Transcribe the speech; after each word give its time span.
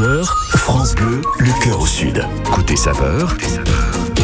11h, 0.00 0.24
France 0.56 0.94
Bleu, 0.94 1.20
le 1.38 1.62
cœur 1.62 1.78
au 1.78 1.86
sud. 1.86 2.24
Côté 2.50 2.74
saveur, 2.74 3.36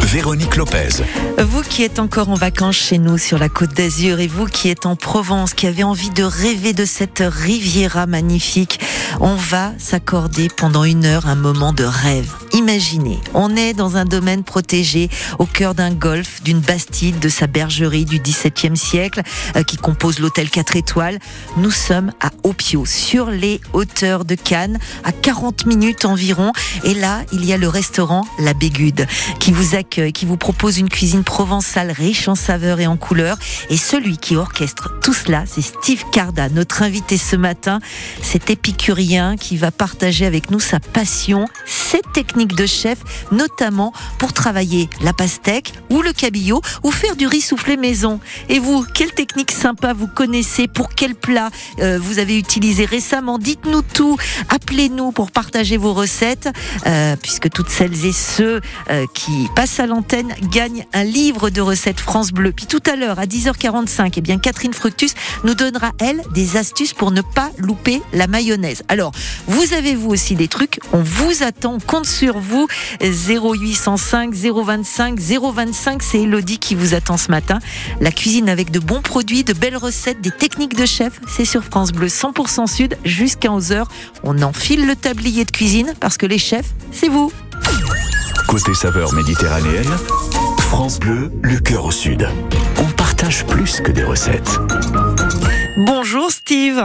Véronique 0.05 0.55
Lopez. 0.55 1.03
Vous 1.37 1.61
qui 1.61 1.83
êtes 1.83 1.99
encore 1.99 2.29
en 2.29 2.33
vacances 2.33 2.77
chez 2.77 2.97
nous 2.97 3.19
sur 3.19 3.37
la 3.37 3.47
côte 3.47 3.73
d'Azur 3.75 4.19
et 4.19 4.27
vous 4.27 4.45
qui 4.47 4.69
êtes 4.69 4.87
en 4.87 4.95
Provence, 4.95 5.53
qui 5.53 5.67
avez 5.67 5.83
envie 5.83 6.09
de 6.09 6.23
rêver 6.23 6.73
de 6.73 6.85
cette 6.85 7.21
Riviera 7.23 8.07
magnifique, 8.07 8.79
on 9.19 9.35
va 9.35 9.71
s'accorder 9.77 10.47
pendant 10.49 10.83
une 10.83 11.05
heure 11.05 11.27
un 11.27 11.35
moment 11.35 11.73
de 11.73 11.83
rêve. 11.83 12.33
Imaginez, 12.57 13.19
on 13.35 13.55
est 13.55 13.75
dans 13.75 13.97
un 13.97 14.05
domaine 14.05 14.43
protégé 14.43 15.11
au 15.37 15.45
cœur 15.45 15.75
d'un 15.75 15.91
golfe, 15.91 16.41
d'une 16.41 16.59
bastide, 16.59 17.19
de 17.19 17.29
sa 17.29 17.45
bergerie 17.45 18.03
du 18.03 18.17
XVIIe 18.17 18.75
siècle 18.75 19.21
euh, 19.55 19.61
qui 19.61 19.77
compose 19.77 20.17
l'hôtel 20.17 20.49
4 20.49 20.75
étoiles. 20.75 21.19
Nous 21.57 21.69
sommes 21.69 22.11
à 22.19 22.31
Opio, 22.41 22.83
sur 22.87 23.29
les 23.29 23.61
hauteurs 23.73 24.25
de 24.25 24.33
Cannes, 24.33 24.79
à 25.03 25.11
40 25.11 25.67
minutes 25.67 26.05
environ. 26.05 26.51
Et 26.83 26.95
là, 26.95 27.21
il 27.31 27.45
y 27.45 27.53
a 27.53 27.57
le 27.57 27.67
restaurant 27.67 28.25
La 28.39 28.55
Bégude 28.55 29.05
qui 29.39 29.51
vous 29.51 29.75
accueille, 29.75 30.11
qui 30.11 30.25
vous 30.25 30.37
propose 30.37 30.79
une 30.79 30.89
cuisine 30.89 31.23
provençale 31.23 31.91
riche 31.91 32.27
en 32.27 32.33
saveurs 32.33 32.79
et 32.79 32.87
en 32.87 32.97
couleurs. 32.97 33.37
Et 33.69 33.77
celui 33.77 34.17
qui 34.17 34.35
orchestre 34.35 34.93
tout 35.03 35.13
cela, 35.13 35.43
c'est 35.45 35.61
Steve 35.61 36.05
Carda, 36.11 36.49
notre 36.49 36.81
invité 36.81 37.19
ce 37.19 37.35
matin. 37.35 37.81
Cet 38.23 38.49
épicurien 38.49 39.37
qui 39.37 39.57
va 39.57 39.69
partager 39.69 40.25
avec 40.25 40.49
nous 40.49 40.59
sa 40.59 40.79
passion, 40.79 41.45
ses 41.67 42.01
techniques 42.13 42.46
de 42.53 42.65
chef, 42.65 42.99
notamment 43.31 43.93
pour 44.19 44.33
travailler 44.33 44.89
la 45.01 45.13
pastèque 45.13 45.73
ou 45.89 46.01
le 46.01 46.13
cabillaud 46.13 46.61
ou 46.83 46.91
faire 46.91 47.15
du 47.15 47.27
riz 47.27 47.41
soufflé 47.41 47.77
maison. 47.77 48.19
Et 48.49 48.59
vous, 48.59 48.85
quelle 48.93 49.11
technique 49.11 49.51
sympa 49.51 49.93
vous 49.93 50.07
connaissez 50.07 50.67
Pour 50.67 50.89
quel 50.89 51.15
plat 51.15 51.49
euh, 51.79 51.99
vous 52.01 52.19
avez 52.19 52.37
utilisé 52.37 52.85
récemment? 52.85 53.37
Dites-nous 53.39 53.81
tout. 53.81 54.17
Appelez-nous 54.49 55.11
pour 55.11 55.31
partager 55.31 55.77
vos 55.77 55.93
recettes, 55.93 56.49
euh, 56.85 57.15
puisque 57.21 57.49
toutes 57.49 57.69
celles 57.69 58.05
et 58.05 58.11
ceux 58.11 58.61
euh, 58.89 59.05
qui 59.13 59.47
passent 59.55 59.79
à 59.79 59.87
l'antenne 59.87 60.33
gagnent 60.51 60.85
un 60.93 61.03
livre 61.03 61.49
de 61.49 61.61
recettes 61.61 61.99
France 61.99 62.31
Bleu. 62.31 62.51
Puis 62.51 62.65
tout 62.65 62.83
à 62.89 62.95
l'heure, 62.95 63.19
à 63.19 63.25
10h45, 63.25 64.13
eh 64.17 64.21
bien 64.21 64.37
Catherine 64.37 64.73
Fructus 64.73 65.13
nous 65.43 65.53
donnera, 65.53 65.91
elle, 65.99 66.21
des 66.33 66.57
astuces 66.57 66.93
pour 66.93 67.11
ne 67.11 67.21
pas 67.21 67.51
louper 67.57 68.01
la 68.13 68.27
mayonnaise. 68.27 68.83
Alors, 68.87 69.11
vous 69.47 69.73
avez 69.73 69.95
vous 69.95 70.09
aussi 70.09 70.35
des 70.35 70.47
trucs 70.47 70.79
On 70.93 71.01
vous 71.01 71.43
attend, 71.43 71.75
on 71.75 71.79
compte 71.79 72.05
sur 72.05 72.36
vous. 72.39 72.67
0805 73.01 74.33
025 74.33 75.19
025, 75.19 76.03
c'est 76.03 76.21
Elodie 76.21 76.59
qui 76.59 76.75
vous 76.75 76.93
attend 76.93 77.17
ce 77.17 77.31
matin. 77.31 77.59
La 78.01 78.11
cuisine 78.11 78.49
avec 78.49 78.71
de 78.71 78.79
bons 78.79 79.01
produits, 79.01 79.43
de 79.43 79.53
belles 79.53 79.77
recettes, 79.77 80.21
des 80.21 80.31
techniques 80.31 80.75
de 80.75 80.85
chef, 80.85 81.19
c'est 81.27 81.45
sur 81.45 81.63
France 81.63 81.91
Bleu 81.91 82.07
100% 82.07 82.67
Sud 82.67 82.97
jusqu'à 83.03 83.49
11h. 83.49 83.85
On 84.23 84.41
enfile 84.41 84.87
le 84.87 84.95
tablier 84.95 85.45
de 85.45 85.51
cuisine 85.51 85.93
parce 85.99 86.17
que 86.17 86.25
les 86.25 86.37
chefs, 86.37 86.73
c'est 86.91 87.09
vous. 87.09 87.31
Côté 88.47 88.73
saveur 88.73 89.13
méditerranéenne, 89.13 89.91
France 90.59 90.99
Bleu, 90.99 91.31
le 91.41 91.59
cœur 91.59 91.85
au 91.85 91.91
sud. 91.91 92.27
On 92.77 92.91
partage 92.91 93.45
plus 93.45 93.81
que 93.81 93.91
des 93.91 94.03
recettes. 94.03 94.59
Bonjour 95.79 96.31
Steve. 96.31 96.83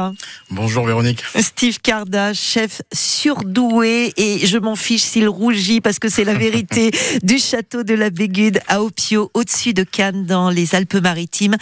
Bonjour 0.51 0.85
Véronique. 0.85 1.25
Steve 1.41 1.81
Carda, 1.81 2.35
chef 2.35 2.83
surdoué 2.93 4.13
et 4.19 4.47
je 4.47 4.59
m'en 4.59 4.77
fiche 4.77 5.01
s'il 5.01 5.31
rougit 5.31 5.81
parce 5.81 5.99
que 5.99 6.11
c'est 6.11 6.25
la 6.25 6.35
vérité 6.35 6.91
du 7.23 7.39
château 7.39 7.85
de 7.85 7.95
la 7.95 8.11
Bégude 8.11 8.61
à 8.69 8.83
Opio, 8.83 9.31
au-dessus 9.33 9.73
de 9.73 9.83
Cannes, 9.83 10.27
dans 10.27 10.51
les 10.51 10.75
Alpes-Maritimes. 10.75 11.57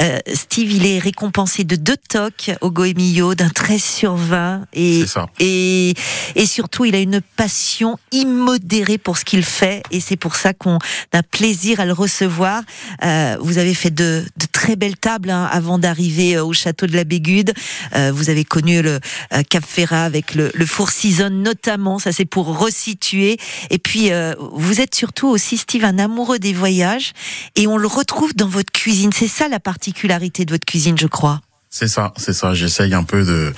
Euh, 0.00 0.18
Steve, 0.32 0.70
il 0.70 0.86
est 0.86 1.00
récompensé 1.00 1.64
de 1.64 1.74
deux 1.74 1.96
tocs 2.08 2.52
au 2.60 2.70
Goemio, 2.70 3.34
d'un 3.34 3.48
13 3.48 3.82
sur 3.82 4.14
20 4.14 4.66
et, 4.72 5.04
ça. 5.08 5.26
et, 5.40 5.94
et 6.36 6.46
surtout, 6.46 6.84
il 6.84 6.94
a 6.94 7.00
une 7.00 7.20
passion 7.34 7.98
immodérée 8.12 8.98
pour 8.98 9.18
ce 9.18 9.24
qu'il 9.24 9.42
fait 9.42 9.82
et 9.90 9.98
c'est 9.98 10.14
pour 10.14 10.36
ça 10.36 10.54
qu'on 10.54 10.76
a 10.76 11.18
un 11.18 11.22
plaisir 11.24 11.80
à 11.80 11.84
le 11.84 11.94
recevoir. 11.94 12.62
Euh, 13.02 13.36
vous 13.40 13.58
avez 13.58 13.74
fait 13.74 13.90
de, 13.90 14.24
de 14.36 14.46
très 14.52 14.76
belles 14.76 14.98
tables 14.98 15.30
hein, 15.30 15.48
avant 15.50 15.76
d'arriver 15.76 16.38
au 16.38 16.52
château 16.60 16.86
de 16.86 16.94
la 16.94 17.04
Bégude. 17.04 17.52
Euh, 17.94 18.12
vous 18.12 18.30
avez 18.30 18.44
connu 18.44 18.82
le 18.82 19.00
euh, 19.32 19.42
Cap 19.48 19.64
Ferrat 19.66 20.04
avec 20.04 20.34
le, 20.34 20.50
le 20.54 20.66
Four 20.66 20.90
Season 20.90 21.30
notamment, 21.30 21.98
ça 21.98 22.12
c'est 22.12 22.24
pour 22.24 22.58
resituer. 22.58 23.38
Et 23.70 23.78
puis 23.78 24.12
euh, 24.12 24.34
vous 24.52 24.80
êtes 24.80 24.94
surtout 24.94 25.28
aussi 25.28 25.56
Steve 25.56 25.84
un 25.84 25.98
amoureux 25.98 26.38
des 26.38 26.52
voyages 26.52 27.12
et 27.56 27.66
on 27.66 27.76
le 27.76 27.86
retrouve 27.86 28.34
dans 28.34 28.48
votre 28.48 28.72
cuisine. 28.72 29.10
C'est 29.12 29.28
ça 29.28 29.48
la 29.48 29.60
particularité 29.60 30.44
de 30.44 30.52
votre 30.52 30.66
cuisine, 30.66 30.98
je 30.98 31.06
crois. 31.06 31.40
C'est 31.70 31.88
ça, 31.88 32.12
c'est 32.16 32.32
ça. 32.32 32.52
J'essaye 32.52 32.94
un 32.94 33.04
peu 33.04 33.24
de, 33.24 33.52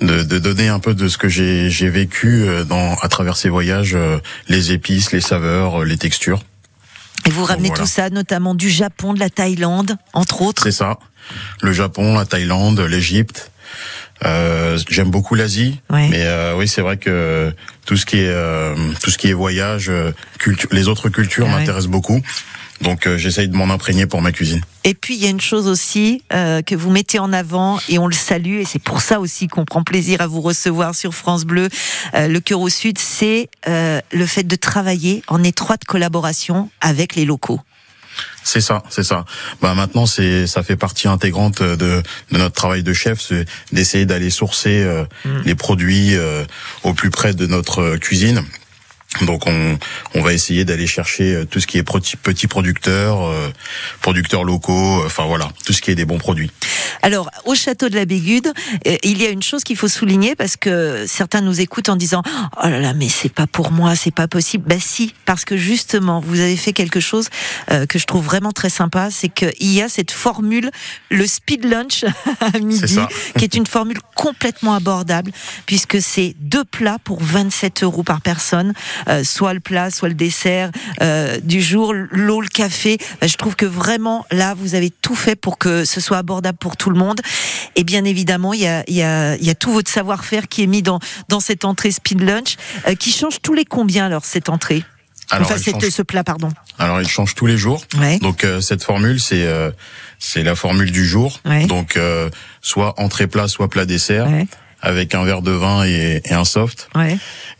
de, 0.00 0.22
de 0.22 0.38
donner 0.38 0.68
un 0.68 0.78
peu 0.78 0.94
de 0.94 1.08
ce 1.08 1.18
que 1.18 1.28
j'ai 1.28 1.68
j'ai 1.70 1.88
vécu 1.88 2.42
euh, 2.42 2.64
dans 2.64 2.94
à 2.96 3.08
travers 3.08 3.36
ces 3.36 3.48
voyages, 3.48 3.96
les 4.48 4.72
épices, 4.72 5.12
les 5.12 5.20
saveurs, 5.20 5.84
les 5.84 5.98
textures. 5.98 6.42
Et 7.26 7.30
vous 7.30 7.44
ramenez 7.44 7.68
voilà. 7.68 7.82
tout 7.82 7.88
ça 7.88 8.10
notamment 8.10 8.54
du 8.54 8.68
Japon, 8.68 9.14
de 9.14 9.20
la 9.20 9.30
Thaïlande, 9.30 9.96
entre 10.12 10.42
autres. 10.42 10.62
C'est 10.62 10.72
ça. 10.72 10.98
Le 11.62 11.72
Japon, 11.72 12.14
la 12.14 12.24
Thaïlande, 12.26 12.80
l'Égypte. 12.80 13.50
Euh, 14.24 14.78
J'aime 14.88 15.10
beaucoup 15.10 15.34
l'Asie, 15.34 15.80
Ouais. 15.90 16.08
mais 16.08 16.22
euh, 16.22 16.54
oui, 16.56 16.68
c'est 16.68 16.80
vrai 16.82 16.96
que 16.96 17.52
tout 17.84 17.96
ce 17.96 18.06
qui 18.06 18.18
est 18.18 18.28
euh, 18.28 18.74
tout 19.02 19.10
ce 19.10 19.18
qui 19.18 19.28
est 19.28 19.32
voyage, 19.32 19.88
euh, 19.90 20.12
culture, 20.38 20.68
les 20.72 20.88
autres 20.88 21.08
cultures 21.08 21.46
Ouais. 21.46 21.52
m'intéressent 21.52 21.90
beaucoup. 21.90 22.20
Donc 22.80 23.06
euh, 23.06 23.16
j'essaye 23.18 23.48
de 23.48 23.56
m'en 23.56 23.70
imprégner 23.70 24.06
pour 24.06 24.20
ma 24.20 24.32
cuisine. 24.32 24.60
Et 24.84 24.94
puis 24.94 25.14
il 25.14 25.22
y 25.22 25.26
a 25.26 25.30
une 25.30 25.40
chose 25.40 25.66
aussi 25.68 26.22
euh, 26.32 26.60
que 26.62 26.74
vous 26.74 26.90
mettez 26.90 27.18
en 27.18 27.32
avant 27.32 27.78
et 27.88 27.98
on 27.98 28.06
le 28.06 28.14
salue 28.14 28.56
et 28.60 28.64
c'est 28.64 28.82
pour 28.82 29.00
ça 29.00 29.20
aussi 29.20 29.46
qu'on 29.48 29.64
prend 29.64 29.82
plaisir 29.84 30.20
à 30.20 30.26
vous 30.26 30.40
recevoir 30.40 30.94
sur 30.94 31.14
France 31.14 31.44
Bleu, 31.44 31.68
euh, 32.14 32.28
le 32.28 32.40
cœur 32.40 32.60
au 32.60 32.68
sud, 32.68 32.98
c'est 32.98 33.48
euh, 33.68 34.00
le 34.12 34.26
fait 34.26 34.42
de 34.44 34.56
travailler 34.56 35.22
en 35.28 35.42
étroite 35.44 35.84
collaboration 35.84 36.68
avec 36.80 37.14
les 37.14 37.24
locaux. 37.24 37.60
C'est 38.44 38.60
ça, 38.60 38.82
c'est 38.90 39.02
ça. 39.02 39.24
Bah 39.62 39.74
maintenant, 39.74 40.06
c'est 40.06 40.46
ça 40.46 40.62
fait 40.62 40.76
partie 40.76 41.08
intégrante 41.08 41.62
de, 41.62 41.76
de 42.30 42.38
notre 42.38 42.54
travail 42.54 42.82
de 42.82 42.92
chef, 42.92 43.20
c'est 43.20 43.46
d'essayer 43.72 44.04
d'aller 44.04 44.30
sourcer 44.30 44.82
euh, 44.82 45.04
les 45.44 45.54
produits 45.54 46.14
euh, 46.14 46.44
au 46.82 46.92
plus 46.92 47.10
près 47.10 47.32
de 47.32 47.46
notre 47.46 47.80
euh, 47.80 47.96
cuisine. 47.98 48.44
Donc 49.22 49.46
on, 49.46 49.78
on 50.14 50.22
va 50.22 50.32
essayer 50.32 50.64
d'aller 50.64 50.86
chercher 50.86 51.34
euh, 51.34 51.44
tout 51.44 51.60
ce 51.60 51.66
qui 51.66 51.78
est 51.78 51.84
petits 51.84 52.46
producteurs, 52.48 53.24
euh, 53.24 53.48
producteurs 54.00 54.44
locaux, 54.44 55.02
euh, 55.02 55.06
enfin 55.06 55.24
voilà, 55.24 55.48
tout 55.64 55.72
ce 55.72 55.80
qui 55.80 55.90
est 55.90 55.94
des 55.94 56.04
bons 56.04 56.18
produits. 56.18 56.50
Alors, 57.04 57.30
au 57.44 57.54
château 57.54 57.90
de 57.90 57.96
la 57.96 58.06
Bégude, 58.06 58.50
euh, 58.86 58.96
il 59.02 59.20
y 59.20 59.26
a 59.26 59.28
une 59.28 59.42
chose 59.42 59.62
qu'il 59.62 59.76
faut 59.76 59.88
souligner 59.88 60.34
parce 60.34 60.56
que 60.56 61.04
certains 61.06 61.42
nous 61.42 61.60
écoutent 61.60 61.90
en 61.90 61.96
disant 61.96 62.22
"Oh 62.56 62.66
là 62.66 62.80
là, 62.80 62.94
mais 62.94 63.10
c'est 63.10 63.28
pas 63.30 63.46
pour 63.46 63.72
moi, 63.72 63.94
c'est 63.94 64.10
pas 64.10 64.26
possible." 64.26 64.64
Bah 64.66 64.76
si, 64.80 65.12
parce 65.26 65.44
que 65.44 65.54
justement, 65.54 66.20
vous 66.20 66.40
avez 66.40 66.56
fait 66.56 66.72
quelque 66.72 67.00
chose 67.00 67.28
euh, 67.70 67.84
que 67.84 67.98
je 67.98 68.06
trouve 68.06 68.24
vraiment 68.24 68.52
très 68.52 68.70
sympa, 68.70 69.10
c'est 69.10 69.28
qu'il 69.28 69.52
y 69.70 69.82
a 69.82 69.90
cette 69.90 70.12
formule 70.12 70.70
le 71.10 71.26
speed 71.26 71.66
lunch 71.66 72.06
à 72.40 72.58
midi 72.58 72.98
qui 73.36 73.44
est 73.44 73.54
une 73.54 73.66
formule 73.66 73.98
complètement 74.14 74.72
abordable 74.72 75.30
puisque 75.66 76.00
c'est 76.00 76.34
deux 76.40 76.64
plats 76.64 76.98
pour 77.04 77.22
27 77.22 77.82
euros 77.82 78.02
par 78.02 78.22
personne, 78.22 78.72
euh, 79.08 79.24
soit 79.24 79.52
le 79.52 79.60
plat, 79.60 79.90
soit 79.90 80.08
le 80.08 80.14
dessert 80.14 80.70
du 81.42 81.60
jour, 81.60 81.92
l'eau, 81.92 82.40
le 82.40 82.48
café. 82.48 82.96
Bah, 83.20 83.26
je 83.26 83.36
trouve 83.36 83.56
que 83.56 83.66
vraiment 83.66 84.24
là, 84.30 84.54
vous 84.54 84.74
avez 84.74 84.88
tout 84.88 85.14
fait 85.14 85.36
pour 85.36 85.58
que 85.58 85.84
ce 85.84 86.00
soit 86.00 86.16
abordable 86.16 86.56
pour 86.56 86.78
tout 86.78 86.88
le 86.88 86.92
monde. 86.92 86.93
Et 87.76 87.84
bien 87.84 88.04
évidemment, 88.04 88.52
il 88.54 88.60
y 88.60 88.66
a, 88.66 88.84
il 88.86 88.94
y 88.94 89.02
a, 89.02 89.36
il 89.36 89.44
y 89.44 89.50
a 89.50 89.54
tout 89.54 89.72
votre 89.72 89.90
savoir-faire 89.90 90.48
qui 90.48 90.62
est 90.62 90.66
mis 90.66 90.82
dans, 90.82 91.00
dans 91.28 91.40
cette 91.40 91.64
entrée 91.64 91.90
speed 91.90 92.20
lunch, 92.20 92.56
euh, 92.88 92.94
qui 92.94 93.10
change 93.10 93.40
tous 93.42 93.54
les 93.54 93.64
combien 93.64 94.06
alors 94.06 94.24
cette 94.24 94.48
entrée 94.48 94.84
Alors, 95.30 95.50
Enfin, 95.50 95.60
change- 95.60 95.88
ce 95.90 96.02
plat, 96.02 96.22
pardon. 96.24 96.48
alors 96.78 97.00
il 97.00 97.08
change 97.08 97.34
tous 97.34 97.46
les 97.46 97.56
jours. 97.58 97.84
Ouais. 97.98 98.18
Donc 98.18 98.44
euh, 98.44 98.60
cette 98.60 98.82
formule, 98.84 99.20
c'est 99.20 99.44
euh, 99.46 99.70
c'est 100.18 100.42
la 100.42 100.54
formule 100.54 100.90
du 100.92 101.04
jour. 101.04 101.40
Ouais. 101.44 101.66
Donc 101.66 101.96
euh, 101.96 102.30
soit 102.62 102.98
entrée 103.00 103.26
plat, 103.26 103.48
soit 103.48 103.68
plat 103.68 103.84
dessert, 103.86 104.28
Ouais. 104.28 104.46
avec 104.80 105.14
un 105.14 105.24
verre 105.24 105.42
de 105.42 105.50
vin 105.50 105.84
et, 105.84 106.22
et 106.24 106.32
un 106.34 106.44
soft. 106.44 106.88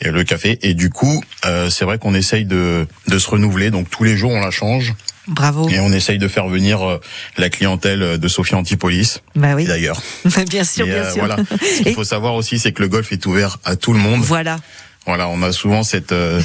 Et 0.01 0.11
le 0.11 0.25
café. 0.25 0.59
Et 0.63 0.75
du 0.75 0.91
coup, 0.91 1.22
c'est 1.71 1.84
vrai 1.84 1.98
qu'on 1.98 2.15
essaye 2.15 2.45
de, 2.45 2.87
de 3.09 3.19
se 3.19 3.28
renouveler. 3.30 3.71
Donc 3.71 3.89
tous 3.91 4.04
les 4.04 4.16
jours, 4.16 4.30
on 4.33 4.41
la 4.41 4.51
change 4.51 4.95
Bravo. 5.26 5.68
et 5.71 5.80
on 5.80 5.91
essaye 5.92 6.18
de 6.18 6.28
faire 6.28 6.48
venir 6.48 6.82
euh, 6.82 7.00
la 7.38 7.48
clientèle 7.50 8.18
de 8.18 8.28
Sophie 8.28 8.54
Antipolis, 8.54 9.21
Bah 9.34 9.54
oui. 9.54 9.65
d'ailleurs. 9.65 10.00
bien 10.50 10.65
sûr, 10.65 10.86
Et, 10.86 10.91
bien 10.91 11.03
euh, 11.04 11.12
sûr. 11.12 11.24
voilà. 11.24 11.36
Ce 11.60 11.78
qu'il 11.78 11.88
Et- 11.88 11.94
faut 11.94 12.04
savoir 12.04 12.34
aussi, 12.34 12.59
c'est 12.59 12.72
que 12.72 12.82
le 12.82 12.88
golf 12.88 13.10
est 13.12 13.24
ouvert 13.26 13.59
à 13.65 13.76
tout 13.76 13.92
le 13.92 13.98
monde. 13.98 14.22
Voilà. 14.22 14.59
Voilà, 15.06 15.28
on 15.28 15.42
a 15.42 15.53
souvent 15.53 15.82
cette 15.82 16.12
euh, 16.12 16.41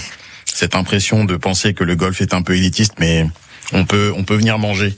cette 0.46 0.76
impression 0.76 1.26
de 1.26 1.36
penser 1.38 1.74
que 1.74 1.84
le 1.84 1.96
golf 1.96 2.22
est 2.22 2.34
un 2.34 2.42
peu 2.42 2.56
élitiste, 2.56 2.94
mais 3.00 3.26
on 3.74 3.86
peut 3.86 4.12
on 4.16 4.24
peut 4.24 4.36
venir 4.36 4.58
manger 4.60 4.98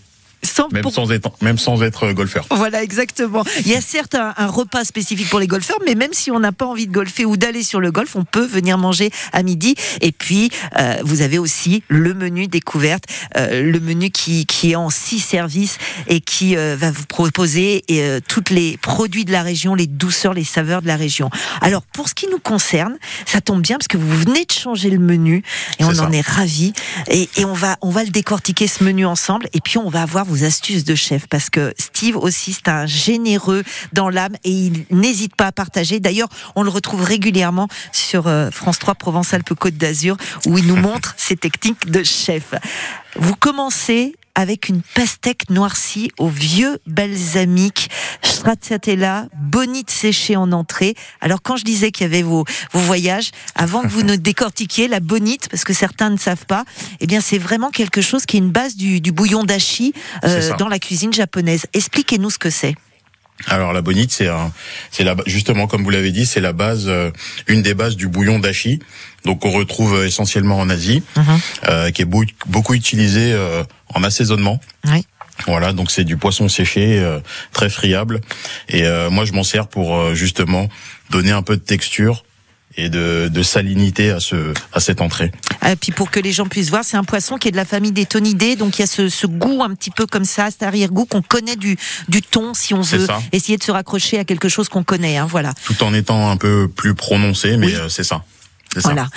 même, 0.72 0.90
sans 0.90 1.12
être, 1.12 1.32
même 1.42 1.58
sans 1.58 1.84
être 1.84 2.12
golfeur. 2.14 2.46
Voilà, 2.52 2.84
exactement. 2.84 3.44
Il 3.60 3.68
y 3.68 3.76
a 3.76 3.82
certes 3.82 4.16
un, 4.16 4.48
repas 4.48 4.84
spécifique 4.84 5.30
pour 5.30 5.40
les 5.40 5.48
golfeurs, 5.48 5.80
mais 5.86 5.96
même 5.96 6.14
si 6.14 6.32
on 6.32 6.40
n'a 6.40 6.52
pas 6.52 6.66
envie 6.66 6.88
de 6.88 6.92
golfer 6.92 7.26
ou 7.26 7.38
d'aller 7.38 7.64
sur 7.64 7.80
le 7.80 7.92
golf, 7.92 8.16
on 8.16 8.26
peut 8.26 8.46
venir 8.46 8.78
manger 8.78 9.12
à 9.34 9.44
midi. 9.44 9.76
Et 10.02 10.12
puis, 10.12 10.52
euh, 10.78 10.98
vous 11.04 11.22
avez 11.22 11.38
aussi 11.38 11.84
le 11.88 12.14
menu 12.14 12.48
découverte, 12.48 13.06
euh, 13.38 13.64
le 13.64 13.80
menu 13.80 14.10
qui, 14.10 14.46
qui 14.46 14.72
est 14.72 14.76
en 14.76 14.90
six 14.90 15.20
services 15.20 15.78
et 16.08 16.22
qui 16.22 16.58
euh, 16.58 16.76
va 16.78 16.92
vous 16.92 17.06
proposer 17.06 17.84
euh, 17.92 18.20
tous 18.28 18.46
les 18.50 18.78
produits 18.78 19.26
de 19.26 19.32
la 19.32 19.44
région, 19.44 19.76
les 19.76 19.88
douceurs, 19.88 20.34
les 20.34 20.44
saveurs 20.44 20.82
de 20.82 20.88
la 20.88 20.96
région. 20.96 21.30
Alors, 21.62 21.84
pour 21.84 22.10
ce 22.10 22.16
qui 22.16 22.28
nous 22.28 22.40
concerne, 22.40 22.98
ça 23.26 23.42
tombe 23.42 23.62
bien 23.62 23.78
parce 23.78 23.88
que 23.88 23.98
vous 23.98 24.18
venez 24.18 24.46
de 24.46 24.52
changer 24.52 24.90
le 24.90 25.00
menu 25.00 25.44
et 25.80 25.86
on 25.86 26.00
en 26.00 26.12
est 26.12 26.26
ravis. 26.26 26.74
Et, 27.08 27.30
et 27.38 27.46
on 27.46 27.54
va, 27.54 27.78
on 27.82 27.90
va 27.90 28.04
le 28.04 28.10
décortiquer 28.10 28.68
ce 28.68 28.84
menu 28.84 29.06
ensemble. 29.06 29.48
Et 29.54 29.62
puis, 29.62 29.78
on 29.78 29.90
va 29.90 30.02
avoir 30.02 30.26
vos 30.31 30.45
astuces 30.45 30.86
de 30.86 30.95
chef 30.95 31.28
parce 31.28 31.50
que 31.50 31.74
Steve 31.78 32.16
aussi, 32.16 32.54
c'est 32.54 32.69
un 32.69 32.86
généreux 32.86 33.63
dans 33.92 34.10
l'âme 34.10 34.36
et 34.45 34.51
il 34.51 34.86
n'hésite 34.89 35.36
pas 35.36 35.48
à 35.48 35.51
partager. 35.51 36.00
D'ailleurs, 36.00 36.30
on 36.56 36.63
le 36.63 36.69
retrouve 36.69 37.04
régulièrement 37.04 37.68
sur 37.92 38.28
euh, 38.28 38.50
France 38.50 38.80
3 38.80 38.95
Provence-Alpes-Côte 38.95 39.75
d'Azur 39.75 40.16
où 40.48 40.57
il 40.57 40.68
nous 40.68 40.75
montre 40.78 41.13
ses 41.18 41.36
techniques 41.36 41.92
de 41.92 42.04
chef. 42.04 42.54
Vous 43.18 43.36
commencez 43.36 44.16
avec 44.36 44.69
une 44.69 44.81
pastèque 44.81 45.50
noircie 45.50 46.12
au 46.18 46.28
vieux 46.28 46.80
balsamique, 46.88 47.89
stracciatella, 48.22 49.28
bonite 49.36 49.89
séchée 49.89 50.36
en 50.36 50.51
entrée. 50.51 50.95
Alors 51.19 51.42
quand 51.42 51.57
je 51.57 51.63
disais 51.63 51.92
qu'il 51.92 52.06
y 52.06 52.10
avait 52.10 52.24
vos, 52.24 52.45
vos 52.72 52.80
voyages, 52.80 53.31
avant 53.56 53.81
que 53.81 53.88
vous 53.88 54.04
ne 54.04 54.16
décortiquiez 54.18 54.88
la 54.88 55.00
bonite, 55.00 55.50
parce 55.50 55.63
que 55.63 55.74
certains 55.74 56.10
ne 56.10 56.18
savent 56.18 56.45
pas, 56.45 56.66
eh 57.00 57.07
bien 57.07 57.22
c'est 57.22 57.38
vraiment 57.38 57.69
quelque 57.69 58.01
chose 58.01 58.25
qui 58.25 58.38
est 58.38 58.39
une 58.39 58.51
base 58.51 58.75
du, 58.75 59.01
du 59.01 59.12
bouillon 59.12 59.44
d'ashi 59.44 59.94
euh, 60.24 60.56
dans 60.57 60.68
la 60.68 60.80
cuisine 60.80 61.13
japonaise. 61.13 61.66
Expliquez-nous 61.74 62.30
ce 62.30 62.38
que 62.38 62.50
c'est. 62.50 62.75
Alors 63.48 63.74
la 63.74 63.81
bonite, 63.81 64.12
c'est 64.12 64.30
c'est 64.92 65.06
justement 65.25 65.68
comme 65.68 65.84
vous 65.84 65.89
l'avez 65.89 66.12
dit, 66.12 66.25
c'est 66.25 66.42
la 66.42 66.54
base, 66.54 66.86
euh, 66.88 67.12
une 67.48 67.62
des 67.62 67.74
bases 67.74 67.95
du 67.95 68.07
bouillon 68.07 68.39
d'ashi. 68.39 68.80
Donc 69.25 69.45
on 69.45 69.51
retrouve 69.51 70.04
essentiellement 70.06 70.60
en 70.60 70.69
Asie, 70.69 71.04
mhm. 71.16 71.25
euh, 71.68 71.92
qui 71.92 72.01
est 72.01 72.06
beaucoup 72.06 72.74
utilisé 72.74 73.31
euh, 73.34 73.63
en 73.94 74.04
assaisonnement. 74.04 74.60
Oui. 74.86 75.06
Voilà, 75.48 75.74
donc 75.74 75.92
c'est 75.92 76.04
du 76.04 76.18
poisson 76.18 76.48
séché, 76.48 77.00
euh, 77.00 77.20
très 77.52 77.70
friable. 77.70 78.22
Et 78.70 78.86
euh, 78.86 79.10
moi, 79.10 79.26
je 79.26 79.34
m'en 79.34 79.44
sers 79.44 79.68
pour 79.68 79.96
euh, 79.96 80.14
justement 80.14 80.70
donner 81.10 81.32
un 81.32 81.42
peu 81.42 81.58
de 81.58 81.62
texture 81.62 82.24
et 82.78 82.90
de, 82.90 83.28
de, 83.28 83.44
salinité 83.44 84.12
à 84.12 84.22
ce 84.22 84.54
à 84.72 84.80
cette 84.80 85.02
entrée. 85.02 85.32
Et 85.70 85.76
puis 85.76 85.92
pour 85.92 86.10
que 86.10 86.22
les 86.22 86.32
gens 86.32 86.46
puissent 86.46 86.70
voir, 86.70 86.86
c'est 86.86 86.96
un 86.96 87.04
poisson 87.04 87.38
qui 87.38 87.50
est 87.50 87.52
de 87.52 87.58
la 87.58 87.66
famille 87.66 87.92
des 87.92 88.06
tonidés, 88.06 88.56
donc 88.56 88.78
il 88.78 88.82
y 88.82 88.84
a 88.84 88.88
ce, 88.88 89.10
ce 89.10 89.28
goût 89.28 89.62
un 89.62 89.74
petit 89.76 89.92
peu 89.92 90.06
comme 90.06 90.24
ça, 90.24 90.50
cet 90.52 90.64
arrière-goût 90.64 91.06
qu'on 91.06 91.22
connaît 91.22 91.58
du 91.58 91.78
du 92.08 92.22
thon, 92.22 92.54
si 92.54 92.74
on 92.74 92.80
veut 92.80 93.08
essayer 93.34 93.58
de 93.58 93.64
se 93.64 93.72
raccrocher 93.72 94.20
à 94.20 94.24
quelque 94.24 94.48
chose 94.48 94.70
qu'on 94.70 94.84
connaît. 94.84 95.18
Hein, 95.18 95.28
voilà. 95.30 95.54
Tout 95.66 95.84
en 95.84 95.94
étant 95.94 96.30
un 96.30 96.38
peu 96.38 96.70
plus 96.70 96.96
prononcé, 96.96 97.58
mais 97.58 97.74
c'est 97.90 98.06
ça. 98.06 98.24
Voilà. 98.78 99.10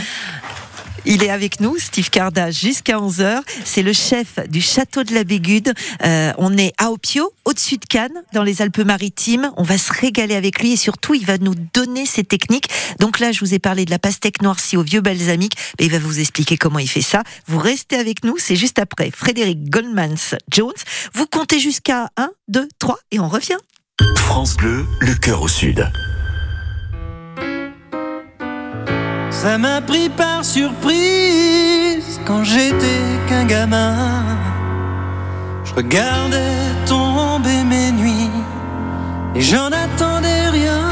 Il 1.06 1.22
est 1.22 1.30
avec 1.30 1.60
nous, 1.60 1.76
Steve 1.78 2.08
Carda, 2.08 2.50
jusqu'à 2.50 2.96
11h. 2.96 3.42
C'est 3.64 3.82
le 3.82 3.92
chef 3.92 4.38
du 4.48 4.62
château 4.62 5.04
de 5.04 5.14
la 5.14 5.24
Bégude. 5.24 5.74
Euh, 6.04 6.32
on 6.38 6.56
est 6.56 6.72
à 6.78 6.90
Opio, 6.90 7.30
au-dessus 7.44 7.76
de 7.76 7.84
Cannes, 7.84 8.22
dans 8.32 8.42
les 8.42 8.62
Alpes-Maritimes. 8.62 9.50
On 9.58 9.62
va 9.62 9.76
se 9.76 9.92
régaler 9.92 10.34
avec 10.34 10.60
lui 10.60 10.72
et 10.72 10.76
surtout, 10.76 11.14
il 11.14 11.26
va 11.26 11.36
nous 11.36 11.54
donner 11.74 12.06
ses 12.06 12.24
techniques. 12.24 12.70
Donc 13.00 13.20
là, 13.20 13.32
je 13.32 13.40
vous 13.40 13.52
ai 13.52 13.58
parlé 13.58 13.84
de 13.84 13.90
la 13.90 13.98
pastèque 13.98 14.40
noircie 14.40 14.78
au 14.78 14.82
vieux 14.82 15.02
balsamique. 15.02 15.56
Mais 15.78 15.86
il 15.86 15.92
va 15.92 15.98
vous 15.98 16.20
expliquer 16.20 16.56
comment 16.56 16.78
il 16.78 16.88
fait 16.88 17.02
ça. 17.02 17.22
Vous 17.46 17.58
restez 17.58 17.96
avec 17.96 18.24
nous, 18.24 18.38
c'est 18.38 18.56
juste 18.56 18.78
après. 18.78 19.10
Frédéric 19.10 19.68
Goldmans 19.68 20.36
Jones. 20.50 20.72
Vous 21.12 21.26
comptez 21.26 21.60
jusqu'à 21.60 22.08
1, 22.16 22.30
2, 22.48 22.68
3 22.78 22.98
et 23.10 23.20
on 23.20 23.28
revient. 23.28 23.58
France 24.16 24.56
Bleu, 24.56 24.86
le 25.00 25.14
cœur 25.14 25.42
au 25.42 25.48
sud. 25.48 25.90
Ça 29.44 29.58
m'a 29.58 29.82
pris 29.82 30.08
par 30.08 30.42
surprise 30.42 32.18
quand 32.24 32.44
j'étais 32.44 33.04
qu'un 33.28 33.44
gamin. 33.44 34.24
Je 35.66 35.74
regardais 35.74 36.56
tomber 36.86 37.62
mes 37.62 37.92
nuits 37.92 38.30
et 39.34 39.42
j'en 39.42 39.66
attendais 39.66 40.48
rien. 40.48 40.84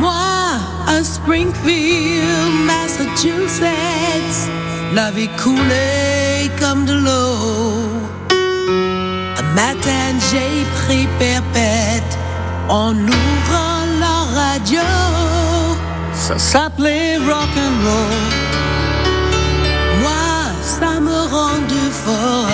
Moi, 0.00 0.34
à 0.88 1.04
Springfield, 1.04 2.24
Massachusetts, 2.66 4.50
la 4.92 5.12
vie 5.12 5.30
coulait 5.40 6.50
comme 6.58 6.86
de 6.86 6.94
l'eau. 6.94 7.38
Un 9.38 9.46
matin, 9.54 10.06
j'ai 10.28 10.64
pris 10.80 11.06
perpète 11.20 12.18
en 12.68 12.96
ouvrant 12.96 13.84
la 14.00 14.16
radio. 14.40 15.35
Ça 16.28 16.36
s'appelait 16.38 17.18
rock 17.18 17.52
and 17.56 17.86
roll. 17.86 18.16
Moi, 20.00 20.10
ça 20.60 20.98
me 20.98 21.18
rendait 21.32 21.92
fort. 22.04 22.48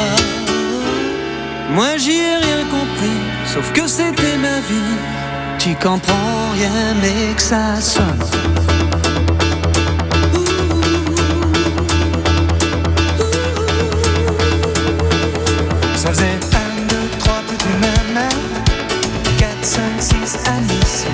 Moi, 1.71 1.97
j'y 1.97 2.19
ai 2.19 2.37
rien 2.37 2.65
compris, 2.71 3.21
sauf 3.47 3.73
que 3.73 3.89
c'était 3.89 4.37
ma 4.37 4.61
vie. 4.69 4.99
Tu 5.59 5.75
comprends 5.77 6.51
rien, 6.53 6.95
mais 7.01 7.33
que 7.35 7.41
ça 7.41 7.81
sonne. 7.81 8.19
Ça 15.97 16.11
faisait 16.11 16.39
1, 16.53 16.89
2, 16.89 16.97
3, 17.21 17.35
plus 17.49 17.79
maman 17.81 18.29
4, 19.39 19.49
5, 19.63 19.83
6, 19.99 20.39
Alice. 20.47 21.07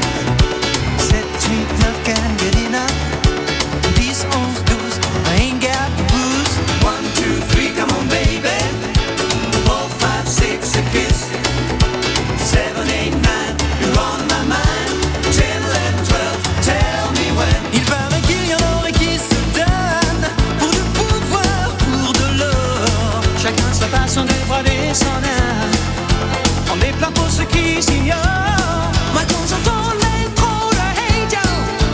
On 24.90 26.80
est 26.80 26.92
plein 26.92 27.10
pour 27.12 27.28
ceux 27.28 27.44
qui 27.44 27.82
s'ignorent. 27.82 28.90
Moi, 29.12 29.22
quand 29.28 29.44
j'entends 29.46 29.92
l'intro 30.00 30.70
de 30.70 30.86
Hey 30.98 31.28
Joe, 31.28 31.40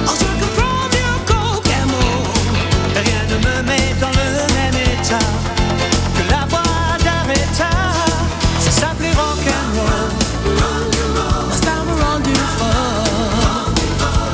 en 0.06 0.14
se 0.14 0.24
from 0.54 0.90
your 1.02 1.18
Kokomo. 1.26 2.04
Rien 2.94 3.22
ne 3.30 3.36
me 3.46 3.62
met 3.62 3.94
dans 4.00 4.10
le 4.10 4.28
même 4.54 4.78
état 4.80 5.26
que 6.16 6.22
la 6.30 6.46
voix 6.46 6.96
d'Aretha. 7.02 7.74
Ça 8.60 8.70
s'appelait 8.70 9.10
rock'n'roll. 9.10 10.12
Ça 11.50 11.74
me 11.86 11.94
rendu 12.00 12.34
fort. 12.58 13.72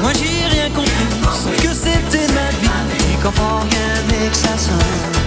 Moi 0.02 0.12
j'ai 0.12 0.46
rien 0.54 0.68
compris, 0.68 1.08
sauf 1.32 1.56
que 1.62 1.72
c'était 1.72 2.30
ma 2.34 2.50
vie. 2.60 2.68
J'y 2.98 3.16
comprends 3.22 3.60
rien, 3.60 3.90
mais 4.08 4.28
que 4.28 4.36
ça. 4.36 5.19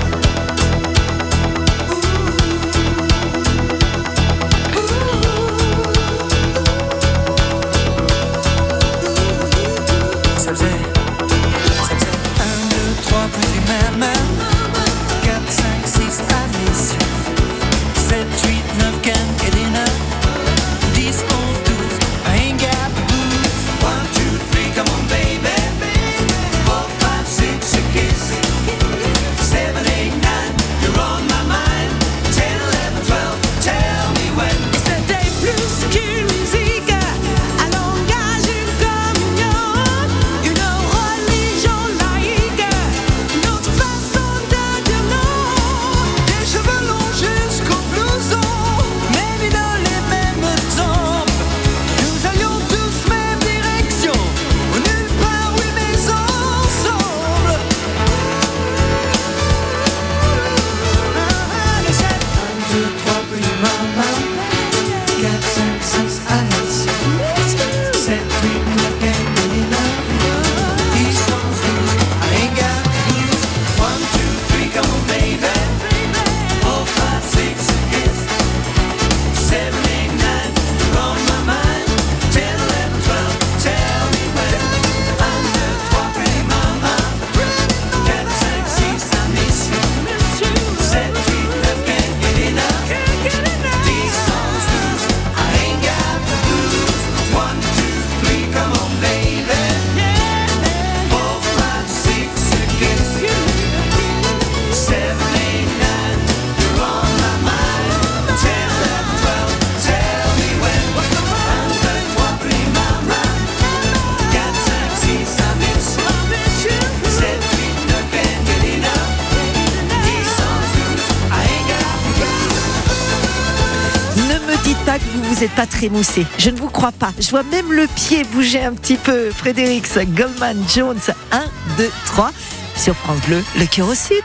N'êtes 125.44 125.56
pas 125.56 125.68
très 125.68 125.90
moussé. 125.90 126.26
Je 126.38 126.50
ne 126.50 126.58
vous 126.58 126.70
crois 126.70 126.94
pas. 126.94 127.12
Je 127.20 127.30
vois 127.30 127.44
même 127.44 127.74
le 127.74 127.86
pied 127.88 128.24
bouger 128.32 128.64
un 128.64 128.74
petit 128.74 128.96
peu. 128.96 129.30
Frédéric 129.30 129.86
Goldman 130.16 130.58
Jones, 130.74 131.02
1, 131.34 131.44
2, 131.78 131.92
3. 132.06 132.32
Sur 132.78 132.96
France 132.96 133.20
Bleu, 133.28 133.44
le 133.60 133.66
cœur 133.66 133.90
au 133.90 133.94
sud. 133.94 134.24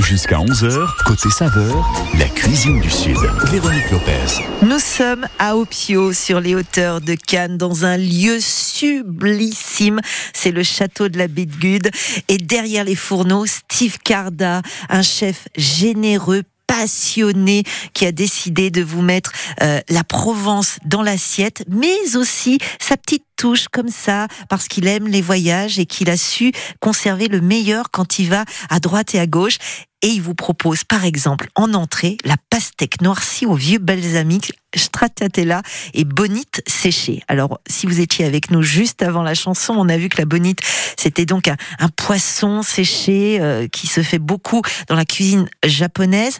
Jusqu'à 0.00 0.36
11h, 0.36 0.86
côté 1.06 1.30
saveur, 1.30 1.90
la 2.18 2.26
cuisine 2.26 2.78
du 2.80 2.90
Sud. 2.90 3.16
Véronique 3.46 3.90
Lopez. 3.90 4.42
Nous 4.62 4.78
sommes 4.78 5.26
à 5.38 5.56
Opio, 5.56 6.12
sur 6.12 6.40
les 6.40 6.54
hauteurs 6.54 7.00
de 7.00 7.14
Cannes, 7.14 7.56
dans 7.56 7.86
un 7.86 7.96
lieu 7.96 8.38
sublissime. 8.38 10.00
C'est 10.34 10.50
le 10.50 10.62
château 10.62 11.08
de 11.08 11.16
la 11.16 11.26
Baie 11.26 11.46
de 11.46 11.56
Gude. 11.56 11.90
Et 12.28 12.36
derrière 12.36 12.84
les 12.84 12.96
fourneaux, 12.96 13.46
Steve 13.46 13.96
Carda, 14.04 14.60
un 14.90 15.02
chef 15.02 15.48
généreux, 15.56 16.42
passionné 16.70 17.64
qui 17.94 18.06
a 18.06 18.12
décidé 18.12 18.70
de 18.70 18.80
vous 18.80 19.02
mettre 19.02 19.32
euh, 19.60 19.80
la 19.88 20.04
Provence 20.04 20.78
dans 20.84 21.02
l'assiette, 21.02 21.64
mais 21.68 22.16
aussi 22.16 22.58
sa 22.78 22.96
petite 22.96 23.24
comme 23.70 23.88
ça, 23.88 24.28
parce 24.48 24.68
qu'il 24.68 24.86
aime 24.86 25.08
les 25.08 25.22
voyages 25.22 25.78
et 25.78 25.86
qu'il 25.86 26.10
a 26.10 26.16
su 26.16 26.52
conserver 26.80 27.28
le 27.28 27.40
meilleur 27.40 27.90
quand 27.90 28.18
il 28.18 28.28
va 28.28 28.44
à 28.68 28.80
droite 28.80 29.14
et 29.14 29.20
à 29.20 29.26
gauche. 29.26 29.58
Et 30.02 30.08
il 30.08 30.22
vous 30.22 30.34
propose, 30.34 30.84
par 30.84 31.04
exemple, 31.04 31.48
en 31.56 31.74
entrée, 31.74 32.16
la 32.24 32.36
pastèque 32.48 33.02
noircie 33.02 33.44
au 33.44 33.54
vieux 33.54 33.78
balsamique, 33.78 34.52
stracciatella 34.74 35.60
et 35.92 36.04
bonite 36.04 36.62
séchée. 36.66 37.22
Alors, 37.28 37.60
si 37.68 37.86
vous 37.86 38.00
étiez 38.00 38.24
avec 38.24 38.50
nous 38.50 38.62
juste 38.62 39.02
avant 39.02 39.22
la 39.22 39.34
chanson, 39.34 39.74
on 39.76 39.90
a 39.90 39.98
vu 39.98 40.08
que 40.08 40.16
la 40.16 40.24
bonite, 40.24 40.60
c'était 40.96 41.26
donc 41.26 41.48
un, 41.48 41.56
un 41.80 41.88
poisson 41.88 42.62
séché 42.62 43.38
euh, 43.42 43.68
qui 43.68 43.88
se 43.88 44.02
fait 44.02 44.18
beaucoup 44.18 44.62
dans 44.88 44.96
la 44.96 45.04
cuisine 45.04 45.46
japonaise. 45.66 46.38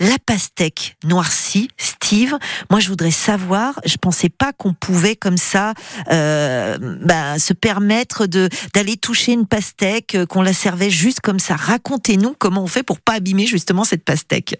La 0.00 0.16
pastèque 0.24 0.96
noircie, 1.04 1.68
Steve, 1.76 2.38
moi 2.70 2.80
je 2.80 2.88
voudrais 2.88 3.10
savoir, 3.10 3.78
je 3.84 3.96
pensais 3.98 4.30
pas 4.30 4.52
qu'on 4.54 4.72
pouvait 4.72 5.16
comme 5.16 5.36
ça 5.36 5.74
euh, 6.10 6.78
ben, 6.80 7.38
se 7.38 7.52
permettre 7.52 8.26
de 8.26 8.48
d'aller 8.72 8.96
toucher 8.96 9.32
une 9.32 9.46
pastèque, 9.46 10.14
euh, 10.14 10.24
qu'on 10.24 10.40
la 10.40 10.54
servait 10.54 10.90
juste 10.90 11.20
comme 11.20 11.38
ça. 11.38 11.56
Racontez-nous 11.56 12.34
comment 12.38 12.62
on 12.62 12.68
fait 12.68 12.82
pour 12.82 13.00
pas 13.00 13.14
abîmer 13.14 13.46
justement 13.46 13.84
cette 13.84 14.04
pastèque. 14.04 14.58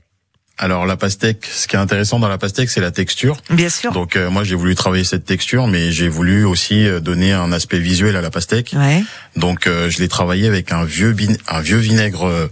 Alors 0.63 0.87
la 0.87 0.97
pastèque, 0.97 1.45
ce 1.53 1.67
qui 1.67 1.75
est 1.75 1.79
intéressant 1.81 2.21
dans 2.21 2.29
la 2.29 2.39
pastèque, 2.39 2.71
c'est 2.71 2.81
la 2.81 2.93
texture. 2.93 3.37
Bien 3.51 3.69
sûr. 3.69 3.91
Donc 3.91 4.15
euh, 4.15 4.31
moi 4.31 4.45
j'ai 4.45 4.55
voulu 4.55 4.77
travailler 4.77 5.03
cette 5.03 5.25
texture, 5.25 5.67
mais 5.67 5.91
j'ai 5.91 6.09
voulu 6.09 6.45
aussi 6.45 6.87
euh, 6.87 7.01
donner 7.01 7.33
un 7.33 7.51
aspect 7.51 7.81
visuel 7.81 8.15
à 8.15 8.21
la 8.21 8.31
pastèque. 8.31 8.73
Ouais. 8.77 9.03
Donc 9.35 9.67
euh, 9.67 9.91
je 9.91 9.99
l'ai 9.99 10.07
travaillé 10.07 10.47
avec 10.47 10.71
un 10.71 10.85
vieux 10.85 11.17
un 11.49 11.61
vieux 11.61 11.79
vinaigre 11.79 12.29
euh, 12.29 12.47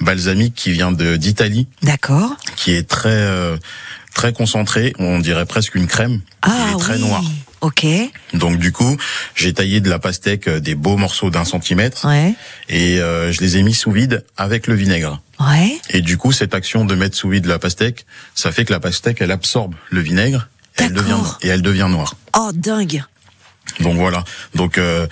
balsamique 0.00 0.54
qui 0.54 0.70
vient 0.70 0.90
de 0.90 1.16
d'Italie, 1.16 1.68
D'accord. 1.82 2.34
qui 2.56 2.72
est 2.72 2.88
très 2.88 3.10
euh, 3.10 3.58
très 4.14 4.32
concentré, 4.32 4.94
on 4.98 5.18
dirait 5.18 5.44
presque 5.44 5.74
une 5.74 5.86
crème. 5.86 6.20
Ah 6.40 6.50
Il 6.70 6.76
est 6.76 6.80
très 6.80 6.94
oui. 6.94 7.00
noir. 7.08 7.22
Ok. 7.60 7.86
Donc 8.34 8.58
du 8.58 8.72
coup, 8.72 8.96
j'ai 9.34 9.52
taillé 9.52 9.80
de 9.80 9.90
la 9.90 9.98
pastèque 9.98 10.48
euh, 10.48 10.60
des 10.60 10.74
beaux 10.74 10.96
morceaux 10.96 11.30
d'un 11.30 11.44
centimètre 11.44 12.06
Ouais. 12.06 12.34
et 12.68 12.98
euh, 13.00 13.32
je 13.32 13.40
les 13.40 13.58
ai 13.58 13.62
mis 13.62 13.74
sous 13.74 13.92
vide 13.92 14.24
avec 14.36 14.66
le 14.66 14.74
vinaigre. 14.74 15.20
Ouais. 15.40 15.78
Et 15.90 16.00
du 16.00 16.16
coup, 16.16 16.32
cette 16.32 16.54
action 16.54 16.84
de 16.84 16.94
mettre 16.94 17.16
sous 17.16 17.28
vide 17.28 17.46
la 17.46 17.58
pastèque, 17.58 18.06
ça 18.34 18.50
fait 18.52 18.64
que 18.64 18.72
la 18.72 18.80
pastèque, 18.80 19.18
elle 19.20 19.30
absorbe 19.30 19.74
le 19.90 20.00
vinaigre 20.00 20.48
et 20.78 20.84
elle 20.84 20.92
devient, 20.94 21.08
D'accord. 21.10 21.38
et 21.42 21.48
elle 21.48 21.62
devient 21.62 21.88
noire. 21.90 22.14
Oh 22.36 22.50
dingue. 22.54 23.02
Donc 23.80 23.96
voilà. 23.96 24.24
Donc 24.54 24.78
euh, 24.78 25.06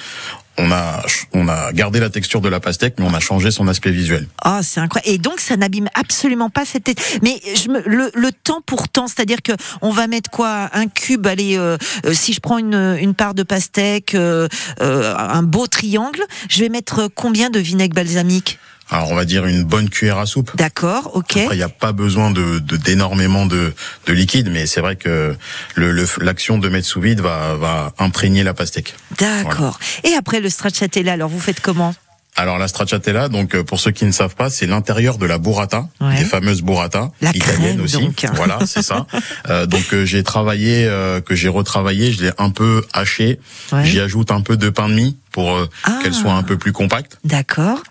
on 0.58 0.70
a 0.72 1.02
on 1.32 1.48
a 1.48 1.72
gardé 1.72 2.00
la 2.00 2.10
texture 2.10 2.40
de 2.40 2.48
la 2.48 2.60
pastèque, 2.60 2.94
mais 2.98 3.06
on 3.06 3.14
a 3.14 3.20
changé 3.20 3.50
son 3.50 3.68
aspect 3.68 3.90
visuel. 3.90 4.26
Oh, 4.44 4.58
c'est 4.62 4.80
incroyable. 4.80 5.14
Et 5.14 5.18
donc, 5.18 5.40
ça 5.40 5.56
n'abîme 5.56 5.88
absolument 5.94 6.50
pas 6.50 6.64
cette. 6.64 6.88
Mais 7.22 7.40
je 7.54 7.68
me, 7.68 7.82
le, 7.86 8.10
le 8.14 8.32
temps 8.32 8.60
pour 8.64 8.88
temps, 8.88 9.06
c'est-à-dire 9.06 9.42
que 9.42 9.52
on 9.82 9.90
va 9.90 10.06
mettre 10.06 10.30
quoi? 10.30 10.68
Un 10.72 10.88
cube, 10.88 11.26
allez, 11.26 11.56
euh, 11.56 11.76
euh, 12.04 12.12
si 12.12 12.32
je 12.32 12.40
prends 12.40 12.58
une, 12.58 12.96
une 13.00 13.14
part 13.14 13.34
de 13.34 13.42
pastèque, 13.42 14.14
euh, 14.14 14.48
euh, 14.80 15.14
un 15.16 15.42
beau 15.42 15.66
triangle, 15.66 16.22
je 16.48 16.60
vais 16.60 16.68
mettre 16.68 17.08
combien 17.14 17.50
de 17.50 17.58
vinaigre 17.58 17.94
balsamique 17.94 18.58
Alors 18.90 19.10
on 19.10 19.14
va 19.14 19.24
dire 19.24 19.44
une 19.46 19.64
bonne 19.64 19.88
cuillère 19.90 20.18
à 20.18 20.26
soupe. 20.26 20.50
D'accord, 20.56 21.10
ok. 21.14 21.36
Après, 21.36 21.54
il 21.54 21.58
n'y 21.58 21.62
a 21.62 21.68
pas 21.68 21.92
besoin 21.92 22.30
de 22.30 22.58
d'énormément 22.58 23.44
de, 23.46 23.74
de 24.06 24.12
liquide, 24.12 24.48
mais 24.50 24.66
c'est 24.66 24.80
vrai 24.80 24.96
que 24.96 25.36
le 25.74 25.92
le- 25.92 26.06
l'action 26.22 26.58
de 26.58 26.68
mettre 26.68 26.86
sous 26.86 27.00
vide 27.00 27.20
va 27.20 27.54
va 27.54 27.92
imprégner 27.98 28.42
la 28.44 28.54
pastèque. 28.54 28.94
D'accord. 29.18 29.78
Et 30.04 30.14
après 30.14 30.40
le 30.40 30.48
stracciatella, 30.48 31.12
alors 31.12 31.28
vous 31.28 31.40
faites 31.40 31.60
comment? 31.60 31.94
Alors 32.36 32.56
la 32.56 32.68
stracciatella, 32.68 33.28
donc 33.28 33.56
euh, 33.56 33.64
pour 33.64 33.80
ceux 33.80 33.90
qui 33.90 34.04
ne 34.04 34.12
savent 34.12 34.36
pas, 34.36 34.48
c'est 34.48 34.66
l'intérieur 34.66 35.18
de 35.18 35.26
la 35.26 35.38
burrata, 35.38 35.88
Ouais. 36.00 36.18
les 36.18 36.24
fameuses 36.24 36.62
burrata 36.62 37.10
La 37.20 37.30
italiennes 37.34 37.74
crème, 37.78 37.80
aussi. 37.80 37.98
donc. 37.98 38.24
Voilà, 38.34 38.60
c'est 38.64 38.82
ça. 38.82 39.06
Euh, 39.50 39.66
donc 39.66 39.92
euh, 39.92 40.04
j'ai 40.04 40.22
travaillé, 40.22 40.84
euh, 40.86 41.20
que 41.20 41.34
j'ai 41.34 41.48
retravaillé, 41.48 42.12
je 42.12 42.22
l'ai 42.22 42.30
un 42.38 42.50
peu 42.50 42.84
haché. 42.92 43.40
Ouais. 43.72 43.84
J'y 43.84 43.98
ajoute 43.98 44.30
un 44.30 44.40
peu 44.42 44.56
de 44.56 44.68
pain 44.70 44.88
de 44.88 44.94
mie 44.94 45.16
pour 45.32 45.56
euh, 45.56 45.68
Ah. 45.84 45.98
qu'elle 46.02 46.14
soit 46.14 46.32
un 46.34 46.42
peu 46.44 46.56
plus 46.58 46.72
compacte. 46.72 47.18
D'accord. 47.24 47.82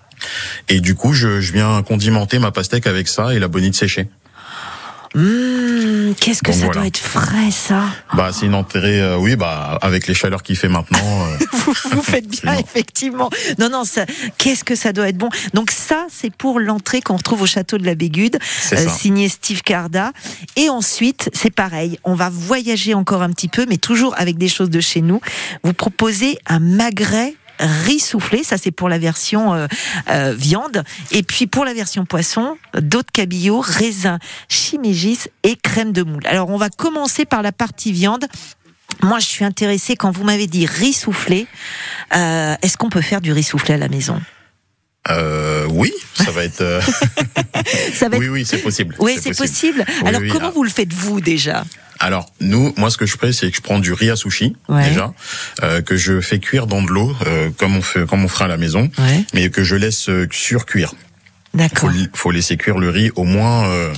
Et 0.70 0.80
du 0.80 0.96
coup, 0.96 1.14
je, 1.14 1.42
je 1.42 1.54
viens 1.54 1.82
condimenter 1.84 2.40
ma 2.40 2.52
pastèque 2.52 2.88
avec 2.88 3.08
ça 3.08 3.34
et 3.34 3.40
la 3.40 3.48
bonite 3.48 3.76
séchée. 3.76 4.08
Mmh, 5.16 6.14
Qu'est-ce 6.20 6.42
que 6.44 6.52
Donc 6.52 6.60
ça 6.60 6.66
voilà. 6.66 6.82
doit 6.82 6.88
être 6.88 6.98
frais, 6.98 7.50
ça 7.50 7.86
Bah 8.14 8.32
c'est 8.34 8.46
une 8.46 8.54
entrée, 8.54 9.02
euh, 9.02 9.16
oui, 9.18 9.38
bah 9.38 9.80
avec 9.82 10.06
les 10.06 10.14
chaleurs 10.14 10.44
qu'il 10.44 10.58
fait 10.58 10.68
maintenant. 10.68 11.00
euh, 11.00 11.38
vous, 11.54 11.74
vous 11.92 12.02
faites 12.04 12.28
bien, 12.28 12.54
effectivement. 12.60 13.30
Non, 13.58 13.70
non, 13.70 13.86
ça, 13.86 14.06
qu'est-ce 14.38 14.66
que 14.66 14.76
ça 14.76 14.92
doit 14.92 15.08
être 15.08 15.18
bon? 15.18 15.30
Donc 15.54 15.72
ça, 15.72 16.06
c'est 16.12 16.30
pour 16.36 16.60
l'entrée 16.60 17.02
qu'on 17.02 17.16
retrouve 17.16 17.42
au 17.44 17.46
château 17.46 17.78
de 17.78 17.86
la 17.86 17.96
Bégude, 17.96 18.38
ça. 18.60 18.78
signé 18.90 19.30
Steve 19.30 19.62
Carda. 19.64 20.12
Et 20.58 20.70
ensuite, 20.70 21.30
c'est 21.34 21.52
pareil, 21.54 21.98
on 22.04 22.14
va 22.14 22.30
voyager 22.30 22.94
encore 22.94 23.22
un 23.22 23.32
petit 23.32 23.48
peu, 23.48 23.66
mais 23.68 23.78
toujours 23.78 24.14
avec 24.18 24.38
des 24.38 24.50
choses 24.50 24.70
de 24.70 24.82
chez 24.82 25.02
nous. 25.02 25.22
Vous 25.64 25.74
proposez 25.74 26.38
un 26.48 26.60
magret 26.60 27.34
riz 27.60 28.00
soufflé, 28.00 28.44
ça 28.44 28.58
c'est 28.58 28.72
pour 28.72 28.90
la 28.90 28.98
version 28.98 29.54
euh, 29.54 29.68
euh, 30.10 30.34
viande, 30.38 30.84
et 31.12 31.24
puis 31.24 31.48
pour 31.48 31.66
la 31.66 31.74
version 31.74 32.06
poisson, 32.06 32.58
d'autres 32.74 33.12
cabillaud, 33.12 33.60
raisin, 33.60 34.20
chimégis 34.50 35.30
et 35.44 35.56
crème 35.56 35.92
de 35.92 36.04
moule. 36.04 36.26
Alors 36.28 36.50
on 36.50 36.58
va 36.58 36.70
commencer 36.70 37.26
par 37.26 37.42
la 37.42 37.52
partie 37.52 37.92
viande. 37.92 38.26
Moi, 39.04 39.20
je 39.20 39.26
suis 39.26 39.46
intéressée 39.46 39.96
quand 39.96 40.12
vous 40.12 40.24
m'avez 40.24 40.48
dit 40.48 40.66
riz 40.66 40.94
soufflé. 40.94 41.46
Euh, 42.16 42.56
Est-ce 42.62 42.78
qu'on 42.78 42.90
peut 42.90 43.02
faire 43.02 43.22
du 43.22 43.32
riz 43.32 43.44
soufflé 43.44 43.74
à 43.74 43.78
la 43.78 43.90
maison? 43.90 44.20
Euh, 45.10 45.66
oui, 45.70 45.92
ça 46.16 46.32
va 46.32 46.44
être. 46.44 46.62
euh, 46.62 46.82
Ça 47.94 48.08
va 48.10 48.18
être... 48.18 48.22
oui, 48.24 48.30
oui, 48.30 48.46
c'est 48.46 48.60
possible. 48.60 48.96
Oui, 49.00 49.18
c'est 49.22 49.36
possible. 49.38 49.84
Oui, 49.88 50.08
Alors, 50.08 50.22
oui, 50.22 50.30
comment 50.30 50.48
ah. 50.50 50.54
vous 50.54 50.64
le 50.64 50.70
faites 50.70 50.94
vous 50.94 51.22
déjà? 51.22 51.64
Alors 52.00 52.32
nous, 52.40 52.74
moi 52.78 52.92
ce 52.92 52.98
que 52.98 53.08
je 53.08 53.18
fais, 53.20 53.34
c'est 53.34 53.50
que 53.50 53.58
je 53.58 53.62
prends 53.62 53.80
du 53.80 53.92
riz 53.92 54.12
à 54.12 54.16
sushi 54.16 54.56
Ouais. 54.70 54.88
déjà, 54.90 55.14
euh, 55.64 55.82
que 55.82 55.98
je 55.98 56.22
fais 56.22 56.38
cuire 56.40 56.68
dans 56.68 56.84
de 56.84 56.90
l'eau, 56.90 57.16
euh, 57.26 57.50
comme 57.58 57.76
on 57.76 57.82
fait, 57.82 58.06
comme 58.06 58.24
on 58.24 58.28
fera 58.28 58.46
à 58.46 58.48
la 58.48 58.58
maison, 58.58 58.90
Ouais. 59.00 59.24
mais 59.34 59.50
que 59.50 59.64
je 59.64 59.76
laisse 59.76 60.08
euh, 60.10 60.28
surcuire. 60.32 60.90
Faut, 60.92 61.58
D'accord. 61.58 61.90
li- 61.90 62.08
faut 62.14 62.30
laisser 62.30 62.56
cuire 62.56 62.78
le 62.78 62.90
riz 62.92 63.10
au 63.16 63.24
moins, 63.24 63.68
euh, 63.68 63.92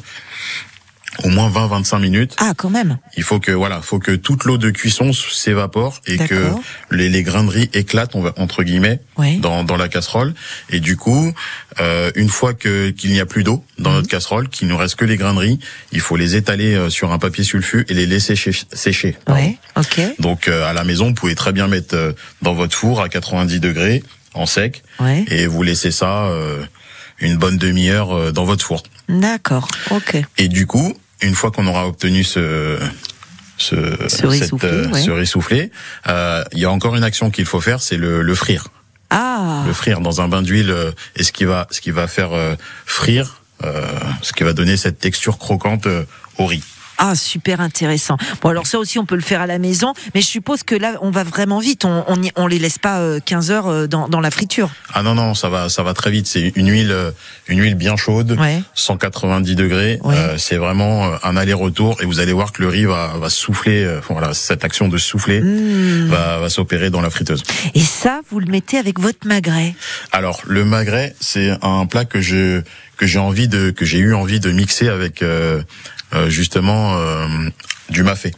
au 1.24 1.30
moins 1.30 1.50
20-25 1.50 2.00
minutes. 2.00 2.36
Ah, 2.40 2.54
quand 2.56 2.70
même. 2.70 2.98
Il 3.18 3.24
faut 3.24 3.40
que 3.40 3.52
voilà, 3.52 3.82
faut 3.82 4.00
que 4.00 4.12
toute 4.12 4.44
l'eau 4.46 4.58
de 4.58 4.70
cuisson 4.70 5.12
s'évapore 5.14 6.02
et 6.08 6.18
que 6.18 6.52
les, 6.92 7.10
les 7.10 7.24
grains 7.24 7.44
de 7.44 7.50
riz 7.50 7.70
éclatent, 7.74 8.16
on 8.16 8.22
va, 8.22 8.34
entre 8.38 8.64
guillemets, 8.64 9.00
Ouais. 9.18 9.36
dans, 9.38 9.64
dans 9.64 9.76
la 9.76 9.90
casserole. 9.90 10.34
Et 10.70 10.80
du 10.80 10.96
coup, 10.96 11.34
euh, 11.82 12.12
une 12.16 12.30
fois 12.30 12.54
que 12.54 12.90
qu'il 12.92 13.12
n'y 13.12 13.20
a 13.20 13.26
plus 13.26 13.44
d'eau 13.44 13.64
Mhm. 13.78 13.84
dans 13.84 13.92
notre 13.92 14.08
casserole, 14.08 14.50
qu'il 14.50 14.68
nous 14.68 14.78
reste 14.78 14.96
que 14.96 15.06
les 15.06 15.18
grains 15.18 15.34
de 15.34 15.40
riz, 15.40 15.60
il 15.92 16.00
faut 16.00 16.16
les 16.16 16.36
étaler 16.36 16.76
euh, 16.76 16.90
sur 16.90 17.12
un 17.12 17.18
papier 17.20 17.44
sulfu 17.44 17.86
et 17.90 17.94
les 17.94 18.06
laisser 18.06 18.36
sécher. 18.74 19.18
Ouais. 19.28 19.58
Ok. 19.78 20.00
Donc 20.20 20.48
euh, 20.48 20.66
à 20.70 20.74
la 20.74 20.84
maison, 20.84 21.08
vous 21.08 21.14
pouvez 21.14 21.36
très 21.36 21.52
bien 21.52 21.68
mettre 21.68 21.96
euh, 21.96 22.14
dans 22.42 22.54
votre 22.54 22.76
four 22.76 23.02
à 23.02 23.10
90 23.10 23.60
degrés 23.60 24.04
en 24.34 24.46
sec 24.46 24.84
Ouais. 25.00 25.26
et 25.30 25.48
vous 25.48 25.64
laissez 25.64 25.92
ça 25.92 26.26
euh, 26.28 26.62
une 27.20 27.36
bonne 27.38 27.58
demi-heure 27.58 28.14
euh, 28.16 28.32
dans 28.32 28.46
votre 28.46 28.64
four. 28.66 28.84
D'accord. 29.10 29.68
Ok. 29.92 30.16
Et 30.38 30.48
du 30.48 30.66
coup, 30.68 30.94
une 31.22 31.36
fois 31.36 31.52
qu'on 31.52 31.68
aura 31.68 31.88
obtenu 31.88 32.24
ce 32.24 32.80
ce, 33.58 33.76
Ce 34.08 34.26
riz 34.26 34.40
cette, 34.40 34.50
soufflé, 34.50 34.70
euh, 34.70 34.88
ouais. 34.88 35.72
euh, 36.08 36.44
il 36.54 36.60
y 36.60 36.66
a 36.66 36.72
encore 36.72 36.96
une 36.96 37.04
action 37.04 37.30
qu'il 37.30 37.46
faut 37.46 37.60
faire, 37.60 37.82
c'est 37.82 37.98
le, 37.98 38.22
le 38.22 38.36
frire. 38.36 38.70
Ah. 39.10 39.64
Le 39.68 39.74
frire 39.74 40.00
dans 40.00 40.22
un 40.22 40.28
bain 40.30 40.42
d'huile 40.42 40.70
euh, 40.70 40.92
et 41.16 41.24
ce 41.24 41.32
qui 41.32 41.44
va 41.44 41.68
ce 41.72 41.82
qui 41.82 41.92
va 41.92 42.08
faire 42.08 42.32
euh, 42.32 42.56
frire, 42.86 43.42
euh, 43.66 43.86
ce 44.22 44.32
qui 44.34 44.44
va 44.44 44.54
donner 44.54 44.78
cette 44.78 45.00
texture 45.00 45.38
croquante 45.38 45.88
au 46.38 46.46
riz. 46.46 46.64
Ah, 47.02 47.16
super 47.16 47.62
intéressant. 47.62 48.18
Bon, 48.42 48.50
alors 48.50 48.68
ça 48.68 48.78
aussi, 48.78 49.00
on 49.00 49.06
peut 49.06 49.16
le 49.16 49.22
faire 49.22 49.42
à 49.42 49.48
la 49.48 49.58
maison, 49.58 49.94
mais 50.14 50.22
je 50.22 50.28
suppose 50.28 50.64
que 50.64 50.76
là, 50.76 50.94
on 51.02 51.12
va 51.12 51.24
vraiment 51.24 51.60
vite. 51.60 51.86
On 51.86 52.04
on, 52.08 52.22
y- 52.22 52.32
on 52.36 52.46
les 52.46 52.60
laisse 52.60 52.78
pas 52.78 53.00
euh, 53.00 53.20
15 53.24 53.52
heures 53.52 53.68
euh, 53.68 53.88
dans, 53.88 54.08
dans 54.10 54.20
la 54.20 54.32
friture. 54.32 54.70
Ah 54.94 55.02
non 55.02 55.16
non, 55.16 55.34
ça 55.34 55.48
va 55.50 55.70
ça 55.70 55.82
va 55.82 55.94
très 55.94 56.12
vite. 56.12 56.28
C'est 56.28 56.52
une 56.56 56.70
huile 56.70 56.92
euh, 56.92 57.12
une 57.48 57.60
huile 57.62 57.76
bien 57.76 57.96
chaude, 57.96 58.36
Ouais. 58.40 58.62
190 58.76 59.56
degrés. 59.56 60.00
Ouais. 60.04 60.16
Euh, 60.16 60.38
c'est 60.38 60.58
vraiment 60.58 61.06
euh, 61.06 61.18
un 61.24 61.38
aller-retour 61.38 62.02
et 62.02 62.06
vous 62.06 62.20
allez 62.20 62.34
voir 62.34 62.52
que 62.52 62.62
le 62.62 62.68
riz 62.70 62.86
va 62.86 63.14
va 63.18 63.30
souffler. 63.30 63.84
euh, 63.86 64.02
voilà, 64.10 64.34
cette 64.34 64.64
action 64.66 64.88
de 64.90 64.98
souffler 64.98 65.40
Mmh. 65.42 66.08
va 66.10 66.40
va 66.40 66.50
s'opérer 66.50 66.90
dans 66.90 67.02
la 67.02 67.10
friteuse. 67.10 67.44
Et 67.76 67.80
ça, 67.82 68.20
vous 68.30 68.40
le 68.40 68.48
mettez 68.48 68.78
avec 68.78 69.00
votre 69.00 69.26
magret? 69.28 69.74
Alors 70.12 70.42
le 70.48 70.66
magret, 70.66 71.16
c'est 71.22 71.52
un 71.62 71.86
plat 71.86 72.04
que 72.06 72.20
je 72.22 72.62
que 72.98 73.06
j'ai 73.08 73.20
envie 73.20 73.48
de 73.48 73.70
que 73.72 73.86
j'ai 73.86 74.00
eu 74.00 74.14
envie 74.14 74.40
de 74.42 74.52
mixer 74.52 74.90
avec 74.90 75.22
euh, 75.22 75.30
euh, 75.30 75.62
justement 76.28 76.98
euh, 76.98 77.28
du 77.90 78.04
mafé. 78.04 78.32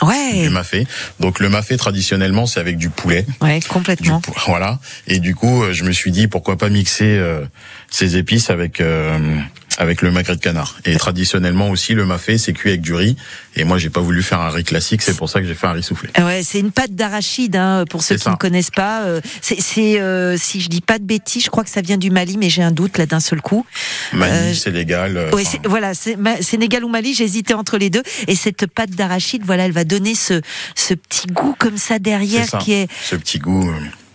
Ouais, 0.00 0.42
du 0.42 0.48
mafé. 0.48 0.86
Donc 1.20 1.38
le 1.38 1.48
mafé 1.48 1.76
traditionnellement 1.76 2.46
c'est 2.46 2.58
avec 2.58 2.76
du 2.76 2.90
poulet. 2.90 3.24
ouais, 3.40 3.60
complètement. 3.68 4.20
voilà. 4.46 4.80
Et 5.06 5.20
du 5.20 5.34
coup, 5.34 5.62
euh, 5.62 5.72
je 5.72 5.84
me 5.84 5.92
suis 5.92 6.10
dit 6.10 6.26
pourquoi 6.26 6.56
pas 6.56 6.70
mixer 6.70 7.16
euh, 7.18 7.44
ces 7.90 8.16
épices 8.16 8.50
avec 8.50 8.80
euh, 8.80 9.38
avec 9.78 10.02
le 10.02 10.10
magret 10.10 10.36
de 10.36 10.40
canard. 10.40 10.78
Et 10.84 10.96
traditionnellement 10.96 11.70
aussi, 11.70 11.94
le 11.94 12.04
mafé 12.04 12.38
c'est 12.38 12.52
cuit 12.52 12.70
avec 12.70 12.80
du 12.82 12.94
riz. 12.94 13.16
Et 13.54 13.64
moi, 13.64 13.76
j'ai 13.78 13.90
pas 13.90 14.00
voulu 14.00 14.22
faire 14.22 14.40
un 14.40 14.48
riz 14.48 14.64
classique, 14.64 15.02
c'est 15.02 15.16
pour 15.16 15.28
ça 15.28 15.40
que 15.40 15.46
j'ai 15.46 15.54
fait 15.54 15.66
un 15.66 15.72
riz 15.72 15.82
soufflé. 15.82 16.08
Ah 16.14 16.24
Ouais, 16.24 16.42
c'est 16.42 16.58
une 16.60 16.70
pâte 16.72 16.94
d'arachide 16.94 17.56
hein, 17.56 17.84
pour 17.90 18.02
ceux 18.02 18.14
qui 18.16 18.22
ça. 18.22 18.30
ne 18.30 18.36
connaissent 18.36 18.70
pas. 18.70 19.02
euh, 19.02 19.20
C'est, 19.42 19.60
c'est, 19.60 20.00
euh, 20.00 20.36
si 20.38 20.60
je 20.60 20.68
dis 20.68 20.80
pas 20.80 20.98
de 20.98 21.04
bêtises, 21.04 21.44
je 21.44 21.50
crois 21.50 21.62
que 21.64 21.70
ça 21.70 21.80
vient 21.82 21.98
du 21.98 22.10
Mali, 22.10 22.38
mais 22.38 22.48
j'ai 22.48 22.62
un 22.62 22.70
doute 22.72 22.96
là 22.98 23.04
d'un 23.06 23.20
seul 23.20 23.42
coup. 23.42 23.66
Mali, 24.12 24.32
Euh, 24.32 24.54
Sénégal. 24.54 25.16
euh, 25.16 25.30
Ouais, 25.32 25.42
voilà, 25.64 25.92
Sénégal 26.40 26.84
ou 26.84 26.88
Mali, 26.88 27.12
j'hésitais 27.14 27.54
entre 27.54 27.76
les 27.78 27.90
deux. 27.90 28.02
Et 28.26 28.34
cette 28.36 28.66
pâte 28.66 28.90
d'arachide, 28.90 29.42
voilà, 29.44 29.64
elle 29.66 29.72
va 29.72 29.84
donner 29.84 30.14
ce, 30.14 30.40
ce 30.74 30.94
petit 30.94 31.26
goût 31.26 31.54
comme 31.58 31.76
ça 31.76 31.98
derrière 31.98 32.46
ça. 32.48 32.58
qui 32.58 32.72
est 32.72 32.88
Ce 33.02 33.16
petit 33.16 33.38
goût. 33.38 33.70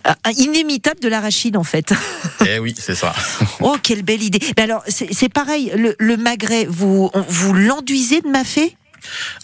Euh, 0.08 0.12
euh, 0.26 0.30
inimitable 0.36 1.00
de 1.00 1.08
l'arachide 1.08 1.56
en 1.56 1.64
fait. 1.64 1.92
Eh 2.46 2.60
oui, 2.60 2.74
c'est 2.78 2.94
ça. 2.94 3.12
oh, 3.60 3.76
quelle 3.82 4.02
belle 4.02 4.22
idée. 4.22 4.38
Mais 4.56 4.62
alors, 4.62 4.82
c'est 4.88 5.28
pareil, 5.28 5.70
le, 5.76 5.94
le 5.98 6.16
magret, 6.16 6.66
vous, 6.70 7.10
on- 7.12 7.24
vous 7.28 7.52
l'enduisez 7.52 8.20
de 8.22 8.28
mafé 8.28 8.76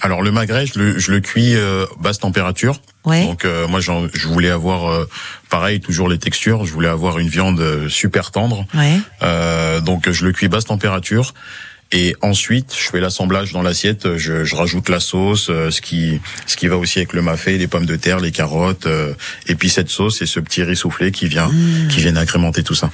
Alors 0.00 0.22
le 0.22 0.30
magret, 0.30 0.64
je 0.66 0.78
le, 0.78 0.98
je 0.98 1.10
le 1.10 1.20
cuis 1.20 1.54
euh, 1.56 1.86
basse 2.00 2.20
température. 2.20 2.80
Ouais. 3.04 3.24
Donc 3.24 3.44
euh, 3.44 3.66
moi, 3.66 3.80
je 3.80 4.26
voulais 4.28 4.48
avoir 4.50 4.86
euh, 4.90 5.08
pareil, 5.50 5.80
toujours 5.80 6.08
les 6.08 6.18
textures. 6.18 6.64
Je 6.64 6.72
voulais 6.72 6.88
avoir 6.88 7.18
une 7.18 7.28
viande 7.28 7.60
euh, 7.60 7.88
super 7.88 8.30
tendre. 8.30 8.64
Ouais. 8.74 9.80
Donc 9.82 10.08
je 10.10 10.24
le 10.24 10.32
cuis 10.32 10.48
basse 10.48 10.64
température. 10.66 11.34
Et 11.92 12.16
ensuite, 12.22 12.74
je 12.76 12.90
fais 12.90 13.00
l'assemblage 13.00 13.52
dans 13.52 13.62
l'assiette. 13.62 14.16
Je, 14.16 14.44
je 14.44 14.54
rajoute 14.56 14.88
la 14.88 15.00
sauce, 15.00 15.48
euh, 15.50 15.70
ce 15.70 15.80
qui 15.80 16.20
ce 16.46 16.56
qui 16.56 16.66
va 16.66 16.76
aussi 16.76 16.98
avec 16.98 17.12
le 17.12 17.22
mafé, 17.22 17.56
les 17.56 17.68
pommes 17.68 17.86
de 17.86 17.96
terre, 17.96 18.18
les 18.18 18.32
carottes, 18.32 18.86
euh, 18.86 19.14
et 19.46 19.54
puis 19.54 19.68
cette 19.68 19.88
sauce 19.88 20.20
et 20.22 20.26
ce 20.26 20.40
petit 20.40 20.62
riz 20.62 20.76
soufflé 20.76 21.12
qui 21.12 21.26
vient 21.26 21.50
qui 21.90 22.00
vient 22.00 22.16
agrémenter 22.16 22.62
tout 22.62 22.74
ça. 22.74 22.90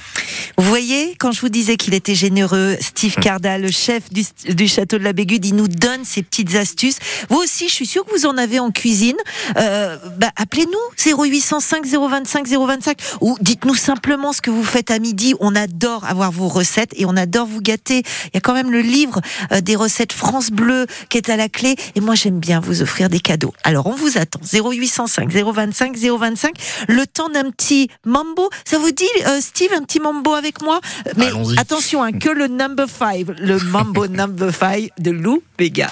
Vous 0.57 0.63
voyez, 0.63 1.15
quand 1.17 1.31
je 1.31 1.41
vous 1.41 1.49
disais 1.49 1.77
qu'il 1.77 1.93
était 1.93 2.15
généreux, 2.15 2.77
Steve 2.79 3.15
Cardal, 3.15 3.61
le 3.61 3.71
chef 3.71 4.11
du, 4.11 4.23
du 4.49 4.67
château 4.67 4.97
de 4.97 5.03
la 5.03 5.13
Bégude, 5.13 5.45
il 5.45 5.55
nous 5.55 5.67
donne 5.67 6.05
ces 6.05 6.21
petites 6.21 6.55
astuces. 6.55 6.97
Vous 7.29 7.37
aussi, 7.37 7.69
je 7.69 7.73
suis 7.73 7.85
sûre 7.85 8.05
que 8.05 8.11
vous 8.11 8.25
en 8.25 8.37
avez 8.37 8.59
en 8.59 8.71
cuisine. 8.71 9.17
Euh, 9.57 9.97
bah, 10.17 10.31
appelez-nous 10.35 11.15
0805 11.17 11.85
025 11.85 12.47
025 12.47 12.97
ou 13.21 13.37
dites-nous 13.41 13.75
simplement 13.75 14.33
ce 14.33 14.41
que 14.41 14.51
vous 14.51 14.63
faites 14.63 14.91
à 14.91 14.99
midi. 14.99 15.33
On 15.39 15.55
adore 15.55 16.05
avoir 16.05 16.31
vos 16.31 16.47
recettes 16.47 16.91
et 16.95 17.05
on 17.05 17.15
adore 17.17 17.47
vous 17.47 17.61
gâter. 17.61 18.03
Il 18.25 18.31
y 18.35 18.37
a 18.37 18.41
quand 18.41 18.53
même 18.53 18.71
le 18.71 18.80
livre 18.81 19.21
euh, 19.51 19.61
des 19.61 19.75
recettes 19.75 20.13
France 20.13 20.51
Bleu 20.51 20.87
qui 21.09 21.17
est 21.17 21.29
à 21.29 21.35
la 21.35 21.49
clé 21.49 21.75
et 21.95 22.01
moi 22.01 22.15
j'aime 22.15 22.39
bien 22.39 22.59
vous 22.59 22.81
offrir 22.81 23.09
des 23.09 23.19
cadeaux. 23.19 23.53
Alors 23.63 23.87
on 23.87 23.95
vous 23.95 24.17
attend 24.17 24.39
0805 24.51 25.31
025 25.31 25.97
025 25.97 26.55
le 26.87 27.05
temps 27.05 27.29
d'un 27.29 27.49
petit 27.51 27.89
mambo. 28.05 28.49
Ça 28.65 28.77
vous 28.77 28.91
dit 28.91 29.05
euh, 29.27 29.39
Steve 29.41 29.71
un 29.73 29.83
petit 29.83 29.99
mambo 29.99 30.33
avec 30.33 30.61
moi? 30.61 30.79
Mais 31.17 31.29
attention 31.57 32.03
hein, 32.03 32.11
que 32.11 32.29
le 32.29 32.47
number 32.47 32.87
5, 32.89 33.25
le 33.39 33.59
mambo 33.59 34.07
number 34.07 34.53
5 34.53 34.89
de 34.99 35.11
Lou 35.11 35.41
Béga. 35.57 35.91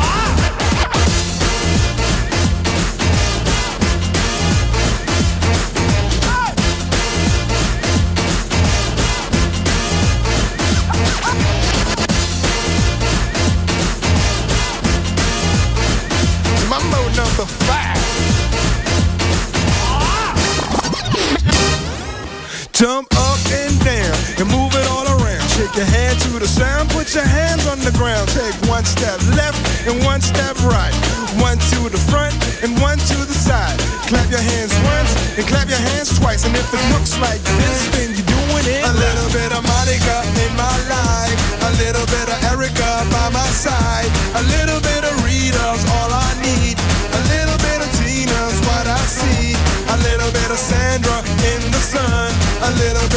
One 30.21 30.35
step 30.35 30.57
right. 30.69 30.93
One 31.41 31.57
to 31.73 31.89
the 31.89 31.97
front 31.97 32.35
and 32.61 32.77
one 32.79 32.99
to 33.09 33.17
the 33.25 33.33
side. 33.33 33.79
Clap 34.05 34.29
your 34.29 34.41
hands 34.41 34.73
once 34.85 35.11
and 35.37 35.47
clap 35.47 35.67
your 35.67 35.81
hands 35.81 36.13
twice. 36.19 36.45
And 36.45 36.53
if 36.55 36.69
it 36.69 36.83
looks 36.93 37.17
like 37.17 37.41
this, 37.57 37.89
then 37.95 38.13
you're 38.13 38.29
doing 38.29 38.65
it. 38.69 38.85
A 38.85 38.93
little 38.93 39.29
bit 39.33 39.49
of 39.49 39.63
Monica 39.65 40.17
in 40.45 40.51
my 40.53 40.77
life. 40.85 41.37
A 41.65 41.71
little 41.81 42.05
bit 42.05 42.27
of 42.29 42.37
Erica 42.53 42.91
by 43.09 43.27
my 43.33 43.49
side. 43.49 44.11
A 44.37 44.43
little 44.53 44.81
bit 44.81 45.01
of 45.01 45.13
Rita's 45.25 45.81
all 45.97 46.11
I 46.13 46.29
need. 46.45 46.77
A 46.77 47.21
little 47.33 47.57
bit 47.57 47.79
of 47.81 47.89
Tina's 47.97 48.57
what 48.69 48.85
I 48.85 49.01
see. 49.09 49.57
A 49.89 49.97
little 50.05 50.29
bit 50.29 50.49
of 50.53 50.59
Sandra 50.59 51.17
in 51.49 51.61
the 51.73 51.81
sun. 51.81 52.29
A 52.61 52.71
little 52.77 53.09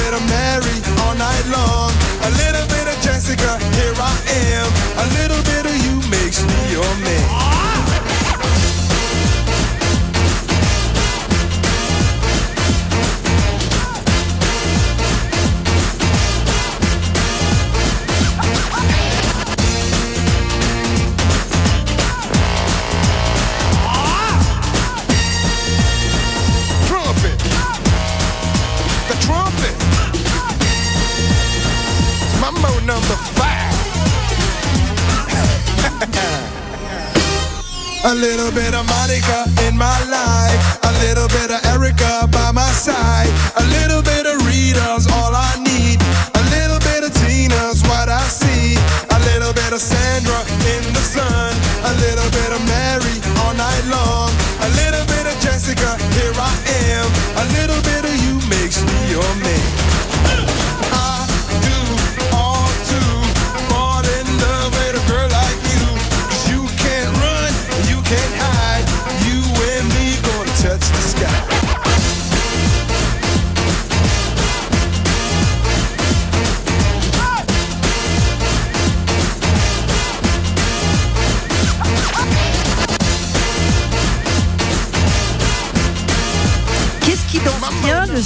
A 38.15 38.17
little 38.17 38.53
bit 38.53 38.75
of 38.75 38.87
Monica 38.87 39.51
in 39.67 39.77
my 39.77 39.99
life. 40.07 40.79
A 40.85 40.93
little 41.03 41.27
bit 41.27 41.51
of 41.51 41.59
Erica 41.67 42.29
by 42.31 42.53
my 42.53 42.71
side. 42.71 43.27
A 43.57 43.65
little 43.75 44.03
bit 44.03 44.25
of 44.25 44.39
Rita's 44.47 45.11
all 45.11 45.35
I 45.35 45.51
need. 45.59 45.99
A 46.39 46.43
little 46.55 46.79
bit 46.79 47.03
of 47.03 47.13
Tina's 47.27 47.83
what 47.83 48.09
I 48.09 48.23
see. 48.29 48.79
A 49.11 49.19
little 49.35 49.53
bit 49.53 49.73
of 49.73 49.81
Sandra 49.81 50.39
in 50.71 50.83
the 50.95 51.03
sun. 51.03 51.59
A 51.91 51.93
little 52.07 52.31
bit 52.31 52.53
of 52.55 52.65
Mary 52.69 52.84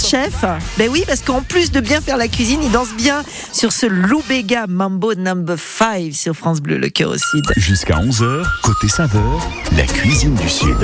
chef 0.08 0.42
Ben 0.78 0.88
oui, 0.90 1.04
parce 1.06 1.20
qu'en 1.20 1.42
plus 1.42 1.70
de 1.70 1.80
bien 1.80 2.00
faire 2.00 2.16
la 2.16 2.28
cuisine, 2.28 2.60
il 2.62 2.70
danse 2.70 2.94
bien 2.96 3.22
sur 3.52 3.72
ce 3.72 3.84
Loubega 3.84 4.66
Mambo 4.66 5.14
Number 5.14 5.58
5 5.58 6.14
sur 6.14 6.34
France 6.34 6.60
Bleu, 6.60 6.78
le 6.78 6.88
cœur 6.88 7.10
au 7.10 7.18
sud. 7.18 7.44
Jusqu'à 7.56 7.96
11h, 7.96 8.44
côté 8.62 8.88
saveur, 8.88 9.46
la 9.76 9.84
cuisine 9.84 10.34
du 10.34 10.48
Sud. 10.48 10.78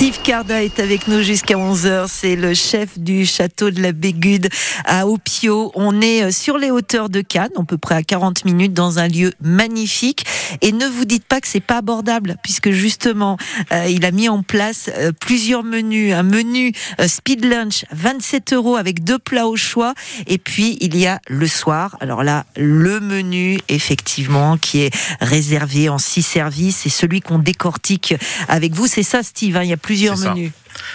Steve 0.00 0.22
Carda 0.22 0.64
est 0.64 0.80
avec 0.80 1.08
nous 1.08 1.20
jusqu'à 1.20 1.56
11h. 1.56 2.06
C'est 2.08 2.34
le 2.34 2.54
chef 2.54 2.98
du 2.98 3.26
château 3.26 3.70
de 3.70 3.82
la 3.82 3.92
Bégude 3.92 4.48
à 4.86 5.06
Opio. 5.06 5.72
On 5.74 6.00
est 6.00 6.22
euh, 6.22 6.30
sur 6.30 6.56
les 6.56 6.70
hauteurs 6.70 7.10
de 7.10 7.20
Cannes, 7.20 7.50
à 7.54 7.62
peu 7.64 7.76
près 7.76 7.96
à 7.96 8.02
40 8.02 8.46
minutes, 8.46 8.72
dans 8.72 8.98
un 8.98 9.08
lieu 9.08 9.34
magnifique. 9.42 10.24
Et 10.62 10.72
ne 10.72 10.86
vous 10.86 11.04
dites 11.04 11.26
pas 11.26 11.42
que 11.42 11.46
c'est 11.46 11.60
pas 11.60 11.76
abordable, 11.76 12.36
puisque 12.42 12.70
justement, 12.70 13.36
euh, 13.72 13.88
il 13.90 14.06
a 14.06 14.10
mis 14.10 14.30
en 14.30 14.42
place 14.42 14.88
euh, 14.96 15.12
plusieurs 15.12 15.64
menus. 15.64 16.14
Un 16.14 16.22
menu 16.22 16.72
speed 17.06 17.44
lunch, 17.44 17.84
27 17.92 18.54
euros 18.54 18.76
avec 18.76 19.04
deux 19.04 19.18
plats 19.18 19.48
au 19.48 19.56
choix. 19.56 19.92
Et 20.26 20.38
puis, 20.38 20.78
il 20.80 20.96
y 20.96 21.06
a 21.06 21.20
le 21.28 21.46
soir. 21.46 21.98
Alors 22.00 22.24
là, 22.24 22.46
le 22.56 23.00
menu, 23.00 23.60
effectivement, 23.68 24.56
qui 24.56 24.80
est 24.80 24.94
réservé 25.20 25.90
en 25.90 25.98
six 25.98 26.22
services. 26.22 26.78
C'est 26.84 26.88
celui 26.88 27.20
qu'on 27.20 27.38
décortique 27.38 28.14
avec 28.48 28.72
vous. 28.72 28.86
C'est 28.86 29.02
ça, 29.02 29.22
Steve. 29.22 29.58
hein, 29.58 29.62
il 29.62 29.68
y 29.68 29.74
a 29.74 29.89
plusieurs 29.90 30.16
C'est 30.16 30.24
ça. 30.24 30.34
menus. 30.34 30.52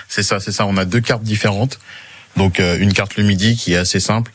C'est 0.08 0.24
ça, 0.24 0.40
c'est 0.40 0.52
ça. 0.52 0.66
On 0.66 0.78
a 0.78 0.86
deux 0.86 1.02
cartes 1.02 1.24
différentes. 1.24 1.80
Donc 2.38 2.60
euh, 2.60 2.78
une 2.80 2.94
carte 2.94 3.18
le 3.18 3.24
midi 3.24 3.56
qui 3.56 3.74
est 3.74 3.78
assez 3.78 4.00
simple, 4.00 4.32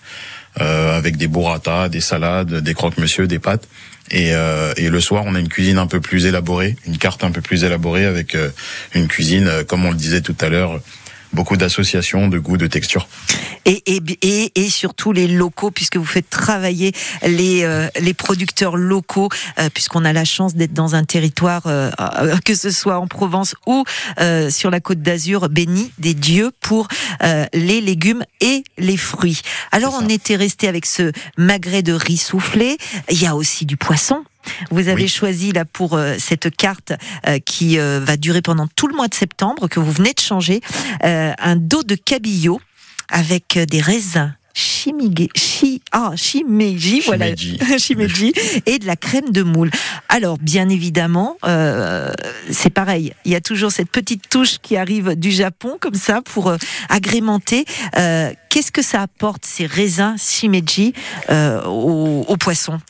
euh, 0.61 0.97
avec 0.97 1.17
des 1.17 1.29
burrata, 1.29 1.89
des 1.89 2.01
salades, 2.01 2.55
des 2.55 2.75
croque-monsieur, 2.75 3.27
des 3.27 3.39
pâtes. 3.39 3.67
Et, 4.11 4.35
euh, 4.35 4.73
et 4.77 4.89
le 4.89 5.01
soir, 5.01 5.25
on 5.27 5.35
a 5.35 5.39
une 5.41 5.49
cuisine 5.49 5.79
un 5.79 5.87
peu 5.87 6.01
plus 6.01 6.27
élaborée, 6.27 6.77
une 6.87 6.99
carte 6.99 7.23
un 7.25 7.31
peu 7.31 7.41
plus 7.41 7.65
élaborée 7.65 8.07
avec 8.07 8.37
une 8.95 9.07
cuisine, 9.07 9.49
comme 9.69 9.85
on 9.85 9.91
le 9.91 9.97
disait 9.97 10.21
tout 10.21 10.37
à 10.41 10.49
l'heure, 10.49 10.81
beaucoup 11.33 11.57
d'associations, 11.57 12.29
de 12.29 12.39
goûts, 12.39 12.57
de 12.57 12.67
textures. 12.67 13.07
et, 13.65 13.83
et, 13.87 14.01
et, 14.23 14.53
et 14.55 14.71
surtout 14.71 15.13
les 15.13 15.29
locaux, 15.29 15.71
puisque 15.71 15.97
vous 15.97 16.05
faites 16.05 16.29
travailler 16.31 16.93
les, 17.23 17.63
euh, 17.65 17.89
les 18.01 18.15
producteurs 18.15 18.77
locaux, 18.77 19.29
euh, 19.59 19.69
puisqu'on 19.73 20.05
a 20.05 20.13
la 20.13 20.25
chance 20.25 20.55
d'être 20.55 20.73
dans 20.73 20.95
un 20.95 21.05
territoire, 21.05 21.63
euh, 21.67 21.91
que 22.45 22.55
ce 22.55 22.71
soit 22.71 22.99
en 22.99 23.07
Provence 23.07 23.55
ou 23.67 23.85
euh, 24.21 24.51
sur 24.51 24.71
la 24.71 24.81
côte 24.81 25.03
d'Azur, 25.03 25.49
béni 25.49 25.93
des 25.99 26.15
dieux 26.15 26.51
pour 26.61 26.89
euh, 27.23 27.47
les 27.53 27.81
légumes 27.81 28.25
et 28.41 28.65
les 28.79 28.97
fruits. 28.97 29.43
Alors 29.73 29.99
on 30.01 30.09
était 30.09 30.37
resté 30.37 30.69
avec 30.69 30.87
ce 30.87 31.13
magret 31.37 31.83
de 31.83 31.93
riz 31.93 32.17
soufflé, 32.17 32.77
il 33.11 33.21
y 33.21 33.27
a 33.27 33.37
aussi 33.37 33.67
du 33.67 33.77
poisson. 33.77 34.25
Vous 34.71 34.89
avez 34.89 35.03
Oui. 35.03 35.09
choisi 35.09 35.53
là 35.53 35.65
pour 35.65 35.95
euh, 35.95 36.15
cette 36.19 36.55
carte 36.55 36.93
euh, 37.27 37.39
qui 37.39 37.79
euh, 37.79 38.01
va 38.03 38.17
durer 38.17 38.43
pendant 38.43 38.67
tout 38.77 38.87
le 38.89 38.95
mois 38.97 39.09
de 39.09 39.15
septembre, 39.15 39.69
que 39.69 39.81
vous 39.81 39.93
venez 39.93 40.13
de 40.13 40.21
changer, 40.21 40.61
euh, 41.05 41.33
un 41.39 41.57
dos 41.57 41.83
de 41.83 41.95
cabillaud 41.95 42.61
avec 43.09 43.57
euh, 43.57 43.67
des 43.67 43.81
raisins 43.81 44.35
chimigé, 44.53 45.29
chi, 45.37 45.81
ah, 45.93 46.11
shimeji, 46.17 47.01
voilà, 47.07 47.35
Shimeji. 47.37 47.79
shimeji, 47.79 48.33
et 48.67 48.79
de 48.81 48.87
la 48.87 48.97
crème 48.97 49.31
de 49.31 49.43
moule. 49.43 49.71
Alors, 50.09 50.39
bien 50.39 50.69
évidemment, 50.69 51.37
euh, 51.47 52.13
c'est 52.51 52.69
pareil. 52.71 53.15
Il 53.25 53.31
y 53.31 53.37
a 53.37 53.41
toujours 53.41 53.71
cette 53.71 53.91
petite 53.91 54.29
touche 54.29 54.59
qui 54.61 54.77
arrive 54.77 55.15
du 55.15 55.31
Japon, 55.31 55.79
comme 55.81 55.95
ça, 55.95 56.21
pour 56.23 56.49
euh, 56.49 56.57
agrémenter. 56.89 57.65
Euh, 57.97 58.33
Qu'est-ce 58.49 58.73
que 58.73 58.83
ça 58.83 59.03
apporte, 59.03 59.45
ces 59.47 59.67
raisins 59.67 60.17
shimeji, 60.19 60.95
euh, 61.31 61.63
au, 61.67 62.25
au 62.27 62.37
poisson? 62.37 62.81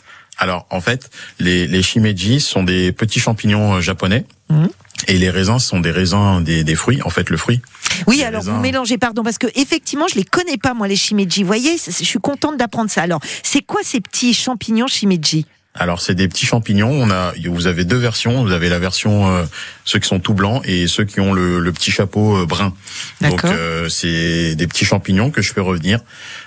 Alors 0.40 0.66
en 0.70 0.80
fait, 0.80 1.10
les, 1.38 1.68
les 1.68 1.82
shimeji 1.82 2.40
sont 2.40 2.64
des 2.64 2.90
petits 2.90 3.20
champignons 3.20 3.74
euh, 3.74 3.80
japonais. 3.80 4.24
Mhm. 4.48 4.68
Et 5.08 5.16
les 5.16 5.30
raisins 5.30 5.58
sont 5.58 5.80
des 5.80 5.90
raisins 5.92 6.42
des, 6.44 6.62
des 6.62 6.74
fruits, 6.74 7.00
en 7.02 7.08
fait 7.10 7.30
le 7.30 7.38
fruit. 7.38 7.62
Oui, 8.06 8.16
Les 8.18 8.24
alors 8.24 8.40
raisins. 8.42 8.52
vous 8.54 8.60
mélangez, 8.60 8.98
pardon, 8.98 9.22
parce 9.22 9.38
que 9.38 9.46
effectivement, 9.54 10.06
je 10.10 10.16
les 10.16 10.24
connais 10.24 10.58
pas 10.58 10.74
moi 10.74 10.88
les 10.88 10.96
shimeji. 10.96 11.40
Vous 11.42 11.46
voyez, 11.46 11.76
je 11.78 12.04
suis 12.04 12.18
contente 12.18 12.58
d'apprendre 12.58 12.90
ça. 12.90 13.00
Alors, 13.02 13.20
c'est 13.42 13.62
quoi 13.62 13.80
ces 13.82 14.00
petits 14.02 14.34
champignons 14.34 14.86
shimeji? 14.88 15.46
Alors 15.72 16.00
c'est 16.02 16.16
des 16.16 16.26
petits 16.28 16.46
champignons. 16.46 16.90
On 16.90 17.10
a, 17.10 17.32
vous 17.48 17.66
avez 17.68 17.84
deux 17.84 17.96
versions. 17.96 18.42
Vous 18.42 18.50
avez 18.52 18.68
la 18.68 18.80
version 18.80 19.30
euh, 19.30 19.44
ceux 19.84 20.00
qui 20.00 20.08
sont 20.08 20.18
tout 20.18 20.34
blancs 20.34 20.62
et 20.66 20.88
ceux 20.88 21.04
qui 21.04 21.20
ont 21.20 21.32
le, 21.32 21.60
le 21.60 21.72
petit 21.72 21.92
chapeau 21.92 22.36
euh, 22.38 22.44
brun. 22.44 22.74
Donc 23.20 23.40
D'accord. 23.40 23.52
euh, 23.54 23.88
c'est 23.88 24.56
des 24.56 24.66
petits 24.66 24.84
champignons 24.84 25.30
que 25.30 25.40
je 25.42 25.52
fais 25.52 25.60
revenir 25.60 26.00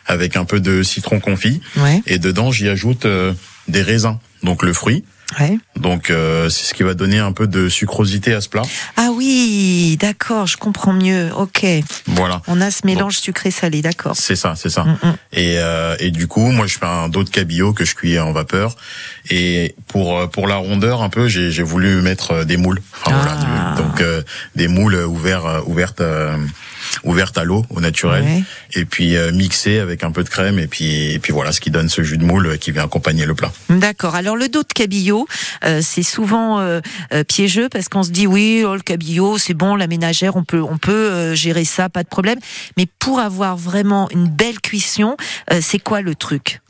avec 0.08 0.36
un 0.36 0.44
peu 0.44 0.60
de 0.60 0.84
citron 0.84 1.22
confit 1.22 1.62
Ouais, 1.78 2.04
et 2.06 2.20
dedans 2.20 2.52
j'y 2.52 2.68
ajoute 2.68 3.06
euh, 3.06 3.32
des 3.68 3.82
raisins. 3.82 4.18
Donc 4.44 4.62
le 4.64 4.74
fruit. 4.74 5.04
ouais. 5.40 5.58
Donc 5.78 6.10
euh, 6.10 6.50
c'est 6.50 6.66
ce 6.66 6.74
qui 6.74 6.84
va 6.84 6.94
donner 6.94 7.18
un 7.20 7.32
peu 7.32 7.48
de 7.48 7.70
sucrosité 7.70 8.34
à 8.34 8.42
ce 8.42 8.50
plat. 8.50 8.62
Ah 8.98 9.10
oui, 9.16 9.98
d'accord, 10.00 10.48
je 10.48 10.58
comprends 10.58 10.92
mieux. 10.94 11.30
Ok, 11.38 11.66
Voilà. 12.08 12.42
on 12.48 12.60
a 12.62 12.70
ce 12.72 12.86
mélange 12.86 13.18
sucré-salé, 13.18 13.82
d'accord. 13.82 14.16
C'est 14.18 14.36
ça, 14.36 14.54
c'est 14.56 14.70
ça. 14.70 14.84
Mm, 14.84 14.98
mm. 15.04 15.16
Et, 15.34 15.56
euh, 15.60 15.96
et 16.00 16.12
du 16.12 16.28
coup, 16.28 16.46
moi, 16.52 16.68
je 16.68 16.78
fais 16.78 16.86
un 16.86 17.08
dos 17.10 17.24
de 17.24 17.30
cabillaud 17.30 17.74
que 17.74 17.86
je 17.86 17.96
cuis 17.96 18.20
en 18.20 18.32
vapeur. 18.34 18.76
Et 19.30 19.76
pour 19.88 20.20
euh, 20.20 20.28
pour 20.28 20.48
la 20.48 20.58
rondeur 20.58 21.02
un 21.02 21.10
peu, 21.10 21.28
j'ai 21.30 21.52
j'ai 21.52 21.64
voulu 21.64 22.02
mettre 22.02 22.32
euh, 22.32 22.44
des 22.44 22.58
moules. 22.58 22.82
Enfin, 23.06 23.16
Ah. 23.16 23.22
voilà, 23.24 23.76
du- 23.76 23.82
donc 23.82 24.02
euh, 24.02 24.22
des 24.56 24.68
moules 24.68 24.96
ouverts 24.96 25.46
euh, 25.46 25.62
ouvertes 25.66 26.02
ouvertes 27.04 27.38
à 27.38 27.44
l'eau, 27.44 27.66
au 27.70 27.82
naturel. 27.82 28.24
Ouais. 28.24 28.44
Et 28.74 28.86
puis 28.86 29.16
euh, 29.16 29.32
mixées 29.32 29.80
avec 29.80 30.04
un 30.04 30.12
peu 30.12 30.24
de 30.24 30.30
crème. 30.30 30.60
Et 30.60 30.68
puis 30.68 31.12
et 31.14 31.20
puis 31.20 31.34
voilà, 31.34 31.52
ce 31.52 31.60
qui 31.60 31.72
donne 31.72 31.90
ce 31.90 32.04
jus 32.04 32.18
de 32.18 32.26
moule 32.26 32.48
euh, 32.48 32.58
qui 32.58 32.72
vient 32.72 32.84
accompagner 32.84 33.26
le 33.26 33.36
plat. 33.36 33.52
D'accord. 33.70 34.16
Alors 34.16 34.36
le 34.36 34.50
dos 34.50 34.64
de 34.64 34.74
cabillaud, 34.74 35.28
euh, 35.66 35.82
c'est 35.82 36.04
souvent 36.04 36.60
euh, 36.60 36.82
euh, 37.14 37.24
piégeux 37.24 37.70
parce 37.70 37.90
qu'on 37.90 38.04
se 38.04 38.12
dit 38.12 38.28
oui, 38.28 38.64
oh, 38.66 38.76
le 38.76 38.82
cabillaud, 38.82 39.38
c'est 39.38 39.54
bon, 39.54 39.76
la 39.76 39.88
ménagère, 39.88 40.36
on 40.36 40.44
peut 40.44 40.62
on 40.62 40.78
peut 40.78 40.92
euh, 40.92 41.36
gérer 41.36 41.66
ça, 41.66 41.90
pas 41.90 42.04
de 42.04 42.10
problème. 42.10 42.40
Mais 42.78 42.88
pour 43.00 43.20
avoir 43.20 43.58
vraiment 43.58 44.10
une 44.12 44.28
belle 44.28 44.60
cuisson, 44.60 45.18
euh, 45.52 45.60
c'est 45.62 45.80
quoi 45.80 46.02
le 46.02 46.16
truc? 46.16 46.62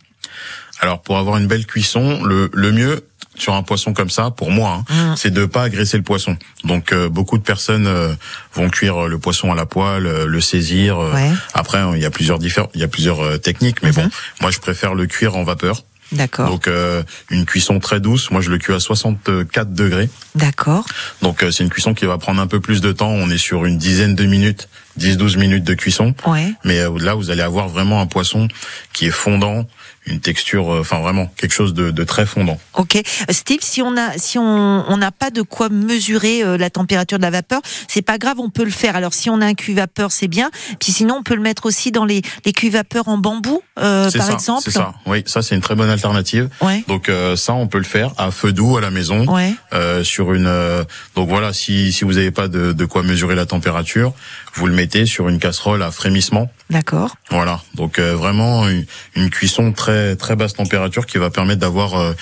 Alors 0.79 1.01
pour 1.01 1.17
avoir 1.17 1.37
une 1.37 1.47
belle 1.47 1.65
cuisson, 1.65 2.23
le 2.23 2.49
le 2.53 2.71
mieux 2.71 3.05
sur 3.35 3.53
un 3.53 3.63
poisson 3.63 3.93
comme 3.93 4.09
ça, 4.09 4.29
pour 4.31 4.51
moi, 4.51 4.83
hein, 4.89 5.11
Mm. 5.11 5.15
c'est 5.17 5.31
de 5.31 5.45
pas 5.45 5.63
agresser 5.63 5.97
le 5.97 6.03
poisson. 6.03 6.37
Donc 6.63 6.91
euh, 6.91 7.09
beaucoup 7.09 7.37
de 7.37 7.43
personnes 7.43 7.87
euh, 7.87 8.13
vont 8.53 8.69
cuire 8.69 9.07
le 9.07 9.17
poisson 9.19 9.51
à 9.51 9.55
la 9.55 9.65
poêle, 9.65 10.05
euh, 10.05 10.25
le 10.27 10.41
saisir. 10.41 10.97
euh, 10.99 11.13
Ouais. 11.13 11.31
Après, 11.53 11.79
il 11.95 12.01
y 12.01 12.05
a 12.05 12.11
plusieurs 12.11 12.39
diffé- 12.39 12.67
il 12.75 12.81
y 12.81 12.83
a 12.83 12.87
plusieurs 12.87 13.21
euh, 13.21 13.37
techniques, 13.37 13.81
mais 13.83 13.91
bon, 13.91 14.09
moi 14.41 14.51
je 14.51 14.59
préfère 14.59 14.93
le 14.93 15.05
cuire 15.07 15.35
en 15.35 15.43
vapeur. 15.43 15.83
D'accord. 16.11 16.47
Donc 16.47 16.67
euh, 16.67 17.01
une 17.31 17.45
cuisson 17.45 17.79
très 17.79 17.99
douce. 17.99 18.29
Moi 18.29 18.41
je 18.41 18.51
le 18.51 18.59
cuis 18.59 18.73
à 18.73 18.79
64 18.79 19.73
degrés. 19.73 20.09
D'accord. 20.35 20.85
Donc 21.23 21.41
euh, 21.41 21.49
c'est 21.49 21.63
une 21.63 21.71
cuisson 21.71 21.95
qui 21.95 22.05
va 22.05 22.19
prendre 22.19 22.39
un 22.39 22.45
peu 22.45 22.59
plus 22.59 22.81
de 22.81 22.91
temps. 22.91 23.09
On 23.09 23.31
est 23.31 23.37
sur 23.39 23.65
une 23.65 23.79
dizaine 23.79 24.13
de 24.13 24.25
minutes, 24.25 24.69
10-12 24.99 25.37
minutes 25.39 25.63
de 25.63 25.73
cuisson. 25.73 26.13
Ouais. 26.27 26.53
Mais 26.65 26.79
euh, 26.79 26.91
là, 26.99 27.15
vous 27.15 27.31
allez 27.31 27.41
avoir 27.41 27.67
vraiment 27.67 27.99
un 27.99 28.05
poisson 28.05 28.47
qui 28.93 29.07
est 29.07 29.11
fondant, 29.11 29.65
une 30.05 30.19
texture, 30.19 30.73
euh, 30.73 30.81
enfin 30.81 30.99
vraiment 31.01 31.27
quelque 31.37 31.53
chose 31.53 31.73
de, 31.73 31.91
de 31.91 32.03
très 32.03 32.25
fondant. 32.25 32.59
Ok, 32.73 33.01
Steve, 33.29 33.59
si 33.61 33.81
on 33.81 33.95
a, 33.97 34.17
si 34.17 34.37
on 34.37 34.43
on 34.87 34.97
n'a 34.97 35.11
pas 35.11 35.29
de 35.29 35.41
quoi 35.41 35.69
mesurer 35.69 36.43
euh, 36.43 36.57
la 36.57 36.69
température 36.69 37.17
de 37.17 37.23
la 37.23 37.29
vapeur, 37.29 37.61
c'est 37.87 38.01
pas 38.01 38.17
grave, 38.17 38.39
on 38.39 38.49
peut 38.49 38.65
le 38.65 38.71
faire. 38.71 38.95
Alors 38.95 39.13
si 39.13 39.29
on 39.29 39.41
a 39.41 39.45
un 39.45 39.53
cuve 39.53 39.77
vapeur, 39.77 40.11
c'est 40.11 40.27
bien. 40.27 40.51
Puis 40.79 40.91
sinon, 40.91 41.17
on 41.19 41.23
peut 41.23 41.35
le 41.35 41.41
mettre 41.41 41.65
aussi 41.65 41.91
dans 41.91 42.05
les 42.05 42.21
les 42.45 42.53
cuves 42.53 42.73
vapeur 42.73 43.07
en 43.07 43.17
bambou, 43.17 43.61
euh, 43.79 44.11
par 44.11 44.27
ça, 44.27 44.33
exemple. 44.33 44.61
c'est 44.63 44.71
ça. 44.71 44.93
Oui, 45.05 45.23
ça 45.25 45.41
c'est 45.41 45.55
une 45.55 45.61
très 45.61 45.75
bonne 45.75 45.89
alternative. 45.89 46.49
Ouais. 46.61 46.83
Donc 46.87 47.09
euh, 47.09 47.35
ça, 47.35 47.53
on 47.53 47.67
peut 47.67 47.77
le 47.77 47.83
faire 47.83 48.11
à 48.17 48.31
feu 48.31 48.51
doux 48.51 48.77
à 48.77 48.81
la 48.81 48.91
maison. 48.91 49.25
Ouais. 49.33 49.53
Euh, 49.73 50.03
sur 50.03 50.33
une 50.33 50.47
euh, 50.47 50.83
donc 51.15 51.29
voilà 51.29 51.53
si 51.53 51.93
si 51.93 52.03
vous 52.03 52.13
n'avez 52.13 52.31
pas 52.31 52.47
de, 52.47 52.73
de 52.73 52.85
quoi 52.85 53.03
mesurer 53.03 53.35
la 53.35 53.45
température 53.45 54.13
vous 54.55 54.67
le 54.67 54.73
mettez 54.73 55.05
sur 55.05 55.29
une 55.29 55.39
casserole 55.39 55.81
à 55.83 55.91
frémissement 55.91 56.51
D'accord. 56.69 57.15
voilà 57.31 57.61
donc 57.75 57.99
euh, 57.99 58.15
vraiment 58.15 58.67
une, 58.69 58.85
une 59.15 59.29
cuisson 59.29 59.71
très 59.71 60.15
très 60.15 60.35
basse 60.35 60.53
température 60.53 61.05
qui 61.05 61.17
va 61.17 61.29
permettre 61.29 61.59
d'avoir 61.61 61.95
euh, 61.99 62.13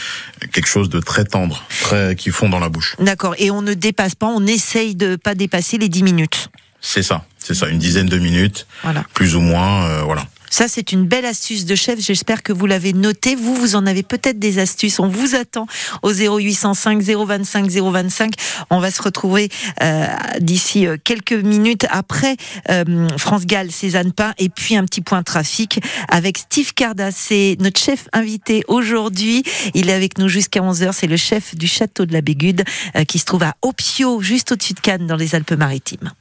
quelque 0.51 0.67
chose 0.67 0.89
de 0.89 0.99
très 0.99 1.25
tendre 1.25 1.63
très 1.81 2.15
qui 2.15 2.29
fond 2.31 2.49
dans 2.49 2.59
la 2.59 2.69
bouche 2.69 2.95
D'accord. 2.99 3.35
Et 3.37 3.51
on 3.51 3.61
ne 3.61 3.73
dépasse 3.73 4.15
pas, 4.15 4.27
on 4.27 4.45
essaye 4.47 4.95
de 4.95 5.15
pas 5.15 5.35
dépasser 5.35 5.77
les 5.77 5.89
10 5.89 6.03
minutes. 6.03 6.49
c'est 6.81 7.03
ça 7.03 7.25
c'est 7.37 7.53
ça 7.55 7.67
une 7.67 7.79
dizaine 7.79 8.07
de 8.07 8.17
minutes 8.19 8.67
Voilà. 8.83 9.03
plus 9.13 9.35
ou 9.35 9.41
moins 9.41 9.85
euh, 9.85 10.01
voilà 10.03 10.25
Ça, 10.51 10.67
c'est 10.67 10.91
une 10.91 11.05
belle 11.07 11.25
astuce 11.25 11.65
de 11.65 11.75
chef. 11.75 11.99
J'espère 11.99 12.43
que 12.43 12.51
vous 12.51 12.67
l'avez 12.67 12.91
noté. 12.93 13.35
Vous, 13.35 13.55
vous 13.55 13.75
en 13.75 13.87
avez 13.87 14.03
peut-être 14.03 14.37
des 14.37 14.59
astuces. 14.59 14.99
On 14.99 15.07
vous 15.07 15.33
attend 15.33 15.65
au 16.03 16.11
0805 16.11 17.01
025 17.01 17.71
025. 17.71 18.33
On 18.69 18.79
va 18.79 18.91
se 18.91 19.01
retrouver 19.01 19.49
euh, 19.81 20.05
d'ici 20.39 20.85
euh, 20.85 20.97
quelques 21.01 21.31
minutes 21.31 21.87
après 21.89 22.35
euh, 22.69 23.07
France 23.17 23.45
Gall, 23.45 23.71
Cézanne 23.71 24.11
Pain, 24.11 24.33
et 24.37 24.49
puis 24.49 24.75
un 24.75 24.83
petit 24.83 25.01
point 25.01 25.23
trafic 25.23 25.79
avec 26.09 26.37
Steve 26.37 26.73
Carda. 26.73 27.11
C'est 27.11 27.55
notre 27.61 27.79
chef 27.79 28.09
invité 28.11 28.63
aujourd'hui. 28.67 29.43
Il 29.73 29.89
est 29.89 29.93
avec 29.93 30.17
nous 30.17 30.27
jusqu'à 30.27 30.59
11h. 30.59 30.91
C'est 30.91 31.07
le 31.07 31.17
chef 31.17 31.55
du 31.55 31.67
château 31.67 32.05
de 32.05 32.11
la 32.11 32.21
Bégude 32.21 32.65
euh, 32.97 33.05
qui 33.05 33.19
se 33.19 33.25
trouve 33.25 33.43
à 33.43 33.55
Opio, 33.61 34.21
juste 34.21 34.51
au-dessus 34.51 34.73
de 34.73 34.81
Cannes, 34.81 35.07
dans 35.07 35.15
les 35.15 35.33
Alpes-Maritimes. 35.33 36.11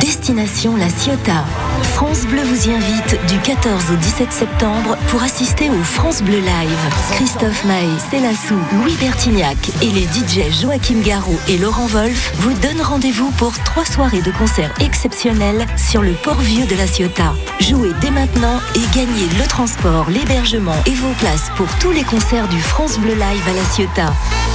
Destination 0.00 0.76
La 0.76 0.88
Ciotat. 0.88 1.44
France 1.94 2.26
Bleu 2.26 2.42
vous 2.42 2.68
y 2.68 2.72
invite 2.72 3.18
du 3.28 3.38
14 3.38 3.90
au 3.92 3.96
17 3.96 4.32
septembre 4.32 4.96
pour 5.08 5.22
assister 5.22 5.70
au 5.70 5.82
France 5.82 6.22
Bleu 6.22 6.38
Live. 6.38 6.94
Christophe 7.12 7.64
Maé, 7.64 7.88
Célassou, 8.10 8.56
Louis 8.72 8.96
Bertignac 9.00 9.56
et 9.82 9.90
les 9.90 10.04
DJ 10.04 10.50
Joachim 10.60 11.00
Garraud 11.02 11.38
et 11.48 11.58
Laurent 11.58 11.86
Wolf 11.86 12.32
vous 12.36 12.52
donnent 12.54 12.82
rendez-vous 12.82 13.30
pour 13.32 13.52
trois 13.64 13.84
soirées 13.84 14.22
de 14.22 14.30
concerts 14.32 14.72
exceptionnels 14.80 15.66
sur 15.76 16.02
le 16.02 16.12
port 16.12 16.40
vieux 16.40 16.66
de 16.66 16.76
La 16.76 16.86
Ciotat. 16.86 17.34
Jouez 17.60 17.92
dès 18.00 18.10
maintenant 18.10 18.60
et 18.74 18.96
gagnez 18.96 19.28
le 19.38 19.46
transport, 19.46 20.10
l'hébergement 20.10 20.76
et 20.86 20.94
vos 20.94 21.12
places 21.20 21.50
pour 21.56 21.68
tous 21.78 21.92
les 21.92 22.04
concerts 22.04 22.48
du 22.48 22.60
France 22.60 22.98
Bleu 22.98 23.14
Live 23.14 23.48
à 23.48 23.52
La 23.52 23.64
Ciotat. 23.64 24.12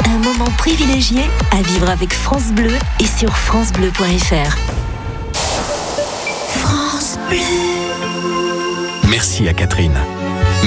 Un 0.07 0.19
moment 0.19 0.51
privilégié 0.57 1.21
à 1.51 1.61
vivre 1.61 1.89
avec 1.89 2.13
France 2.13 2.51
Bleu 2.51 2.73
et 2.99 3.05
sur 3.05 3.35
francebleu.fr. 3.35 4.84
Merci 9.09 9.47
à 9.47 9.53
Catherine. 9.53 9.97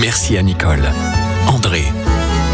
Merci 0.00 0.36
à 0.36 0.42
Nicole, 0.42 0.90
André, 1.46 1.82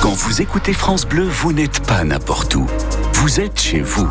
Quand 0.00 0.14
vous 0.14 0.40
écoutez 0.40 0.72
France 0.72 1.04
Bleu, 1.06 1.28
vous 1.28 1.52
n'êtes 1.52 1.86
pas 1.86 2.04
n'importe 2.04 2.54
où. 2.54 2.66
Vous 3.14 3.38
êtes 3.38 3.60
chez 3.60 3.82
vous. 3.82 4.08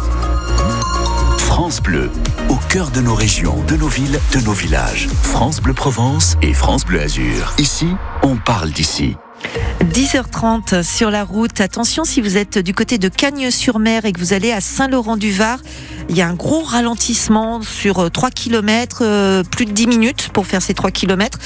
France 1.40 1.82
Bleu, 1.82 2.12
au 2.48 2.58
cœur 2.70 2.92
de 2.92 3.02
nos 3.02 3.16
régions, 3.16 3.60
de 3.64 3.76
nos 3.76 3.88
villes, 3.88 4.20
de 4.34 4.40
nos 4.42 4.54
villages. 4.54 5.08
France 5.24 5.60
Bleu 5.60 5.74
Provence 5.74 6.38
et 6.44 6.54
France 6.54 6.86
Bleu 6.86 7.02
Azur. 7.02 7.56
Ici, 7.58 7.88
on 8.22 8.36
parle 8.38 8.70
d'ici. 8.70 9.18
10h30 9.84 10.84
sur 10.84 11.12
la 11.12 11.24
route. 11.24 11.62
Attention 11.62 12.04
si 12.04 12.22
vous 12.22 12.38
êtes 12.38 12.58
du 12.60 12.74
côté 12.74 12.98
de 12.98 13.10
Cagnes-sur-Mer 13.10 14.06
et 14.06 14.12
que 14.12 14.20
vous 14.20 14.34
allez 14.34 14.52
à 14.52 14.62
Saint-Laurent-du-Var. 14.62 15.60
Il 16.10 16.18
y 16.18 16.22
a 16.22 16.28
un 16.28 16.34
gros 16.34 16.64
ralentissement 16.64 17.62
sur 17.62 18.10
3 18.10 18.32
km, 18.32 19.44
plus 19.44 19.66
de 19.66 19.72
10 19.72 19.88
minutes 19.88 20.30
pour 20.34 20.48
faire 20.48 20.62
ces 20.62 20.74
3 20.74 20.90
km. 20.90 21.38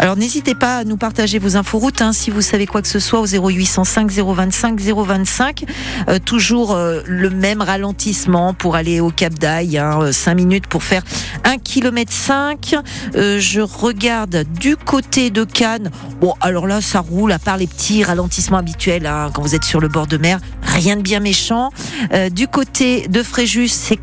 Alors 0.00 0.16
n'hésitez 0.16 0.54
pas 0.54 0.78
à 0.78 0.84
nous 0.84 0.96
partager 0.96 1.38
vos 1.38 1.56
infos 1.56 1.78
routes 1.78 2.02
hein, 2.02 2.12
si 2.12 2.30
vous 2.30 2.42
savez 2.42 2.66
quoi 2.66 2.82
que 2.82 2.88
ce 2.88 2.98
soit 2.98 3.20
au 3.20 3.26
0805 3.26 4.10
025 4.10 4.80
025. 4.80 5.64
Euh, 6.08 6.18
toujours 6.18 6.72
euh, 6.72 7.00
le 7.06 7.30
même 7.30 7.62
ralentissement 7.62 8.54
pour 8.54 8.76
aller 8.76 9.00
au 9.00 9.10
Cap 9.10 9.34
d'Aille, 9.34 9.78
hein, 9.78 10.12
5 10.12 10.34
minutes 10.34 10.66
pour 10.66 10.82
faire 10.82 11.02
1 11.44 11.58
km 11.58 12.12
5. 12.12 12.74
Euh, 13.14 13.38
je 13.40 13.60
regarde 13.60 14.44
du 14.58 14.76
côté 14.76 15.30
de 15.30 15.44
Cannes. 15.44 15.90
Bon, 16.20 16.34
alors 16.40 16.66
là, 16.66 16.80
ça 16.80 17.00
roule 17.00 17.32
à 17.38 17.40
part 17.40 17.56
les 17.56 17.68
petits 17.68 18.02
ralentissements 18.02 18.58
habituels 18.58 19.06
hein, 19.06 19.30
quand 19.32 19.42
vous 19.42 19.54
êtes 19.54 19.62
sur 19.62 19.78
le 19.78 19.86
bord 19.86 20.08
de 20.08 20.16
mer. 20.16 20.40
Rien 20.60 20.96
de 20.96 21.02
bien 21.02 21.20
méchant. 21.20 21.70
Euh, 22.12 22.30
du 22.30 22.48
côté 22.48 23.06
de 23.06 23.22
Fréjus, 23.22 23.68
c'est 23.68 23.98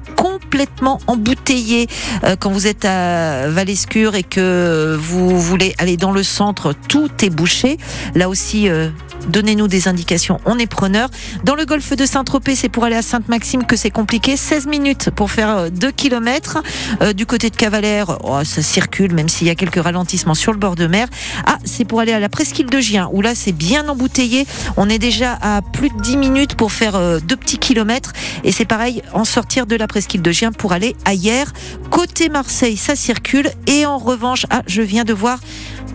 complètement 0.56 1.02
embouteillé 1.08 1.88
euh, 2.24 2.38
quand 2.40 2.50
vous 2.50 2.66
êtes 2.66 2.86
à 2.86 3.50
Valescure 3.50 4.16
et 4.16 4.24
que 4.24 4.98
vous 4.98 5.38
voulez 5.38 5.76
aller 5.80 5.98
dans 5.98 6.14
le 6.14 6.24
centre. 6.24 6.74
Tout 6.88 7.12
est 7.22 7.30
bouché. 7.30 7.78
Là 8.16 8.30
aussi, 8.30 8.70
euh, 8.70 8.90
Donnez-nous 9.30 9.68
des 9.68 9.88
indications, 9.88 10.40
on 10.46 10.60
est 10.60 10.68
preneur. 10.68 11.10
Dans 11.44 11.56
le 11.56 11.66
golfe 11.66 11.94
de 11.94 12.06
Saint-Tropez, 12.06 12.56
c'est 12.56 12.70
pour 12.70 12.84
aller 12.84 12.96
à 12.96 13.02
Sainte-Maxime 13.02 13.66
que 13.66 13.76
c'est 13.76 13.90
compliqué. 13.90 14.38
16 14.38 14.68
minutes 14.68 15.10
pour 15.10 15.32
faire 15.32 15.72
2 15.72 15.92
km. 15.92 16.62
du 17.16 17.26
côté 17.26 17.50
de 17.50 17.56
Cavalère, 17.56 18.20
oh, 18.24 18.44
ça 18.44 18.62
circule, 18.62 19.14
même 19.14 19.28
s'il 19.28 19.48
y 19.48 19.50
a 19.50 19.56
quelques 19.56 19.82
ralentissements 19.82 20.36
sur 20.36 20.52
le 20.52 20.60
bord 20.60 20.76
de 20.76 20.86
mer. 20.86 21.08
Ah, 21.48 21.58
c'est 21.64 21.86
pour 21.86 22.02
aller 22.02 22.14
à 22.14 22.20
la 22.20 22.30
presqu'île 22.30 22.68
de 22.68 22.80
Gien, 22.80 23.10
où 23.14 23.22
là 23.22 23.34
c'est 23.34 23.52
bien 23.52 23.88
embouteillé. 23.88 24.46
On 24.78 24.90
est 24.90 25.00
déjà 25.00 25.40
à 25.42 25.62
plus 25.62 25.90
de 25.90 26.00
10 26.02 26.18
minutes 26.18 26.56
pour 26.56 26.72
faire 26.72 26.96
euh, 26.96 27.20
deux 27.20 27.38
petits 27.38 27.58
kilomètres. 27.58 28.14
Et 28.44 28.52
c'est 28.52 28.66
pareil, 28.66 29.02
en 29.14 29.26
sortir 29.26 29.66
de 29.66 29.76
la 29.76 29.88
presqu'île 29.88 30.22
de 30.22 30.32
Gien 30.32 30.45
pour 30.52 30.74
aller 30.74 30.96
hier. 31.12 31.52
Côté 31.90 32.30
Marseille, 32.30 32.78
ça 32.78 32.96
circule. 32.96 33.50
Et 33.68 33.86
en 33.86 33.98
revanche, 33.98 34.46
ah, 34.50 34.62
je 34.68 34.82
viens 34.82 35.04
de 35.04 35.14
voir 35.14 35.40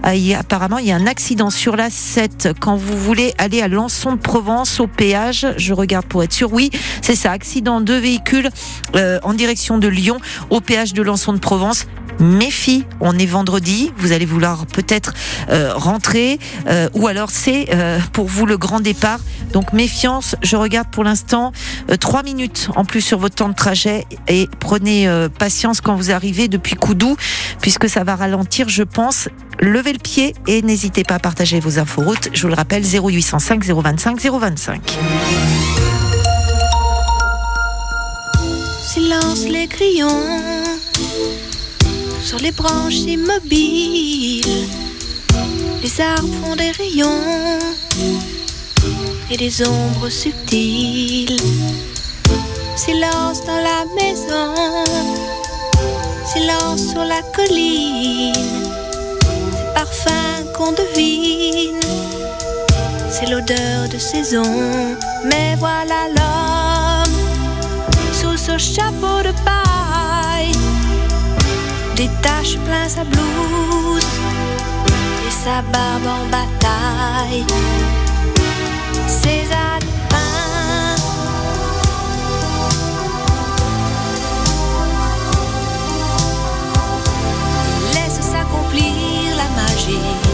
ah, 0.02 0.12
apparemment, 0.38 0.78
il 0.78 0.86
y 0.86 0.92
a 0.92 0.96
un 0.96 1.06
accident 1.06 1.50
sur 1.50 1.76
la 1.76 1.90
7 1.90 2.50
quand 2.58 2.76
vous 2.76 2.96
voulez 2.96 3.34
aller 3.36 3.60
à 3.60 3.68
Lançon 3.68 4.12
de 4.12 4.18
Provence 4.18 4.80
au 4.80 4.86
péage. 4.86 5.46
Je 5.56 5.74
regarde 5.74 6.06
pour 6.06 6.22
être 6.22 6.32
sûr. 6.32 6.52
Oui, 6.52 6.70
c'est 7.02 7.14
ça. 7.14 7.32
Accident 7.32 7.80
de 7.80 7.94
véhicule 7.94 8.48
euh, 8.96 9.18
en 9.22 9.34
direction 9.34 9.78
de 9.78 9.88
Lyon 9.88 10.18
au 10.48 10.60
péage 10.60 10.94
de 10.94 11.02
Lançon 11.02 11.32
de 11.32 11.38
Provence. 11.38 11.86
Méfie, 12.18 12.84
on 13.00 13.18
est 13.18 13.24
vendredi, 13.24 13.92
vous 13.96 14.12
allez 14.12 14.26
vouloir 14.26 14.66
peut-être 14.66 15.14
euh, 15.48 15.72
rentrer 15.74 16.38
euh, 16.66 16.90
ou 16.92 17.06
alors 17.06 17.30
c'est 17.30 17.66
pour 18.12 18.26
vous 18.26 18.44
le 18.44 18.58
grand 18.58 18.80
départ. 18.80 19.20
Donc 19.54 19.72
méfiance, 19.72 20.36
je 20.42 20.56
regarde 20.56 20.88
pour 20.90 21.02
l'instant 21.02 21.52
trois 21.98 22.22
minutes 22.22 22.68
en 22.76 22.84
plus 22.84 23.00
sur 23.00 23.18
votre 23.18 23.36
temps 23.36 23.48
de 23.48 23.54
trajet 23.54 24.04
et 24.28 24.48
prenez 24.58 25.08
patience 25.38 25.80
quand 25.80 25.94
vous 25.94 26.10
arrivez 26.10 26.48
depuis 26.48 26.74
Coudou 26.74 27.16
puisque 27.62 27.88
ça 27.88 28.04
va 28.04 28.16
ralentir, 28.16 28.68
je 28.68 28.82
pense. 28.82 29.28
Levez 29.80 29.94
le 29.94 29.98
pied 29.98 30.34
et 30.46 30.60
n'hésitez 30.60 31.04
pas 31.04 31.14
à 31.14 31.18
partager 31.18 31.58
vos 31.58 31.78
infos 31.78 32.02
routes. 32.02 32.28
Je 32.34 32.42
vous 32.42 32.48
le 32.48 32.54
rappelle 32.54 32.82
0805 32.84 33.64
025 33.64 34.20
025. 34.20 34.98
Silence 38.86 39.46
les 39.48 39.66
crayons 39.66 40.26
sur 42.22 42.38
les 42.40 42.52
branches 42.52 43.06
immobiles. 43.06 44.44
Les 45.82 46.00
arbres 46.02 46.28
font 46.44 46.56
des 46.56 46.72
rayons 46.72 47.58
et 49.30 49.38
des 49.38 49.66
ombres 49.66 50.10
subtiles. 50.10 51.40
Silence 52.76 53.46
dans 53.46 53.62
la 53.62 53.86
maison, 53.96 54.54
silence 56.26 56.90
sur 56.90 57.02
la 57.02 57.22
colline. 57.34 58.79
Qu'on 60.70 60.76
devine, 60.76 61.80
c'est 63.10 63.26
l'odeur 63.26 63.88
de 63.88 63.98
saison. 63.98 64.42
Mais 65.24 65.56
voilà 65.56 66.08
l'homme 66.14 67.14
sous 68.12 68.36
ce 68.36 68.56
chapeau 68.56 69.22
de 69.24 69.32
paille 69.44 70.52
détache 71.96 72.56
plein 72.66 72.88
sa 72.88 73.04
blouse 73.04 74.10
et 75.26 75.30
sa 75.30 75.62
barbe 75.72 76.06
en 76.06 76.26
bataille. 76.30 77.44
Ses 79.08 79.40
s'accomplir 88.22 89.36
la 89.36 89.48
magie 89.56 90.29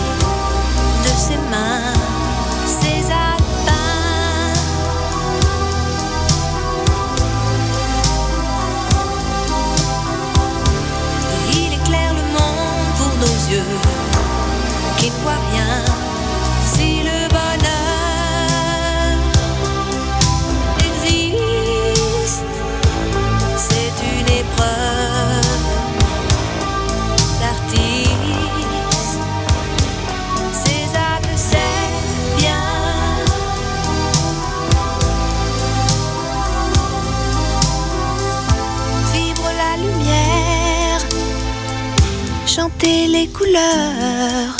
les 42.86 43.28
couleurs. 43.28 44.56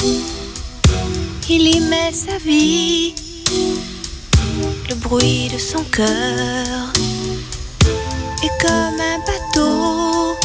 Il 1.49 1.75
y 1.75 1.81
met 1.81 2.13
sa 2.13 2.39
vie, 2.39 3.15
le 4.89 4.95
bruit 4.97 5.49
de 5.53 5.59
son 5.59 5.83
cœur. 5.85 6.93
Et 8.43 8.51
comme 8.61 9.01
un 9.13 9.19
bateau 9.29 10.37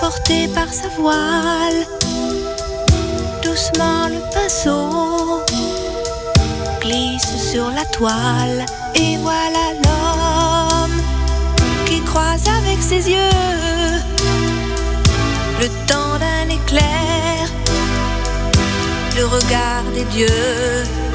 porté 0.00 0.48
par 0.48 0.72
sa 0.72 0.88
voile. 1.00 1.86
Doucement 3.42 4.08
le 4.08 4.20
pinceau 4.34 5.42
glisse 6.80 7.50
sur 7.50 7.70
la 7.70 7.84
toile 7.86 8.66
et 8.94 9.16
voilà 9.16 9.64
l'homme 9.82 11.00
qui 11.86 12.00
croise 12.02 12.46
avec 12.60 12.82
ses 12.82 13.10
yeux 13.10 13.65
regard 20.16 21.05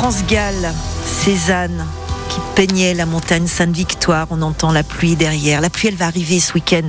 France 0.00 0.24
Gall, 0.26 0.72
Cézanne, 1.04 1.84
peignait 2.54 2.94
la 2.94 3.06
montagne 3.06 3.46
Sainte-Victoire. 3.46 4.26
On 4.30 4.42
entend 4.42 4.72
la 4.72 4.82
pluie 4.82 5.16
derrière. 5.16 5.60
La 5.60 5.70
pluie, 5.70 5.88
elle 5.88 5.96
va 5.96 6.06
arriver 6.06 6.40
ce 6.40 6.54
week-end. 6.54 6.88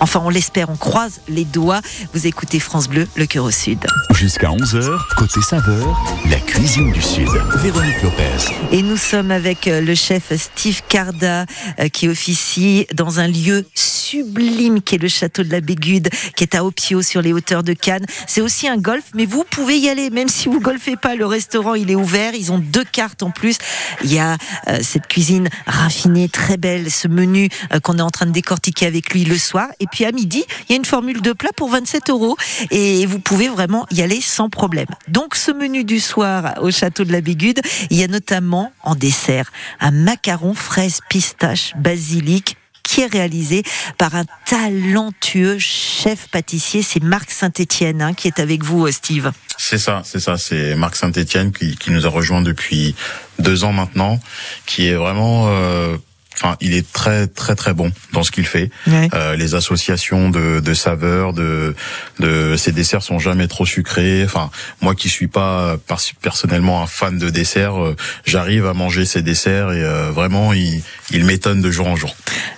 Enfin, 0.00 0.20
on 0.24 0.30
l'espère, 0.30 0.70
on 0.70 0.76
croise 0.76 1.20
les 1.28 1.44
doigts. 1.44 1.80
Vous 2.14 2.26
écoutez 2.26 2.60
France 2.60 2.88
Bleu, 2.88 3.08
le 3.16 3.26
cœur 3.26 3.44
au 3.44 3.50
sud. 3.50 3.86
Jusqu'à 4.14 4.48
11h, 4.48 4.98
côté 5.16 5.40
saveur, 5.40 6.00
la 6.30 6.38
cuisine 6.40 6.92
du 6.92 7.02
Sud. 7.02 7.28
Véronique 7.56 8.02
Lopez. 8.02 8.52
Et 8.72 8.82
nous 8.82 8.96
sommes 8.96 9.30
avec 9.30 9.66
euh, 9.68 9.80
le 9.80 9.94
chef 9.94 10.32
Steve 10.36 10.82
Carda, 10.88 11.46
euh, 11.78 11.88
qui 11.88 12.08
officie 12.08 12.86
dans 12.94 13.20
un 13.20 13.28
lieu 13.28 13.64
sublime 13.74 14.82
qui 14.82 14.96
est 14.96 14.98
le 14.98 15.08
château 15.08 15.42
de 15.42 15.52
la 15.52 15.60
Bégude, 15.60 16.08
qui 16.36 16.44
est 16.44 16.54
à 16.54 16.64
Opio 16.64 17.02
sur 17.02 17.22
les 17.22 17.32
hauteurs 17.32 17.62
de 17.62 17.72
Cannes. 17.72 18.06
C'est 18.26 18.40
aussi 18.40 18.68
un 18.68 18.76
golf, 18.76 19.04
mais 19.14 19.26
vous 19.26 19.44
pouvez 19.48 19.78
y 19.78 19.88
aller, 19.88 20.10
même 20.10 20.28
si 20.28 20.48
vous 20.48 20.60
golfez 20.60 20.96
pas. 20.96 21.14
Le 21.14 21.26
restaurant, 21.26 21.74
il 21.74 21.90
est 21.90 21.94
ouvert. 21.94 22.34
Ils 22.34 22.52
ont 22.52 22.58
deux 22.58 22.84
cartes 22.84 23.22
en 23.22 23.30
plus. 23.30 23.58
Il 24.02 24.12
y 24.12 24.18
a 24.18 24.36
euh, 24.68 24.78
cuisine 25.06 25.48
raffinée, 25.66 26.28
très 26.28 26.56
belle, 26.56 26.90
ce 26.90 27.08
menu 27.08 27.48
euh, 27.72 27.80
qu'on 27.80 27.98
est 27.98 28.02
en 28.02 28.10
train 28.10 28.26
de 28.26 28.32
décortiquer 28.32 28.86
avec 28.86 29.10
lui 29.12 29.24
le 29.24 29.36
soir. 29.36 29.68
Et 29.80 29.86
puis 29.86 30.04
à 30.04 30.12
midi, 30.12 30.44
il 30.68 30.72
y 30.72 30.74
a 30.74 30.76
une 30.76 30.84
formule 30.84 31.20
de 31.22 31.32
plat 31.32 31.50
pour 31.54 31.70
27 31.70 32.10
euros 32.10 32.36
et 32.70 33.06
vous 33.06 33.18
pouvez 33.18 33.48
vraiment 33.48 33.86
y 33.90 34.02
aller 34.02 34.20
sans 34.20 34.48
problème. 34.48 34.88
Donc 35.08 35.34
ce 35.34 35.50
menu 35.52 35.84
du 35.84 36.00
soir 36.00 36.54
au 36.60 36.70
château 36.70 37.04
de 37.04 37.12
la 37.12 37.20
Bégude, 37.20 37.60
il 37.90 37.98
y 37.98 38.02
a 38.02 38.08
notamment 38.08 38.72
en 38.82 38.94
dessert 38.94 39.52
un 39.80 39.90
macaron 39.90 40.54
fraise 40.54 41.00
pistache 41.08 41.72
basilic 41.76 42.56
qui 42.88 43.02
est 43.02 43.06
réalisé 43.06 43.62
par 43.98 44.14
un 44.14 44.24
talentueux 44.46 45.58
chef 45.58 46.28
pâtissier, 46.28 46.82
c'est 46.82 47.02
Marc 47.02 47.30
Saint-Étienne 47.30 48.00
hein, 48.00 48.14
qui 48.14 48.28
est 48.28 48.40
avec 48.40 48.64
vous 48.64 48.86
euh, 48.86 48.92
Steve. 48.92 49.30
C'est 49.58 49.76
ça, 49.76 50.00
c'est 50.04 50.20
ça. 50.20 50.38
C'est 50.38 50.74
Marc 50.74 50.96
Saint-Etienne 50.96 51.52
qui, 51.52 51.76
qui 51.76 51.90
nous 51.90 52.06
a 52.06 52.08
rejoint 52.08 52.40
depuis 52.40 52.94
deux 53.38 53.64
ans 53.64 53.72
maintenant, 53.72 54.18
qui 54.64 54.88
est 54.88 54.94
vraiment, 54.94 55.48
euh, 55.48 55.98
enfin, 56.40 56.56
il 56.60 56.74
est 56.74 56.90
très 56.92 57.26
très 57.26 57.54
très 57.54 57.74
bon 57.74 57.92
dans 58.12 58.22
ce 58.22 58.30
qu'il 58.30 58.46
fait. 58.46 58.70
Ouais. 58.86 59.08
Euh, 59.14 59.36
les 59.36 59.54
associations 59.54 60.30
de, 60.30 60.60
de 60.60 60.74
saveurs, 60.74 61.32
de, 61.32 61.74
de 62.20 62.56
ces 62.56 62.72
desserts 62.72 63.02
sont 63.02 63.18
jamais 63.18 63.48
trop 63.48 63.66
sucrés. 63.66 64.24
Enfin, 64.24 64.50
moi 64.80 64.94
qui 64.94 65.08
suis 65.08 65.28
pas 65.28 65.76
personnellement 66.22 66.82
un 66.82 66.86
fan 66.86 67.18
de 67.18 67.30
desserts, 67.30 67.82
euh, 67.82 67.96
j'arrive 68.24 68.66
à 68.66 68.74
manger 68.74 69.04
ces 69.04 69.22
desserts 69.22 69.72
et 69.72 69.82
euh, 69.82 70.10
vraiment, 70.10 70.52
il, 70.52 70.82
il 71.10 71.24
m'étonne 71.24 71.60
de 71.60 71.70
jour 71.70 71.86
en 71.86 71.96
jour. 71.96 72.14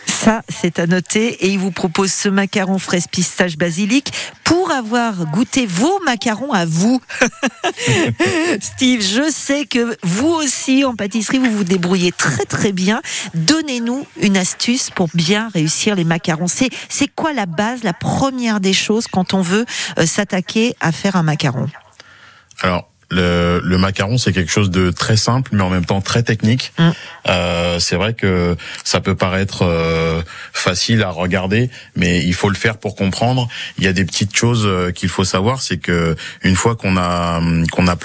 Ça, 0.07 0.43
c'est 0.49 0.79
à 0.79 0.87
noter. 0.87 1.47
Et 1.47 1.49
il 1.49 1.59
vous 1.59 1.71
propose 1.71 2.13
ce 2.13 2.29
macaron 2.29 2.79
fraise 2.79 3.07
pistache 3.11 3.57
basilic 3.57 4.13
pour 4.45 4.71
avoir 4.71 5.25
goûté 5.27 5.65
vos 5.65 5.99
macarons 6.05 6.53
à 6.53 6.67
vous. 6.67 7.01
Steve, 8.61 9.01
je 9.01 9.31
sais 9.33 9.65
que 9.65 9.97
vous 10.03 10.29
aussi, 10.29 10.85
en 10.85 10.95
pâtisserie, 10.95 11.39
vous 11.39 11.51
vous 11.51 11.65
débrouillez 11.65 12.13
très 12.13 12.45
très 12.45 12.73
bien. 12.73 13.01
Donnez-nous 13.71 14.05
une 14.21 14.37
astuce 14.37 14.91
pour 14.91 15.09
bien 15.15 15.49
réussir 15.49 15.95
les 15.95 16.03
macarons. 16.03 16.49
C'est, 16.49 17.07
quoi 17.15 17.33
la 17.33 17.47
base, 17.47 17.85
la 17.85 17.93
première 17.93 18.59
des 18.59 18.73
choses 18.73 19.07
quand 19.07 19.33
on 19.33 19.43
veut 19.43 19.65
euh, 19.97 20.07
s'attaquer 20.07 20.75
à 20.81 20.91
faire 20.91 21.15
un 21.15 21.23
macaron? 21.23 21.69
Alors, 22.63 22.91
le, 23.11 23.61
le 23.63 23.79
macaron, 23.79 24.19
c'est 24.19 24.33
quelque 24.33 24.53
chose 24.53 24.71
de 24.71 24.91
très 24.91 25.17
simple, 25.17 25.51
mais 25.53 25.63
en 25.63 25.71
même 25.71 25.85
temps 25.85 26.01
très 26.01 26.23
technique. 26.23 26.73
Mm. 26.79 26.91
Euh, 27.29 27.79
c'est 27.81 27.97
vrai 27.97 28.15
que 28.15 28.57
ça 28.85 29.01
peut 29.01 29.15
paraître 29.17 29.63
euh, 29.63 30.23
facile 30.53 31.03
à 31.03 31.11
regarder, 31.11 31.71
mais 31.97 32.21
il 32.25 32.35
faut 32.35 32.49
le 32.49 32.55
faire 32.55 32.79
pour 32.79 32.95
comprendre. 32.95 33.49
Il 33.79 33.85
y 33.85 33.89
a 33.89 33.93
des 33.93 34.05
petites 34.05 34.37
choses 34.37 34.63
euh, 34.65 34.93
qu'il 34.93 35.09
faut 35.09 35.25
savoir, 35.25 35.61
c'est 35.61 35.79
que 35.79 36.17
une 36.43 36.55
fois 36.57 36.77
qu'on 36.77 36.97
a 36.97 37.39
hum, 37.39 37.67
qu'on 37.69 37.89
a 37.89 37.97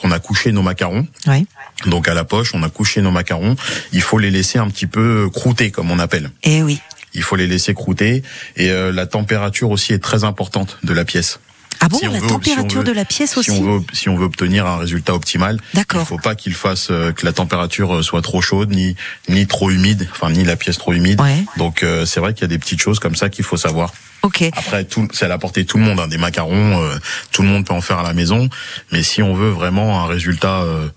qu'on 0.00 0.12
a 0.12 0.18
couché 0.20 0.52
nos 0.52 0.62
macarons, 0.62 1.06
Oui. 1.26 1.46
donc 1.86 2.08
à 2.08 2.14
la 2.14 2.24
poche, 2.24 2.54
on 2.54 2.62
a 2.62 2.70
couché 2.70 3.02
nos 3.02 3.10
macarons, 3.10 3.56
il 3.92 4.00
faut 4.02 4.18
les 4.18 4.30
laisser 4.30 4.58
un 4.58 4.68
petit 4.68 4.86
peu 4.86 5.28
croûter, 5.32 5.70
comme 5.70 5.90
on 5.90 5.98
appelle. 5.98 6.30
Eh 6.44 6.62
oui. 6.62 6.80
Il 7.14 7.22
faut 7.22 7.36
les 7.36 7.46
laisser 7.46 7.74
croûter, 7.74 8.22
et 8.56 8.70
euh, 8.70 8.90
la 8.92 9.06
température 9.06 9.70
aussi 9.70 9.92
est 9.92 9.98
très 10.02 10.24
importante 10.24 10.78
de 10.82 10.94
la 10.94 11.04
pièce. 11.04 11.40
Ah 11.80 11.88
bon, 11.88 11.98
Si 11.98 12.04
la 12.04 12.10
veut- 12.12 12.20
si 12.20 12.26
température 12.26 12.80
veut- 12.80 12.86
de 12.86 12.92
la 12.92 13.04
pièce 13.04 13.32
Si 13.32 13.38
aussi 13.38 13.50
on 13.50 13.78
veut, 13.78 13.84
si 13.92 14.08
on 14.08 14.16
veut 14.16 14.24
obtenir 14.24 14.66
un 14.66 14.76
résultat 14.76 15.14
optimal, 15.14 15.58
D'accord. 15.74 16.02
il 16.02 16.06
faut 16.06 16.18
pas 16.18 16.34
qu'il 16.34 16.54
fasse 16.54 16.88
euh, 16.90 17.12
que 17.12 17.24
la 17.26 17.32
température 17.32 17.96
euh, 17.96 18.02
soit 18.02 18.22
trop 18.22 18.40
chaude 18.40 18.70
ni 18.70 18.94
ni 19.28 19.46
trop 19.46 19.70
humide, 19.70 20.08
enfin 20.12 20.30
ni 20.30 20.44
la 20.44 20.56
pièce 20.56 20.78
trop 20.78 20.92
humide. 20.92 21.20
Ouais. 21.20 21.44
Donc 21.56 21.82
euh, 21.82 22.06
c'est 22.06 22.20
vrai 22.20 22.34
qu'il 22.34 22.42
y 22.42 22.44
a 22.44 22.48
des 22.48 22.58
petites 22.58 22.80
choses 22.80 22.98
comme 23.00 23.16
ça 23.16 23.28
qu'il 23.30 23.44
faut 23.44 23.56
savoir. 23.56 23.92
Ok. 24.22 24.42
Après 24.56 24.84
tout, 24.84 25.08
c'est 25.12 25.24
à 25.24 25.28
la 25.28 25.38
portée 25.38 25.64
de 25.64 25.68
tout 25.68 25.78
le 25.78 25.84
monde. 25.84 25.98
hein, 25.98 26.06
des 26.06 26.18
macarons, 26.18 26.80
euh, 26.84 26.96
tout 27.32 27.42
le 27.42 27.48
monde 27.48 27.66
peut 27.66 27.74
en 27.74 27.80
faire 27.80 27.98
à 27.98 28.04
la 28.04 28.12
maison. 28.14 28.48
Mais 28.92 29.02
si 29.02 29.20
on 29.22 29.34
veut 29.34 29.50
vraiment 29.50 30.04
un 30.04 30.06
résultat 30.06 30.60
euh, 30.62 30.88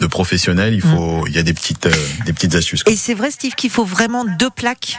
de 0.00 0.06
professionnel, 0.06 0.74
il 0.74 0.80
faut, 0.82 1.26
il 1.26 1.34
y 1.34 1.38
a 1.38 1.42
des 1.42 1.54
petites 1.54 1.86
euh, 1.86 2.06
des 2.24 2.32
petites 2.32 2.54
astuces. 2.54 2.84
Et 2.86 2.94
c'est 2.94 3.14
vrai, 3.14 3.32
Steve, 3.32 3.56
qu'il 3.56 3.70
faut 3.70 3.84
vraiment 3.84 4.24
deux 4.24 4.50
plaques? 4.50 4.98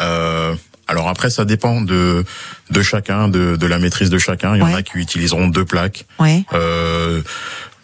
Euh, 0.00 0.54
alors 0.92 1.08
après, 1.08 1.30
ça 1.30 1.44
dépend 1.44 1.80
de 1.80 2.24
de 2.70 2.82
chacun, 2.82 3.28
de, 3.28 3.56
de 3.56 3.66
la 3.66 3.78
maîtrise 3.78 4.10
de 4.10 4.18
chacun. 4.18 4.54
Il 4.54 4.60
y 4.60 4.62
en 4.62 4.74
a 4.74 4.82
qui 4.82 4.98
utiliseront 4.98 5.48
deux 5.48 5.64
plaques. 5.64 6.04
Ouais. 6.20 6.44
Euh, 6.52 7.20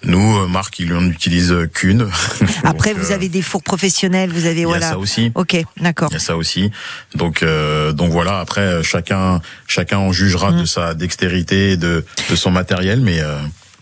nous, 0.05 0.37
euh, 0.39 0.47
Marc, 0.47 0.79
il 0.79 0.93
en 0.95 1.05
utilise 1.07 1.53
qu'une. 1.75 2.09
Après, 2.65 2.95
Donc, 2.95 3.03
vous 3.03 3.11
euh, 3.11 3.15
avez 3.15 3.29
des 3.29 3.43
fours 3.43 3.63
professionnels, 3.65 4.31
vous 4.31 4.47
avez 4.47 4.61
il 4.61 4.61
y 4.61 4.65
a 4.65 4.69
voilà. 4.69 4.91
ça 4.91 4.99
aussi. 4.99 5.33
Ok, 5.35 5.57
d'accord. 5.81 6.09
Il 6.13 6.15
y 6.15 6.17
a 6.17 6.21
ça 6.21 6.37
aussi. 6.37 6.71
Donc, 7.17 7.43
euh, 7.43 7.93
donc 7.93 8.13
voilà. 8.13 8.39
Après, 8.39 8.61
euh, 8.61 8.83
chacun, 8.85 9.41
chacun 9.67 9.99
en 9.99 10.13
jugera 10.13 10.53
Mm. 10.53 10.61
de 10.61 10.65
sa 10.67 10.95
dextérité, 10.95 11.77
de, 11.77 12.05
de 12.31 12.37
son 12.37 12.51
matériel, 12.53 13.01
mais 13.01 13.21
euh, 13.21 13.39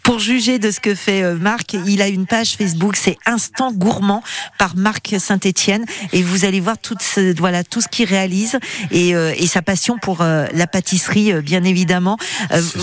Pour 0.07 0.21
juger 0.21 0.61
de 0.61 0.71
ce 0.71 0.79
que 0.79 0.95
fait 0.95 1.25
euh, 1.25 1.35
Marc, 1.35 1.73
il 1.73 2.01
a 2.01 2.07
une 2.07 2.27
page 2.27 2.55
Facebook, 2.57 2.95
c'est 2.95 3.19
Instant 3.27 3.73
Gourmand 3.73 4.23
par 4.57 4.77
Marc 4.77 5.17
Saint-Étienne, 5.19 5.85
et 6.13 6.23
vous 6.23 6.45
allez 6.45 6.61
voir 6.61 6.79
tout 6.79 6.95
ce, 7.01 7.37
voilà 7.37 7.65
tout 7.65 7.81
ce 7.81 7.89
qu'il 7.89 8.09
réalise 8.09 8.57
et, 8.93 9.17
euh, 9.17 9.35
et 9.37 9.49
sa 9.49 9.63
passion 9.63 9.99
pour 9.99 10.21
euh, 10.21 10.47
la 10.55 10.69
pâtisserie, 10.69 11.33
euh, 11.33 11.41
bien 11.41 11.65
évidemment. 11.65 12.19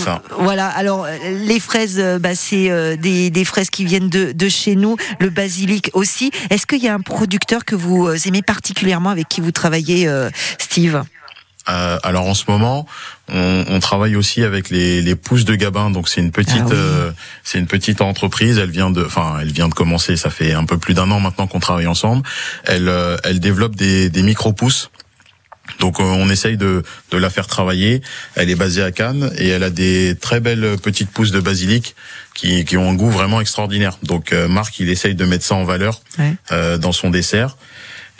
Ça. 0.04 0.22
Voilà. 0.38 0.68
Alors 0.68 1.06
les 1.46 1.60
fraises, 1.60 1.98
bah, 2.20 2.34
c'est 2.34 2.70
euh, 2.70 2.96
des, 2.96 3.30
des 3.30 3.44
fraises 3.46 3.70
qui 3.70 3.86
viennent 3.86 4.10
de, 4.10 4.32
de 4.32 4.48
chez 4.50 4.76
nous, 4.76 4.96
le 5.18 5.30
basilic 5.30 5.90
aussi. 5.94 6.30
Est-ce 6.50 6.66
qu'il 6.66 6.82
y 6.84 6.88
a 6.88 6.94
un 6.94 7.00
producteur 7.00 7.64
que 7.64 7.74
vous 7.74 8.06
aimez 8.28 8.42
particulièrement 8.42 9.08
avec 9.08 9.28
qui 9.30 9.40
vous 9.40 9.52
travaillez, 9.52 10.06
euh, 10.06 10.28
Steve? 10.58 11.02
Euh, 11.68 11.98
alors 12.02 12.26
en 12.26 12.34
ce 12.34 12.44
moment, 12.48 12.86
on, 13.32 13.64
on 13.68 13.80
travaille 13.80 14.16
aussi 14.16 14.42
avec 14.42 14.68
les, 14.70 15.00
les 15.00 15.14
pousses 15.14 15.44
de 15.44 15.54
Gabin. 15.54 15.90
Donc 15.90 16.08
c'est 16.08 16.20
une 16.20 16.30
petite, 16.32 16.56
Ah 16.60 16.66
oui. 16.66 16.72
euh, 16.76 17.10
c'est 17.42 17.58
une 17.58 17.66
petite 17.66 18.00
entreprise. 18.02 18.58
Elle 18.58 18.70
vient 18.70 18.90
de, 18.90 19.04
enfin, 19.04 19.38
elle 19.40 19.52
vient 19.52 19.68
de 19.68 19.74
commencer. 19.74 20.16
Ça 20.16 20.30
fait 20.30 20.52
un 20.52 20.64
peu 20.66 20.76
plus 20.78 20.94
d'un 20.94 21.10
an 21.10 21.20
maintenant 21.20 21.46
qu'on 21.46 21.60
travaille 21.60 21.86
ensemble. 21.86 22.22
Elle, 22.64 22.88
euh, 22.88 23.16
elle 23.24 23.40
développe 23.40 23.76
des, 23.76 24.10
des 24.10 24.22
micro 24.22 24.52
pousses. 24.52 24.90
Donc 25.80 25.98
euh, 25.98 26.02
on 26.02 26.28
essaye 26.28 26.58
de, 26.58 26.82
de 27.10 27.16
la 27.16 27.30
faire 27.30 27.46
travailler. 27.46 28.02
Elle 28.34 28.50
est 28.50 28.54
basée 28.54 28.82
à 28.82 28.92
Cannes 28.92 29.32
et 29.38 29.48
elle 29.48 29.62
a 29.62 29.70
des 29.70 30.14
très 30.20 30.38
belles 30.40 30.76
petites 30.82 31.10
pousses 31.10 31.30
de 31.30 31.40
basilic 31.40 31.94
qui, 32.34 32.66
qui 32.66 32.76
ont 32.76 32.90
un 32.90 32.94
goût 32.94 33.08
vraiment 33.10 33.40
extraordinaire. 33.40 33.96
Donc 34.02 34.34
euh, 34.34 34.46
Marc, 34.48 34.78
il 34.80 34.90
essaye 34.90 35.14
de 35.14 35.24
mettre 35.24 35.44
ça 35.46 35.54
en 35.54 35.64
valeur 35.64 36.02
Ouais. 36.18 36.34
euh, 36.52 36.76
dans 36.76 36.92
son 36.92 37.08
dessert. 37.08 37.56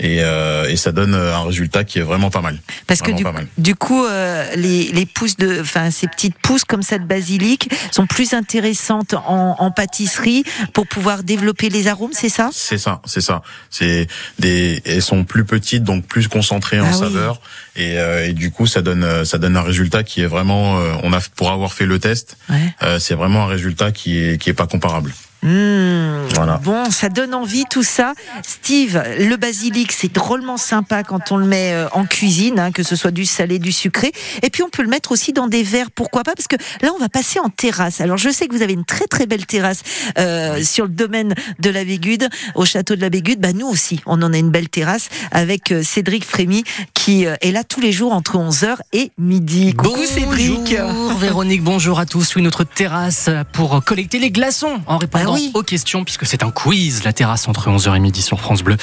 Et, 0.00 0.18
euh, 0.22 0.68
et 0.68 0.76
ça 0.76 0.90
donne 0.90 1.14
euh, 1.14 1.36
un 1.36 1.44
résultat 1.44 1.84
qui 1.84 2.00
est 2.00 2.02
vraiment 2.02 2.28
pas 2.28 2.40
mal. 2.40 2.58
Parce 2.88 3.00
que 3.00 3.12
du, 3.12 3.24
du 3.58 3.74
coup, 3.76 4.04
euh, 4.04 4.44
les, 4.56 4.90
les 4.90 5.06
pousses 5.06 5.36
de, 5.36 5.60
enfin 5.60 5.92
ces 5.92 6.08
petites 6.08 6.36
pousses 6.36 6.64
comme 6.64 6.82
ça 6.82 6.98
de 6.98 7.04
basilic 7.04 7.70
sont 7.92 8.06
plus 8.08 8.34
intéressantes 8.34 9.14
en, 9.14 9.54
en 9.56 9.70
pâtisserie 9.70 10.42
pour 10.72 10.88
pouvoir 10.88 11.22
développer 11.22 11.68
les 11.68 11.86
arômes, 11.86 12.10
c'est 12.12 12.28
ça? 12.28 12.50
C'est 12.52 12.76
ça, 12.78 13.02
c'est 13.04 13.20
ça. 13.20 13.42
C'est 13.70 14.08
des, 14.40 14.82
elles 14.84 15.00
sont 15.00 15.22
plus 15.22 15.44
petites, 15.44 15.84
donc 15.84 16.06
plus 16.06 16.26
concentrées 16.26 16.80
en 16.80 16.86
Ah 16.86 16.90
oui. 16.92 16.98
saveur, 16.98 17.40
et, 17.76 17.96
euh, 17.98 18.26
et 18.26 18.32
du 18.32 18.50
coup, 18.50 18.66
ça 18.66 18.82
donne, 18.82 19.04
euh, 19.04 19.24
ça 19.24 19.38
donne 19.38 19.56
un 19.56 19.62
résultat 19.62 20.02
qui 20.02 20.22
est 20.22 20.26
vraiment, 20.26 20.76
euh, 20.80 20.94
on 21.04 21.12
a 21.12 21.20
pour 21.36 21.52
avoir 21.52 21.72
fait 21.72 21.86
le 21.86 22.00
test, 22.00 22.36
Ouais. 22.50 22.56
euh, 22.82 22.98
c'est 22.98 23.14
vraiment 23.14 23.44
un 23.44 23.48
résultat 23.48 23.92
qui 23.92 24.18
est, 24.18 24.38
qui 24.38 24.50
est 24.50 24.54
pas 24.54 24.66
comparable. 24.66 25.14
Mmh. 25.44 26.28
Voilà. 26.34 26.58
Bon, 26.62 26.90
ça 26.90 27.10
donne 27.10 27.34
envie 27.34 27.64
tout 27.70 27.82
ça. 27.82 28.14
Steve, 28.42 29.02
le 29.18 29.36
basilic, 29.36 29.92
c'est 29.92 30.12
drôlement 30.12 30.56
sympa 30.56 31.02
quand 31.02 31.32
on 31.32 31.36
le 31.36 31.44
met 31.44 31.72
euh, 31.72 31.86
en 31.92 32.06
cuisine, 32.06 32.58
hein, 32.58 32.72
que 32.72 32.82
ce 32.82 32.96
soit 32.96 33.10
du 33.10 33.26
salé, 33.26 33.58
du 33.58 33.70
sucré. 33.70 34.12
Et 34.42 34.48
puis 34.48 34.62
on 34.62 34.70
peut 34.70 34.82
le 34.82 34.88
mettre 34.88 35.12
aussi 35.12 35.32
dans 35.32 35.46
des 35.46 35.62
verres, 35.62 35.90
pourquoi 35.90 36.22
pas? 36.22 36.34
Parce 36.34 36.48
que 36.48 36.56
là, 36.80 36.90
on 36.94 36.98
va 36.98 37.10
passer 37.10 37.38
en 37.40 37.50
terrasse. 37.50 38.00
Alors 38.00 38.16
je 38.16 38.30
sais 38.30 38.46
que 38.48 38.54
vous 38.54 38.62
avez 38.62 38.72
une 38.72 38.86
très 38.86 39.06
très 39.06 39.26
belle 39.26 39.44
terrasse 39.46 39.82
euh, 40.18 40.62
sur 40.62 40.84
le 40.84 40.90
domaine 40.90 41.34
de 41.58 41.70
la 41.70 41.84
Bégude, 41.84 42.28
au 42.54 42.64
château 42.64 42.96
de 42.96 43.02
la 43.02 43.10
Bégude. 43.10 43.40
Bah 43.40 43.52
nous 43.52 43.66
aussi, 43.66 44.00
on 44.06 44.22
en 44.22 44.32
a 44.32 44.38
une 44.38 44.50
belle 44.50 44.70
terrasse 44.70 45.08
avec 45.30 45.72
euh, 45.72 45.82
Cédric 45.82 46.24
Frémy 46.24 46.64
qui 46.94 47.26
euh, 47.26 47.36
est 47.42 47.52
là 47.52 47.64
tous 47.64 47.80
les 47.80 47.92
jours 47.92 48.12
entre 48.12 48.38
11h 48.38 48.76
et 48.94 49.12
midi. 49.18 49.74
Coucou 49.74 50.04
Cédric. 50.04 50.74
Bonjour 50.78 51.18
Véronique, 51.18 51.62
bonjour 51.62 51.98
à 51.98 52.06
tous. 52.06 52.34
Oui, 52.34 52.42
notre 52.42 52.64
terrasse 52.64 53.28
pour 53.52 53.84
collecter 53.84 54.18
les 54.18 54.30
glaçons 54.30 54.80
en 54.86 54.96
répondant 54.96 55.33
Oui. 55.34 55.50
aux 55.54 55.62
questions, 55.62 56.04
puisque 56.04 56.26
c'est 56.26 56.42
un 56.42 56.50
quiz, 56.50 57.04
la 57.04 57.12
terrasse 57.12 57.48
entre 57.48 57.68
11h 57.68 57.96
et 57.96 58.00
midi 58.00 58.22
sur 58.22 58.40
France 58.40 58.62
Bleu. 58.62 58.76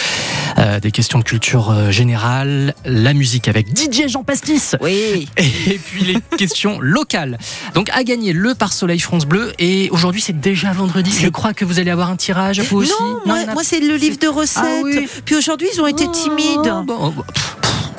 Euh, 0.58 0.80
des 0.80 0.92
questions 0.92 1.20
de 1.20 1.24
culture 1.24 1.72
euh, 1.72 1.92
générale, 1.92 2.74
la 2.86 3.14
musique 3.14 3.48
avec 3.48 3.68
DJ 3.76 4.08
Jean 4.08 4.24
Pastis. 4.24 4.76
Oui. 4.82 5.28
Et 5.38 5.80
puis 5.80 6.04
les 6.04 6.18
questions 6.38 6.80
locales. 6.80 7.38
Donc 7.74 7.90
à 7.94 8.04
gagner 8.04 8.34
le 8.34 8.56
par 8.56 8.74
Soleil 8.74 9.00
France 9.00 9.26
Bleu. 9.26 9.54
Et 9.60 9.90
aujourd'hui 9.92 10.22
c'est 10.22 10.40
déjà 10.40 10.72
vendredi. 10.72 11.12
Je 11.12 11.30
crois 11.30 11.54
que 11.54 11.66
vous 11.66 11.80
allez 11.80 11.92
avoir 11.92 12.10
un 12.10 12.16
tirage 12.16 12.60
vous 12.60 12.78
aussi. 12.80 12.92
Non, 13.00 13.20
moi, 13.26 13.46
moi, 13.54 13.64
c'est 13.64 13.80
le 13.80 13.96
livre 13.96 14.18
de 14.18 14.28
recettes. 14.28 14.64
Ah 14.64 14.82
oui. 14.84 15.08
Puis 15.26 15.36
aujourd'hui, 15.36 15.68
ils 15.74 15.82
ont 15.82 15.88
été 15.88 16.10
timides. 16.12 16.60
Oh, 16.66 16.84
bon, 16.84 17.14
oh, 17.18 17.24
pff, 17.34 17.58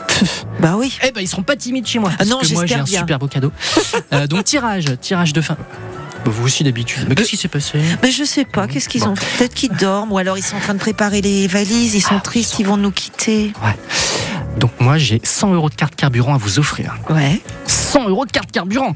pff. 0.09 0.44
Bah 0.61 0.74
oui. 0.76 0.96
Eh 1.07 1.11
ben 1.11 1.20
ils 1.20 1.28
seront 1.28 1.42
pas 1.42 1.57
timides 1.57 1.86
chez 1.86 1.98
moi. 1.98 2.11
Ah 2.12 2.18
Parce 2.18 2.30
non, 2.30 2.38
que 2.38 2.53
moi 2.53 2.66
j'ai 2.66 2.74
un 2.74 2.86
super 2.86 3.18
beau 3.18 3.26
cadeau. 3.26 3.53
Euh, 4.12 4.26
donc 4.26 4.44
tirage, 4.44 4.84
tirage 5.00 5.32
de 5.32 5.40
fin. 5.40 5.57
Bah, 6.25 6.31
Vous 6.35 6.45
aussi 6.45 6.64
d'habitude. 6.64 7.07
Mais 7.09 7.14
qu'est-ce 7.14 7.31
qui 7.31 7.37
s'est 7.37 7.49
passé? 7.49 7.79
Mais 8.03 8.11
je 8.11 8.25
sais 8.25 8.45
pas, 8.45 8.66
qu'est-ce 8.68 8.89
qu'ils 8.89 9.05
ont 9.05 9.16
fait? 9.16 9.39
Peut-être 9.39 9.55
qu'ils 9.55 9.73
dorment, 9.73 10.12
ou 10.12 10.18
alors 10.18 10.39
ils 10.39 10.43
sont 10.43 10.57
en 10.57 10.61
train 10.61 10.75
de 10.75 10.79
préparer 10.79 11.20
les 11.20 11.47
valises, 11.49 11.95
ils 11.95 12.01
sont 12.01 12.20
tristes, 12.20 12.59
ils 12.59 12.66
vont 12.66 12.77
nous 12.77 12.91
quitter. 12.93 13.53
Donc 14.59 14.70
moi 14.81 14.99
j'ai 14.99 15.20
100 15.23 15.55
euros 15.55 15.70
de 15.70 15.75
carte 15.75 15.97
carburant 15.97 16.35
à 16.35 16.39
vous 16.39 16.59
offrir. 16.59 16.95
Ouais, 17.11 17.41
100 17.66 18.09
euros 18.09 18.27
de 18.27 18.31
carte 18.31 18.53
carburant. 18.53 18.95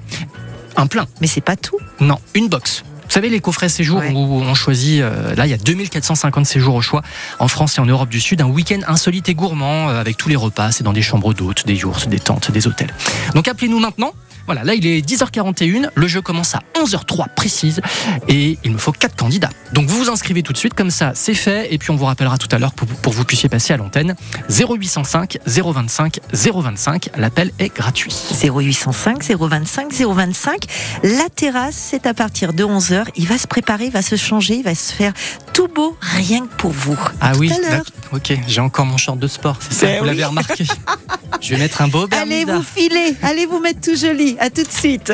Un 0.76 0.86
plein. 0.86 1.06
mais 1.20 1.26
c'est 1.26 1.40
pas 1.40 1.56
tout. 1.56 1.78
Non, 2.00 2.18
une 2.34 2.48
box. 2.48 2.84
Vous 3.06 3.12
savez, 3.12 3.28
les 3.30 3.40
coffrets 3.40 3.68
séjours 3.68 3.98
Ouais. 4.00 4.10
où 4.12 4.18
on 4.42 4.54
choisit, 4.54 5.00
euh, 5.00 5.34
là, 5.36 5.46
il 5.46 5.50
y 5.50 5.54
a 5.54 5.56
2450 5.56 6.44
séjours 6.44 6.74
au 6.74 6.80
choix 6.82 7.02
en 7.38 7.46
France 7.48 7.78
et 7.78 7.80
en 7.80 7.86
Europe 7.86 8.08
du 8.08 8.20
Sud. 8.20 8.42
Un 8.42 8.46
week-end 8.48 8.80
insolite 8.88 9.28
et 9.28 9.34
gourmand 9.34 9.88
euh, 9.88 10.00
avec 10.00 10.16
tous 10.16 10.28
les 10.28 10.34
repas. 10.36 10.72
C'est 10.72 10.82
dans 10.84 10.92
des 10.92 11.02
chambres 11.02 11.32
d'hôtes, 11.32 11.66
des 11.66 11.74
yurts, 11.76 12.08
des 12.08 12.18
tentes, 12.18 12.50
des 12.50 12.66
hôtels. 12.66 12.92
Donc 13.34 13.46
appelez-nous 13.48 13.78
maintenant. 13.78 14.12
Voilà, 14.46 14.64
là, 14.64 14.74
il 14.74 14.86
est 14.86 15.06
10h41. 15.06 15.90
Le 15.94 16.06
jeu 16.06 16.20
commence 16.20 16.54
à 16.54 16.62
11h03 16.74 17.34
précise. 17.34 17.80
Et 18.28 18.58
il 18.64 18.72
me 18.72 18.78
faut 18.78 18.92
quatre 18.92 19.16
candidats. 19.16 19.50
Donc 19.72 19.88
vous 19.88 20.04
vous 20.04 20.10
inscrivez 20.10 20.42
tout 20.42 20.52
de 20.52 20.58
suite, 20.58 20.74
comme 20.74 20.90
ça, 20.90 21.12
c'est 21.14 21.34
fait. 21.34 21.72
Et 21.72 21.78
puis 21.78 21.90
on 21.90 21.96
vous 21.96 22.04
rappellera 22.04 22.38
tout 22.38 22.48
à 22.52 22.58
l'heure 22.58 22.72
pour, 22.72 22.86
pour 22.86 23.12
que 23.12 23.16
vous 23.16 23.24
puissiez 23.24 23.48
passer 23.48 23.72
à 23.72 23.76
l'antenne. 23.76 24.14
0805 24.48 25.38
025 25.46 26.20
025. 26.32 27.10
L'appel 27.16 27.50
est 27.58 27.74
gratuit. 27.74 28.14
0805 28.42 29.22
025 29.22 29.92
025. 29.92 30.64
La 31.02 31.28
terrasse, 31.34 31.74
c'est 31.74 32.06
à 32.06 32.14
partir 32.14 32.52
de 32.52 32.64
11h. 32.64 33.04
Il 33.16 33.26
va 33.26 33.38
se 33.38 33.46
préparer, 33.46 33.86
il 33.86 33.92
va 33.92 34.02
se 34.02 34.16
changer, 34.16 34.56
il 34.56 34.62
va 34.62 34.74
se 34.74 34.92
faire 34.92 35.12
tout 35.56 35.68
beau, 35.68 35.96
rien 36.02 36.46
que 36.46 36.54
pour 36.58 36.70
vous. 36.70 36.98
Ah 37.18 37.32
Tout 37.32 37.38
oui, 37.40 37.50
à 37.50 38.14
ok, 38.14 38.38
j'ai 38.46 38.60
encore 38.60 38.84
mon 38.84 38.98
short 38.98 39.18
de 39.18 39.26
sport, 39.26 39.56
c'est 39.58 39.72
ça, 39.72 39.86
Ben 39.86 39.96
vous 39.96 40.02
oui. 40.02 40.08
l'avez 40.10 40.24
remarqué. 40.26 40.66
Je 41.40 41.54
vais 41.54 41.60
mettre 41.60 41.80
un 41.80 41.88
beau 41.88 42.06
Allez 42.10 42.44
Bermuda. 42.44 42.56
vous 42.56 42.62
filer, 42.62 43.14
allez 43.22 43.46
vous 43.46 43.58
mettre 43.58 43.80
tout 43.80 43.96
joli. 43.96 44.36
À 44.38 44.50
tout 44.50 44.62
de 44.64 44.70
suite. 44.70 45.12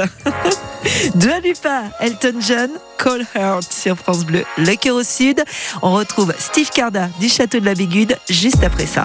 Dua 1.14 1.38
Lipa, 1.40 1.84
Elton 2.00 2.34
John, 2.40 2.70
Call 2.98 3.24
Heart 3.36 3.72
sur 3.72 3.96
France 3.96 4.24
Bleu, 4.24 4.44
le 4.58 4.74
cœur 4.74 4.96
au 4.96 5.02
sud. 5.04 5.42
On 5.80 5.92
retrouve 5.92 6.34
Steve 6.38 6.70
Carda 6.70 7.08
du 7.20 7.28
château 7.28 7.60
de 7.60 7.64
la 7.64 7.74
Bégude 7.74 8.18
juste 8.28 8.64
après 8.64 8.86
ça. 8.86 9.04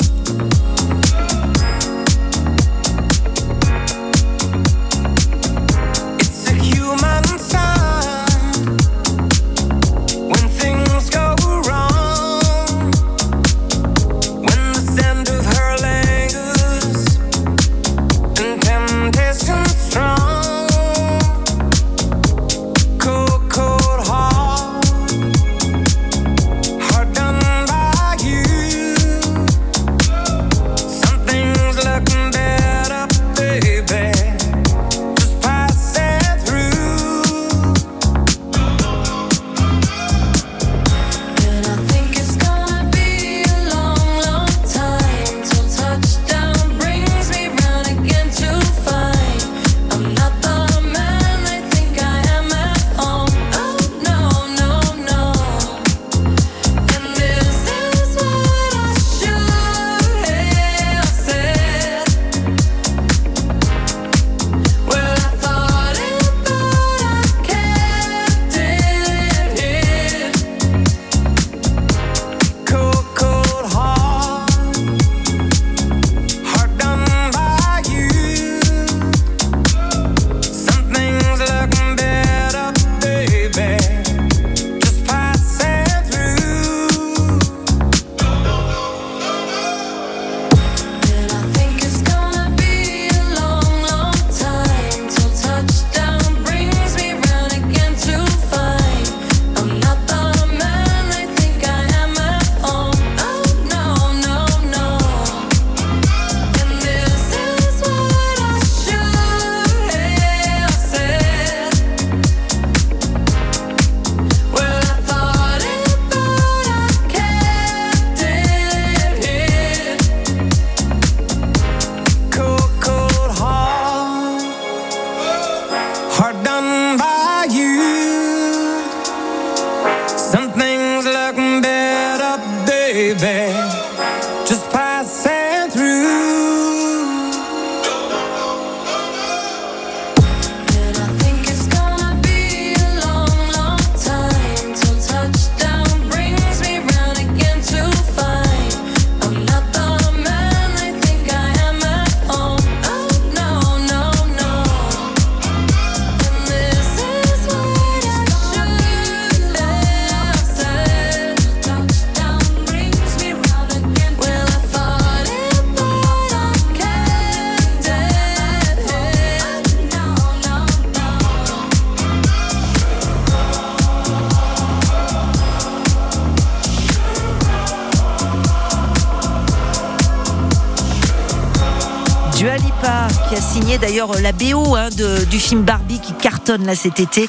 D'ailleurs 183.79 184.19
la 184.21 184.31
BO 184.31 184.75
hein, 184.75 184.89
du 185.29 185.39
film 185.39 185.63
Barbie 185.63 185.99
qui 185.99 186.13
cartonne 186.13 186.65
là 186.65 186.75
cet 186.75 186.99
été. 186.99 187.27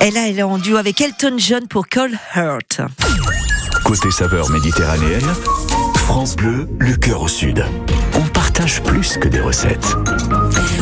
Elle 0.00 0.16
est 0.16 0.42
en 0.42 0.58
duo 0.58 0.76
avec 0.76 1.00
Elton 1.00 1.36
John 1.38 1.66
pour 1.68 1.88
Cold 1.88 2.14
Heart. 2.34 2.80
Côté 3.84 4.10
saveur 4.10 4.50
méditerranéenne, 4.50 5.26
France 5.96 6.36
Bleu, 6.36 6.68
le 6.78 6.94
cœur 6.96 7.22
au 7.22 7.28
sud. 7.28 7.64
On 8.14 8.26
partage 8.28 8.82
plus 8.82 9.16
que 9.18 9.28
des 9.28 9.40
recettes. 9.40 9.96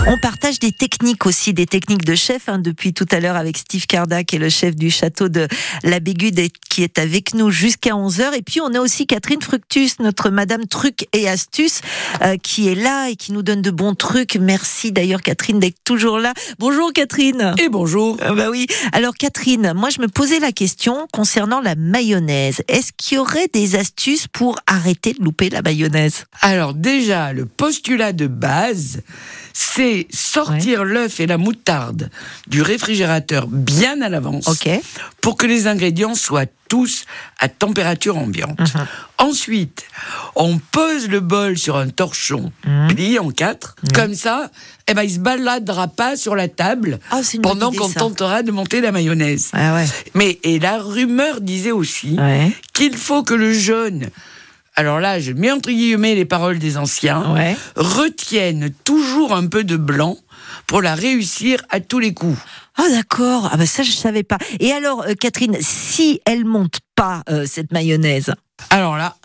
On 0.09 0.19
partage 0.19 0.61
des 0.61 0.71
techniques 0.71 1.27
aussi, 1.27 1.53
des 1.53 1.67
techniques 1.67 2.05
de 2.05 2.15
chef, 2.15 2.49
hein, 2.49 2.59
depuis 2.59 2.95
tout 2.95 3.07
à 3.11 3.19
l'heure 3.19 3.35
avec 3.35 3.57
Steve 3.57 3.87
Carda, 3.87 4.23
qui 4.23 4.37
est 4.37 4.39
le 4.39 4.49
chef 4.49 4.77
du 4.77 4.91
château 4.91 5.29
de 5.29 5.49
la 5.83 5.99
Bégude 5.99 6.39
et 6.39 6.51
qui 6.69 6.85
est 6.85 6.99
avec 6.99 7.35
nous 7.35 7.51
jusqu'à 7.51 7.91
11h. 7.91 8.35
Et 8.37 8.43
puis, 8.43 8.61
on 8.61 8.73
a 8.75 8.81
aussi 8.81 9.07
Catherine 9.07 9.43
Fructus, 9.43 9.99
notre 9.99 10.31
Madame 10.31 10.67
Truc 10.67 11.09
et 11.13 11.29
Astuce, 11.29 11.81
euh, 12.23 12.37
qui 12.37 12.69
est 12.69 12.75
là 12.75 13.09
et 13.09 13.17
qui 13.17 13.33
nous 13.33 13.43
donne 13.43 13.63
de 13.63 13.71
bons 13.71 13.95
trucs. 13.95 14.37
Merci 14.37 14.93
d'ailleurs, 14.93 15.23
Catherine, 15.23 15.59
d'être 15.59 15.83
toujours 15.85 16.19
là. 16.19 16.35
Bonjour, 16.59 16.93
Catherine. 16.93 17.55
Et 17.59 17.69
bonjour. 17.69 18.17
Ah 18.21 18.33
bah 18.33 18.49
oui. 18.51 18.67
Alors 18.93 19.15
Catherine, 19.15 19.73
moi 19.75 19.91
je 19.91 20.01
me 20.01 20.09
posais 20.09 20.39
la 20.39 20.53
question 20.53 21.07
concernant 21.13 21.61
la 21.61 21.75
mayonnaise. 21.75 22.63
Est-ce 22.69 22.93
qu'il 22.97 23.17
y 23.17 23.19
aurait 23.19 23.49
des 23.53 23.77
astuces 23.77 24.27
pour 24.29 24.59
arrêter 24.67 25.15
de 25.15 25.23
louper 25.25 25.51
la 25.51 25.63
mayonnaise? 25.63 26.25
Alors 26.41 26.75
déjà, 26.75 27.33
le 27.33 27.47
postulat 27.47 28.13
de 28.13 28.27
base, 28.27 29.01
c'est 29.53 29.76
sortir 30.11 30.85
l'œuf 30.85 31.21
et 31.21 31.27
la 31.27 31.39
moutarde 31.39 32.11
du 32.47 32.63
réfrigérateur 32.63 33.47
bien 33.47 34.01
à 34.03 34.09
l'avance 34.09 34.49
pour 35.21 35.37
que 35.37 35.47
les 35.47 35.67
ingrédients 35.67 36.15
soient 36.15 36.47
tous 36.69 37.05
à 37.39 37.49
température 37.49 38.17
ambiante. 38.17 38.59
Mhm. 38.59 38.87
Ensuite, 39.19 39.85
on 40.35 40.59
pose 40.59 41.09
le 41.09 41.21
bol 41.21 41.57
sur 41.57 41.77
un 41.77 41.89
torchon 41.89 42.53
Mhm. 42.67 42.89
plié 42.95 43.19
en 43.21 43.31
quatre. 43.31 43.77
Comme 43.95 44.15
ça, 44.15 44.51
eh 44.89 44.95
ben, 44.95 45.03
il 45.05 45.11
se 45.13 45.19
baladera 45.21 45.87
pas 45.89 46.17
sur 46.17 46.35
la 46.35 46.49
table 46.49 46.99
Ah, 47.11 47.21
c'est 47.23 47.41
pendant 47.41 47.71
qu'on 47.73 47.89
tentera 47.91 48.43
de 48.43 48.51
monter 48.51 48.81
la 48.81 48.91
mayonnaise. 48.93 49.51
Ah 49.53 49.75
ouais. 49.75 49.87
Mais 50.15 50.39
et 50.43 50.59
la 50.59 50.79
rumeur 50.79 51.41
disait 51.41 51.71
aussi 51.73 52.17
Ouais. 52.19 52.51
qu'il 52.73 52.97
faut 52.97 53.23
que 53.23 53.35
le 53.35 53.53
jaune, 53.53 54.09
alors 54.77 55.01
là, 55.01 55.19
je 55.21 55.33
mets 55.33 55.51
entre 55.51 55.71
guillemets 55.71 56.15
les 56.15 56.25
paroles 56.27 56.59
des 56.59 56.77
anciens, 56.77 57.33
Ouais. 57.35 57.57
retienne 57.77 58.71
toujours 58.85 59.35
un 59.35 59.47
peu 59.47 59.65
de 59.65 59.77
blanc 59.77 60.17
pour 60.67 60.83
la 60.83 60.95
réussir 60.95 61.63
à 61.71 61.81
tous 61.81 61.99
les 61.99 62.13
coups. 62.15 62.39
Ah 62.77 62.89
d'accord. 62.91 63.49
Ah 63.53 63.57
bah 63.57 63.67
ça 63.67 63.83
je 63.83 63.93
savais 63.93 64.23
pas. 64.23 64.39
Et 64.61 64.73
alors 64.73 65.03
euh, 65.03 65.15
Catherine, 65.19 65.57
si 65.61 66.21
elle 66.27 66.45
monte 66.45 66.79
pas 66.95 67.23
euh, 67.31 67.47
cette 67.47 67.73
mayonnaise, 67.73 68.35
Alors 68.71 68.97
là, 68.97 69.16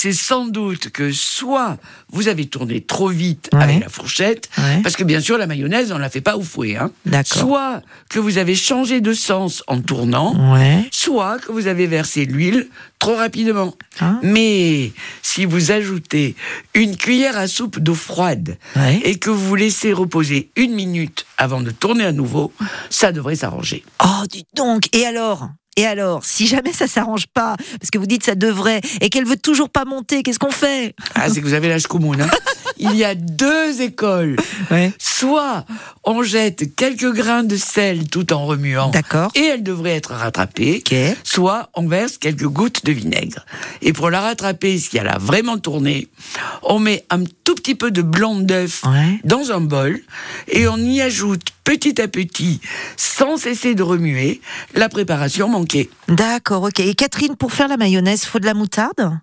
c'est 0.00 0.12
sans 0.12 0.46
doute 0.46 0.90
que 0.90 1.10
soit 1.10 1.76
vous 2.12 2.28
avez 2.28 2.46
tourné 2.46 2.80
trop 2.80 3.08
vite 3.08 3.48
Ouais. 3.52 3.62
avec 3.64 3.80
la 3.80 3.88
fourchette, 3.88 4.48
Ouais. 4.56 4.80
parce 4.84 4.94
que 4.94 5.02
bien 5.02 5.18
sûr 5.18 5.38
la 5.38 5.48
mayonnaise 5.48 5.90
on 5.90 5.98
la 5.98 6.08
fait 6.08 6.20
pas 6.20 6.36
au 6.36 6.42
fouet, 6.42 6.76
hein. 6.76 6.92
D'accord. 7.04 7.36
Soit 7.42 7.82
que 8.08 8.20
vous 8.20 8.38
avez 8.38 8.54
changé 8.54 9.00
de 9.00 9.12
sens 9.12 9.64
en 9.66 9.80
tournant, 9.80 10.52
ouais. 10.54 10.84
soit 10.92 11.38
que 11.40 11.50
vous 11.50 11.66
avez 11.66 11.88
versé 11.88 12.26
l'huile 12.26 12.68
trop 13.00 13.16
rapidement. 13.16 13.74
Ah. 13.98 14.20
Mais 14.22 14.92
si 15.22 15.44
vous 15.46 15.72
ajoutez 15.72 16.36
une 16.74 16.96
cuillère 16.96 17.36
à 17.36 17.48
soupe 17.48 17.80
d'eau 17.80 17.94
froide 17.96 18.56
Ouais. 18.76 19.00
et 19.02 19.18
que 19.18 19.30
vous 19.30 19.56
laissez 19.56 19.92
reposer 19.92 20.50
une 20.54 20.74
minute 20.74 21.26
avant 21.38 21.60
de 21.60 21.72
tourner 21.72 22.04
à 22.04 22.12
nouveau, 22.12 22.52
ça 22.88 23.10
devrait 23.10 23.34
s'arranger. 23.36 23.84
Oh 24.04 24.22
dis 24.30 24.46
donc. 24.54 24.88
Et 24.94 25.06
alors? 25.06 25.48
Et 25.78 25.86
alors, 25.86 26.24
si 26.24 26.46
jamais 26.46 26.72
ça 26.72 26.86
s'arrange 26.86 27.26
pas, 27.28 27.56
parce 27.80 27.90
que 27.92 27.98
vous 27.98 28.06
dites 28.06 28.24
ça 28.24 28.34
devrait, 28.34 28.80
et 29.00 29.10
qu'elle 29.10 29.24
veut 29.26 29.36
toujours 29.36 29.70
pas 29.70 29.84
monter, 29.84 30.22
qu'est-ce 30.22 30.38
qu'on 30.38 30.50
fait? 30.50 30.94
Ah, 31.14 31.28
c'est 31.30 31.40
que 31.40 31.46
vous 31.46 31.54
avez 31.54 31.68
l'âge 31.68 31.86
commun. 31.86 32.18
Hein 32.20 32.28
Il 32.80 32.94
y 32.94 33.02
a 33.04 33.14
deux 33.16 33.80
écoles. 33.80 34.36
Ouais. 34.70 34.92
Soit 34.98 35.64
on 36.04 36.22
jette 36.22 36.76
quelques 36.76 37.12
grains 37.12 37.42
de 37.42 37.56
sel 37.56 38.08
tout 38.08 38.32
en 38.32 38.46
remuant, 38.46 38.90
D'accord. 38.90 39.32
et 39.34 39.42
elle 39.44 39.62
devrait 39.64 39.96
être 39.96 40.12
rattrapée. 40.12 40.82
Soit 41.24 41.70
on 41.74 41.88
verse 41.88 42.18
quelques 42.18 42.46
gouttes 42.46 42.84
de 42.84 42.92
vinaigre. 42.92 43.44
Et 43.82 43.92
pour 43.92 44.10
la 44.10 44.20
rattraper, 44.20 44.78
si 44.78 44.96
elle 44.96 45.08
a 45.08 45.18
vraiment 45.18 45.58
tourné, 45.58 46.08
on 46.62 46.78
met 46.78 47.04
un 47.10 47.24
tout 47.44 47.54
petit 47.56 47.74
peu 47.74 47.90
de 47.90 48.02
blanc 48.02 48.36
d'œuf 48.36 48.82
Ouais. 48.84 49.18
dans 49.24 49.50
un 49.50 49.60
bol 49.60 50.00
et 50.48 50.68
on 50.68 50.76
y 50.76 51.00
ajoute 51.00 51.42
petit 51.68 52.00
à 52.00 52.08
petit, 52.08 52.62
sans 52.96 53.36
cesser 53.36 53.74
de 53.74 53.82
remuer, 53.82 54.40
la 54.74 54.88
préparation 54.88 55.48
manquée. 55.50 55.90
D'accord, 56.08 56.62
ok. 56.62 56.80
Et 56.80 56.94
Catherine, 56.94 57.36
pour 57.36 57.52
faire 57.52 57.68
la 57.68 57.76
mayonnaise, 57.76 58.24
faut 58.24 58.38
de 58.38 58.46
la 58.46 58.54
moutarde? 58.54 59.20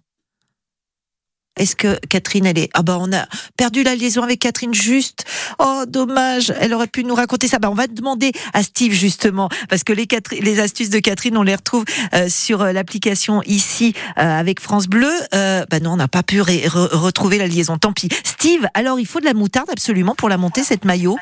Est-ce 1.57 1.75
que 1.75 1.97
Catherine, 2.07 2.45
elle 2.45 2.59
est... 2.59 2.69
Ah 2.75 2.83
bah 2.83 2.97
on 2.99 3.11
a 3.13 3.25
perdu 3.57 3.81
la 3.81 3.95
liaison 3.95 4.21
avec 4.21 4.39
Catherine 4.41 4.75
juste. 4.75 5.25
Oh, 5.57 5.85
dommage. 5.87 6.53
Elle 6.59 6.73
aurait 6.73 6.85
pu 6.85 7.03
nous 7.03 7.15
raconter 7.15 7.47
ça. 7.47 7.57
Bah 7.57 7.71
on 7.71 7.73
va 7.73 7.87
demander 7.87 8.31
à 8.53 8.61
Steve 8.61 8.91
justement, 8.91 9.49
parce 9.67 9.83
que 9.83 9.93
les, 9.93 10.05
les 10.41 10.59
astuces 10.59 10.91
de 10.91 10.99
Catherine, 10.99 11.37
on 11.37 11.43
les 11.43 11.55
retrouve 11.55 11.85
euh, 12.13 12.29
sur 12.29 12.61
euh, 12.61 12.73
l'application 12.73 13.41
ici 13.43 13.95
euh, 14.19 14.21
avec 14.21 14.59
France 14.59 14.87
Bleu. 14.87 15.13
Bah 15.31 15.79
non, 15.81 15.93
on 15.93 15.97
n'a 15.97 16.09
pas 16.09 16.23
pu 16.23 16.41
retrouver 16.41 17.39
la 17.39 17.47
liaison. 17.47 17.77
Tant 17.79 17.93
pis. 17.93 18.09
Steve, 18.23 18.67
alors 18.75 18.99
il 18.99 19.07
faut 19.07 19.19
de 19.19 19.25
la 19.25 19.33
moutarde 19.33 19.69
absolument 19.71 20.13
pour 20.13 20.29
la 20.29 20.37
monter 20.37 20.63
cette 20.63 20.85
maillot? 20.85 21.17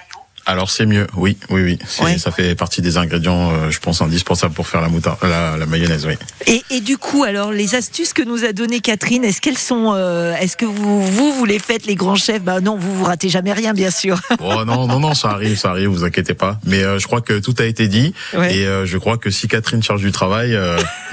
Alors 0.46 0.70
c'est 0.70 0.86
mieux, 0.86 1.08
oui, 1.16 1.38
oui, 1.50 1.62
oui. 1.64 1.80
Ouais. 2.02 2.18
Ça 2.18 2.30
fait 2.32 2.54
partie 2.56 2.82
des 2.82 2.98
ingrédients, 2.98 3.52
euh, 3.52 3.72
je 3.72 3.80
pense, 3.80 4.02
indispensables 4.02 4.54
pour 4.54 4.68
faire 4.68 4.82
la 4.82 4.90
moutarde, 4.90 5.18
la, 5.24 5.56
la 5.56 5.66
mayonnaise, 5.66 6.06
oui. 6.06 6.16
Et, 6.48 6.62
et 6.70 6.82
du 6.82 6.98
coup, 6.98 7.24
alors 7.24 7.52
les 7.54 7.76
astuces 7.76 8.12
que 8.12 8.24
nous 8.24 8.44
a 8.44 8.52
données 8.52 8.82
Catherine, 8.82 9.24
est-ce 9.24 9.40
qu'elles 9.40 9.58
sont, 9.58 9.94
euh, 9.96 10.36
est-ce 10.36 10.58
que 10.58 10.66
vous, 10.66 11.02
vous, 11.02 11.32
vous 11.34 11.46
les 11.46 11.60
faites 11.60 11.86
les 11.86 11.96
grands 11.96 12.16
chefs? 12.16 12.42
Bah 12.42 12.60
non, 12.60 12.76
vous 12.78 12.94
vous 12.94 13.06
ratez 13.06 13.30
jamais 13.30 13.54
rien, 13.54 13.74
bien 13.74 13.90
sûr. 13.92 14.20
Oh 14.42 14.66
non, 14.66 14.88
non, 14.88 15.00
non, 15.00 15.14
ça 15.14 15.30
arrive, 15.30 15.58
ça 15.58 15.70
arrive, 15.70 15.88
vous 15.88 16.04
inquiétez 16.04 16.34
pas. 16.34 16.60
Mais 16.66 16.84
euh, 16.84 17.00
je 17.00 17.08
crois 17.08 17.22
que 17.22 17.40
tout 17.40 17.56
a 17.60 17.64
été 17.66 17.88
dit, 17.88 18.14
Ouais. 18.34 18.58
et 18.58 18.66
euh, 18.68 18.86
je 18.86 18.98
crois 18.98 19.18
que 19.18 19.30
si 19.30 19.48
Catherine 19.48 19.82
cherche 19.82 20.02
du 20.02 20.12
travail, 20.12 20.58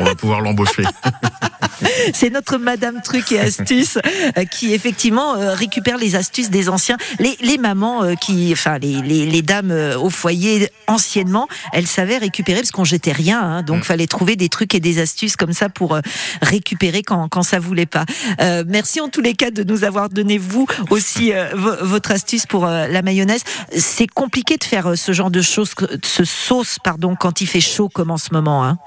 on 0.00 0.04
va 0.04 0.14
pouvoir 0.16 0.40
l'embaucher. 0.40 0.82
C'est 2.14 2.30
notre 2.30 2.58
Madame 2.58 3.00
Truc 3.02 3.32
et 3.32 3.40
Astuces 3.40 3.98
euh, 4.36 4.44
qui 4.44 4.74
effectivement 4.74 5.34
euh, 5.36 5.54
récupère 5.54 5.96
les 5.98 6.16
astuces 6.16 6.50
des 6.50 6.68
anciens. 6.68 6.96
Les, 7.18 7.36
les 7.40 7.58
mamans 7.58 8.02
euh, 8.04 8.14
qui, 8.14 8.50
enfin 8.52 8.78
les, 8.78 9.00
les, 9.02 9.26
les 9.26 9.42
dames 9.42 9.72
au 10.00 10.10
foyer 10.10 10.70
anciennement, 10.86 11.48
elles 11.72 11.86
savaient 11.86 12.18
récupérer 12.18 12.60
parce 12.60 12.70
qu'on 12.70 12.84
jetait 12.84 13.12
rien, 13.12 13.40
hein, 13.40 13.62
donc 13.62 13.84
fallait 13.84 14.06
trouver 14.06 14.36
des 14.36 14.48
trucs 14.48 14.74
et 14.74 14.80
des 14.80 15.00
astuces 15.00 15.36
comme 15.36 15.52
ça 15.52 15.68
pour 15.68 15.98
récupérer 16.42 17.02
quand, 17.02 17.28
quand 17.28 17.42
ça 17.42 17.58
voulait 17.58 17.86
pas. 17.86 18.04
Euh, 18.40 18.64
merci 18.66 19.00
en 19.00 19.08
tous 19.08 19.20
les 19.20 19.34
cas 19.34 19.50
de 19.50 19.62
nous 19.62 19.84
avoir 19.84 20.08
donné 20.08 20.38
vous 20.38 20.66
aussi 20.90 21.32
euh, 21.32 21.46
vo- 21.54 21.76
votre 21.82 22.10
astuce 22.10 22.46
pour 22.46 22.66
euh, 22.66 22.86
la 22.88 23.02
mayonnaise. 23.02 23.42
C'est 23.76 24.06
compliqué 24.06 24.56
de 24.56 24.64
faire 24.64 24.96
ce 24.96 25.12
genre 25.12 25.30
de 25.30 25.42
choses, 25.42 25.72
ce 26.04 26.24
sauce 26.24 26.78
pardon 26.82 27.14
quand 27.18 27.40
il 27.40 27.46
fait 27.46 27.60
chaud 27.60 27.88
comme 27.88 28.10
en 28.10 28.18
ce 28.18 28.28
moment. 28.32 28.64
Hein. 28.64 28.78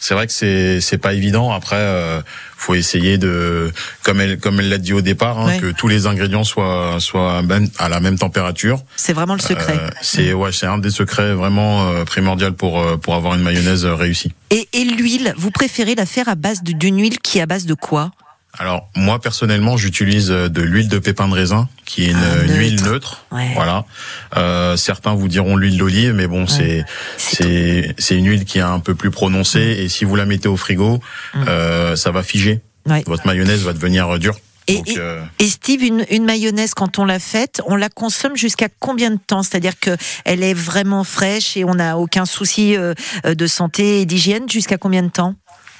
C'est 0.00 0.14
vrai 0.14 0.26
que 0.26 0.32
c'est 0.32 0.80
c'est 0.80 0.98
pas 0.98 1.12
évident. 1.14 1.52
Après, 1.52 1.76
euh, 1.76 2.20
faut 2.56 2.74
essayer 2.74 3.16
de, 3.18 3.72
comme 4.02 4.20
elle 4.20 4.38
comme 4.38 4.60
elle 4.60 4.68
l'a 4.68 4.78
dit 4.78 4.92
au 4.92 5.00
départ, 5.00 5.38
hein, 5.38 5.46
Ouais. 5.46 5.58
que 5.58 5.70
tous 5.72 5.88
les 5.88 6.06
ingrédients 6.06 6.44
soient 6.44 6.96
soient 7.00 7.42
même, 7.42 7.68
à 7.78 7.88
la 7.88 8.00
même 8.00 8.18
température. 8.18 8.82
C'est 8.96 9.12
vraiment 9.12 9.34
le 9.34 9.40
secret. 9.40 9.76
Euh, 9.78 9.90
c'est 10.02 10.32
ouais, 10.32 10.52
c'est 10.52 10.66
un 10.66 10.78
des 10.78 10.90
secrets 10.90 11.32
vraiment 11.34 11.88
euh, 11.90 12.04
primordial 12.04 12.52
pour 12.52 12.80
euh, 12.80 12.96
pour 12.96 13.14
avoir 13.14 13.34
une 13.34 13.42
mayonnaise 13.42 13.84
euh, 13.84 13.94
réussie. 13.94 14.32
Et, 14.50 14.68
et 14.72 14.84
l'huile, 14.84 15.34
vous 15.38 15.50
préférez 15.50 15.94
la 15.94 16.06
faire 16.06 16.28
à 16.28 16.34
base 16.34 16.62
de- 16.62 16.72
d'une 16.72 17.00
huile 17.00 17.18
qui 17.20 17.38
est 17.38 17.42
à 17.42 17.46
base 17.46 17.66
de 17.66 17.74
quoi? 17.74 18.10
Alors 18.58 18.90
moi 18.96 19.20
personnellement, 19.20 19.76
j'utilise 19.76 20.30
euh, 20.30 20.48
de 20.48 20.60
l'huile 20.60 20.88
de 20.88 20.98
pépin 20.98 21.28
de 21.28 21.34
raisin, 21.34 21.68
qui 21.86 22.04
est 22.04 22.10
une, 22.10 22.16
Ah, 22.16 22.36
neutre. 22.42 22.58
huile 22.58 22.82
neutre. 22.82 23.24
Ouais. 23.30 23.50
Voilà. 23.54 23.84
Euh, 24.36 24.76
certains 24.76 25.14
vous 25.14 25.28
diront 25.28 25.56
l'huile 25.56 25.78
d'olive, 25.78 26.12
mais 26.14 26.26
bon, 26.26 26.46
c'est 26.46 26.84
C'est 27.16 28.16
une 28.16 28.26
huile 28.26 28.44
qui 28.44 28.58
est 28.58 28.62
un 28.62 28.80
peu 28.80 28.94
plus 28.94 29.10
prononcée, 29.10 29.60
et 29.78 29.88
si 29.88 30.04
vous 30.04 30.16
la 30.16 30.26
mettez 30.26 30.48
au 30.48 30.56
frigo, 30.56 31.00
Mm. 31.34 31.44
euh, 31.48 31.96
ça 31.96 32.10
va 32.10 32.22
figer. 32.22 32.60
Ouais. 32.86 33.04
votre 33.06 33.26
mayonnaise 33.26 33.62
va 33.62 33.72
devenir 33.74 34.18
dure. 34.18 34.36
Et, 34.66 34.76
Donc, 34.76 34.88
et- 34.88 34.94
euh, 34.98 35.22
et 35.38 35.46
Steve, 35.48 35.82
une, 35.82 36.04
une 36.10 36.24
mayonnaise, 36.24 36.72
quand 36.74 36.98
on 36.98 37.04
l'a 37.04 37.18
faite, 37.18 37.60
on 37.66 37.76
la 37.76 37.88
consomme 37.90 38.36
jusqu'à 38.36 38.68
combien 38.80 39.10
de 39.10 39.18
temps? 39.24 39.42
C'est-à-dire 39.42 39.78
que 39.78 39.96
elle 40.24 40.42
est 40.42 40.54
vraiment 40.54 41.04
fraîche 41.04 41.56
et 41.56 41.64
on 41.64 41.74
n'a 41.74 41.98
aucun 41.98 42.24
souci 42.24 42.74
de 43.24 43.46
santé 43.46 44.00
et 44.00 44.06
d'hygiène 44.06 44.48
jusqu'à 44.48 44.76
combien 44.78 45.02
de 45.02 45.08
temps? 45.10 45.34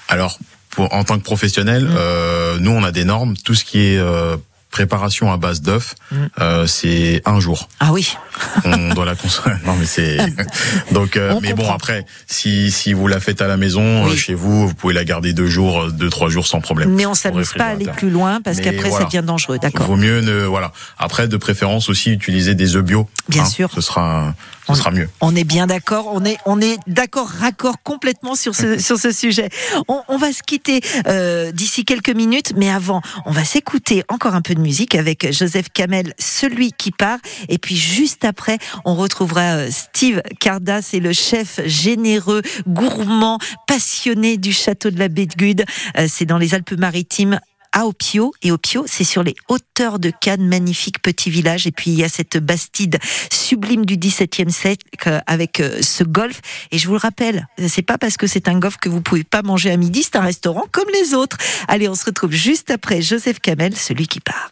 Alors, 0.09 0.39
pour, 0.71 0.93
en 0.95 1.05
tant 1.05 1.19
que 1.19 1.25
professionnel, 1.25 1.85
Mm. 1.85 1.95
euh, 1.97 2.59
nous 2.61 2.71
on 2.71 2.83
a 2.85 2.93
des 2.93 3.05
normes. 3.05 3.37
Tout 3.37 3.55
ce 3.55 3.65
qui 3.65 3.79
est 3.81 3.99
euh, 3.99 4.37
préparation 4.71 5.33
à 5.33 5.37
base 5.37 5.63
d'œufs, 5.63 5.95
Mm. 6.13 6.17
euh, 6.41 6.67
c'est 6.67 7.23
un 7.27 7.41
jour. 7.41 7.69
Ah 7.81 7.93
oui. 7.93 8.17
On 8.65 8.91
doit 8.95 9.05
la 9.05 9.17
consommer. 9.17 9.57
Non 9.67 9.75
mais 9.77 9.85
c'est 9.87 10.17
donc. 10.93 11.17
euh, 11.17 11.35
mais 11.43 11.55
bon 11.55 11.69
après, 11.73 12.07
si 12.29 12.71
si 12.71 12.93
vous 12.93 13.09
la 13.09 13.19
faites 13.19 13.43
à 13.43 13.49
la 13.49 13.57
maison 13.57 14.05
Oui. 14.05 14.13
euh, 14.13 14.17
chez 14.17 14.35
vous, 14.35 14.69
vous 14.69 14.75
pouvez 14.75 14.95
la 14.95 15.05
garder 15.05 15.33
deux 15.33 15.49
jours, 15.49 15.83
euh, 15.83 15.91
deux 15.91 16.09
trois 16.09 16.29
jours 16.29 16.47
sans 16.47 16.61
problème. 16.61 16.95
Mais 16.95 17.05
on 17.07 17.15
s'amuse 17.15 17.53
pas 17.53 17.65
à 17.65 17.69
aller 17.71 17.87
plus 17.87 18.11
loin 18.11 18.41
parce 18.41 18.61
qu'après 18.61 18.91
voilà. 18.91 18.99
ça 18.99 19.05
devient 19.07 19.27
dangereux. 19.27 19.59
D'accord. 19.59 19.87
Vaut 19.87 19.97
mieux 19.97 20.21
ne 20.21 20.45
voilà. 20.45 20.73
Après 20.99 21.27
de 21.27 21.37
préférence 21.37 21.89
aussi 21.89 22.11
utiliser 22.11 22.55
des 22.55 22.77
œufs 22.77 22.85
bio. 22.85 23.09
Bien 23.29 23.43
hein, 23.43 23.47
sûr. 23.47 23.71
Ce 23.75 23.81
sera 23.81 24.35
On- 24.71 24.75
sera 24.75 24.91
mieux. 24.91 25.09
On 25.21 25.35
est 25.37 25.45
bien 25.45 25.67
d'accord, 25.67 26.11
on 26.13 26.25
est, 26.25 26.39
on 26.47 26.61
est 26.61 26.79
d'accord, 26.87 27.29
raccord 27.29 27.83
complètement 27.83 28.35
sur 28.35 28.55
ce, 28.55 28.79
sur 28.79 28.99
ce 28.99 29.13
sujet. 29.13 29.49
On, 29.89 30.01
on 30.09 30.17
va 30.17 30.33
se 30.33 30.43
quitter 30.43 30.81
euh, 31.07 31.53
d'ici 31.53 31.85
quelques 31.85 32.11
minutes, 32.11 32.53
mais 32.57 32.71
avant, 32.71 33.01
on 33.27 33.31
va 33.33 33.45
s'écouter 33.45 34.05
encore 34.09 34.35
un 34.35 34.43
peu 34.43 34.55
de 34.55 34.61
musique 34.61 34.95
avec 34.95 35.33
Joseph 35.33 35.69
Kamel, 35.73 36.15
celui 36.19 36.73
qui 36.73 36.91
part. 36.91 37.19
Et 37.49 37.59
puis 37.59 37.77
juste 37.77 38.25
après, 38.25 38.59
on 38.85 38.95
retrouvera 38.95 39.43
euh, 39.57 39.69
Steve 39.71 40.23
Cardas, 40.41 40.83
c'est 40.83 41.01
le 41.01 41.13
chef 41.13 41.61
généreux, 41.67 42.43
gourmand, 42.67 43.39
passionné 43.67 44.37
du 44.37 44.53
château 44.53 44.91
de 44.91 44.99
la 44.99 45.09
Bégude. 45.09 45.65
Euh, 45.99 46.07
c'est 46.09 46.25
dans 46.27 46.39
les 46.39 46.55
Alpes-Maritimes 46.55 47.41
à 47.73 47.87
Opio. 47.87 48.33
Et 48.43 48.53
Opio, 48.53 48.85
c'est 48.87 49.05
sur 49.05 49.23
les 49.23 49.35
hauteurs 49.49 49.99
de 49.99 50.11
Cannes, 50.11 50.47
magnifique 50.47 51.03
petit 51.03 51.31
village. 51.31 51.67
Et 51.67 51.73
puis 51.73 51.91
il 51.91 51.99
y 51.99 52.05
a 52.05 52.09
cette 52.09 52.39
bastide 52.39 52.99
sublime 53.33 53.85
du 53.85 53.97
XVIIe 53.97 54.51
siècle 54.51 55.23
avec 55.27 55.61
euh, 55.61 55.81
ce 55.83 56.05
golf. 56.05 56.41
Et 56.71 56.79
je 56.79 56.87
vous 56.87 56.95
le 56.95 57.01
rappelle, 57.01 57.49
c'est 57.69 57.83
pas 57.83 57.99
parce 57.99 58.17
que 58.17 58.27
c'est 58.27 58.49
un 58.49 58.59
golf 58.59 58.77
que 58.77 58.89
vous 58.89 59.01
pouvez 59.01 59.25
pas 59.25 59.43
manger 59.43 59.71
à 59.71 59.77
midi, 59.77 60.03
c'est 60.03 60.17
un 60.17 60.23
restaurant 60.23 60.65
comme 60.73 60.89
les 60.93 61.15
autres. 61.15 61.37
Allez, 61.69 61.89
on 61.89 61.95
se 61.95 62.05
retrouve 62.05 62.33
juste 62.33 62.71
après 62.71 63.03
Joseph 63.03 63.41
Kamel, 63.41 63.77
celui 63.77 64.07
qui 64.07 64.21
part. 64.21 64.51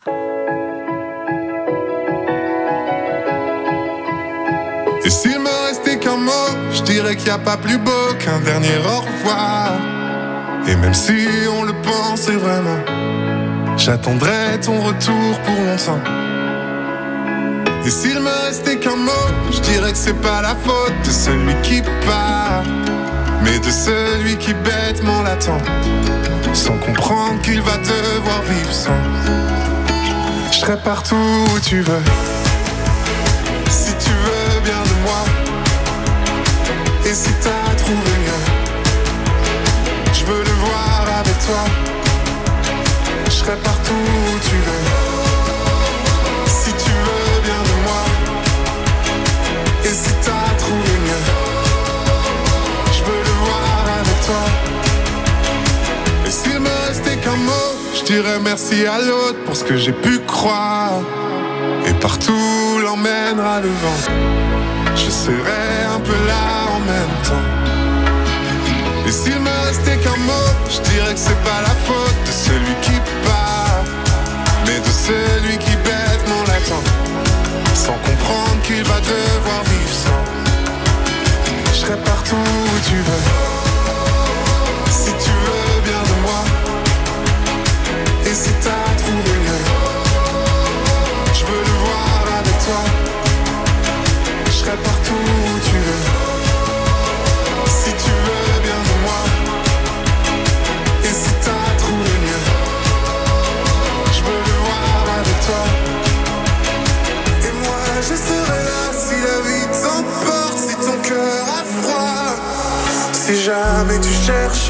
Et 5.04 5.10
s'il 5.10 5.38
me 5.38 5.66
restait 5.66 5.98
qu'un 5.98 6.16
mot, 6.16 6.48
je 6.72 6.82
dirais 6.82 7.16
qu'il 7.16 7.26
n'y 7.26 7.30
a 7.30 7.38
pas 7.38 7.56
plus 7.56 7.78
beau 7.78 8.14
qu'un 8.18 8.40
dernier 8.40 8.76
au 8.78 9.00
revoir. 9.00 9.72
Et 10.66 10.76
même 10.76 10.92
si 10.92 11.14
on 11.50 11.62
le 11.62 11.72
pensait 11.82 12.36
vraiment, 12.36 12.78
j'attendrai 13.78 14.58
ton 14.60 14.80
retour 14.80 15.38
pour 15.44 15.54
longtemps. 15.54 16.02
Et 17.84 17.90
s'il 17.90 18.18
me 18.20 18.46
restait 18.46 18.76
qu'un 18.76 18.96
mot, 18.96 19.26
je 19.52 19.60
dirais 19.60 19.92
que 19.92 19.98
c'est 19.98 20.20
pas 20.20 20.42
la 20.42 20.54
faute 20.56 20.92
de 21.04 21.10
celui 21.10 21.54
qui 21.62 21.80
part, 22.06 22.64
mais 23.42 23.58
de 23.58 23.70
celui 23.70 24.36
qui 24.36 24.52
bêtement 24.52 25.22
l'attend, 25.22 25.58
sans 26.52 26.76
comprendre 26.78 27.40
qu'il 27.42 27.62
va 27.62 27.76
devoir 27.78 28.42
vivre 28.42 28.72
sans. 28.72 28.90
Je 30.50 30.58
serai 30.58 30.76
partout 30.78 31.14
où 31.54 31.60
tu 31.60 31.80
veux. 31.80 32.02
Si 33.70 33.92
tu 34.04 34.10
veux 34.10 34.60
bien 34.64 34.82
de 34.82 35.02
moi 35.04 35.24
Et 37.06 37.14
si 37.14 37.30
t'as 37.42 37.74
trouvé 37.74 38.10
mieux 38.24 38.44
Je 40.12 40.24
veux 40.24 40.42
le 40.42 40.50
voir 40.60 41.06
avec 41.20 41.38
toi 41.46 41.64
Partout 43.56 43.94
où 43.94 44.38
tu 44.40 44.56
veux. 44.56 44.84
Si 46.46 46.70
tu 46.70 46.90
veux 46.90 47.40
bien 47.42 47.62
de 47.70 47.76
moi. 47.82 48.04
Et 49.84 49.88
si 49.88 50.12
t'as 50.22 50.54
trouvé 50.58 50.92
mieux. 51.06 51.24
Je 52.92 53.02
veux 53.04 53.22
le 53.24 53.34
voir 53.44 53.84
avec 54.00 54.26
toi. 54.26 54.44
Et 56.26 56.30
s'il 56.30 56.60
me 56.60 56.68
restait 56.88 57.16
qu'un 57.16 57.36
mot 57.36 57.72
Je 57.94 58.04
dirais 58.04 58.38
merci 58.44 58.84
à 58.84 58.98
l'autre 58.98 59.42
pour 59.46 59.56
ce 59.56 59.64
que 59.64 59.78
j'ai 59.78 59.92
pu 59.92 60.18
croire. 60.26 61.00
Et 61.86 61.94
partout 61.94 62.80
l'emmènera 62.82 63.60
le 63.60 63.68
vent. 63.68 64.12
Je 64.94 65.10
serai 65.10 65.86
un 65.96 66.00
peu 66.00 66.18
là 66.26 66.44
en 66.76 66.80
même 66.80 67.16
temps. 67.24 67.48
Et 69.06 69.10
s'il 69.10 69.40
me 69.40 69.57
qu'un 69.76 70.16
mot, 70.16 70.48
je 70.70 70.80
dirais 70.90 71.12
que 71.12 71.20
c'est 71.20 71.42
pas 71.42 71.60
la 71.60 71.74
faute 71.84 72.14
de 72.26 72.32
celui 72.32 72.74
qui 72.80 72.98
part, 73.26 73.84
mais 74.66 74.78
de 74.78 74.90
celui 74.90 75.58
qui 75.58 75.76
bêtement 75.76 76.42
l'attend, 76.46 76.82
sans 77.74 77.92
comprendre 77.92 78.62
qu'il 78.62 78.82
va 78.84 78.98
devoir 79.00 79.62
vivre 79.64 79.94
sans. 80.04 80.24
Je 81.72 81.78
serai 81.80 81.96
partout 81.98 82.36
où 82.36 82.88
tu 82.88 82.96
veux, 82.96 83.67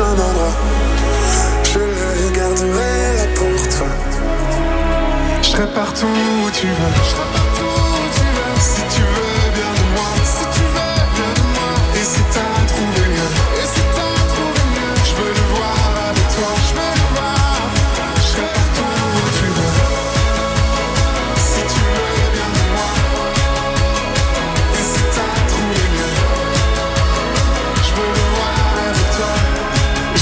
un 0.01 0.13
endroit, 0.13 0.55
je 1.65 1.79
le 1.79 2.31
garderai 2.31 3.17
là 3.17 3.27
pour 3.35 3.69
toi. 3.77 3.89
Je 5.43 5.49
serai 5.49 5.67
partout 5.75 6.07
où 6.07 6.51
tu 6.51 6.67
veux. 6.67 7.58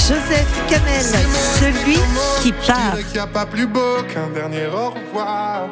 Joseph 0.07 0.47
Kamel, 0.69 1.03
celui 1.59 1.97
qui 2.41 2.53
part. 2.65 2.95
n'y 3.13 3.19
a 3.19 3.27
pas 3.27 3.45
plus 3.45 3.67
beau 3.67 4.03
qu'un 4.03 4.29
dernier 4.29 4.65
au 4.67 4.91
revoir. 4.91 5.67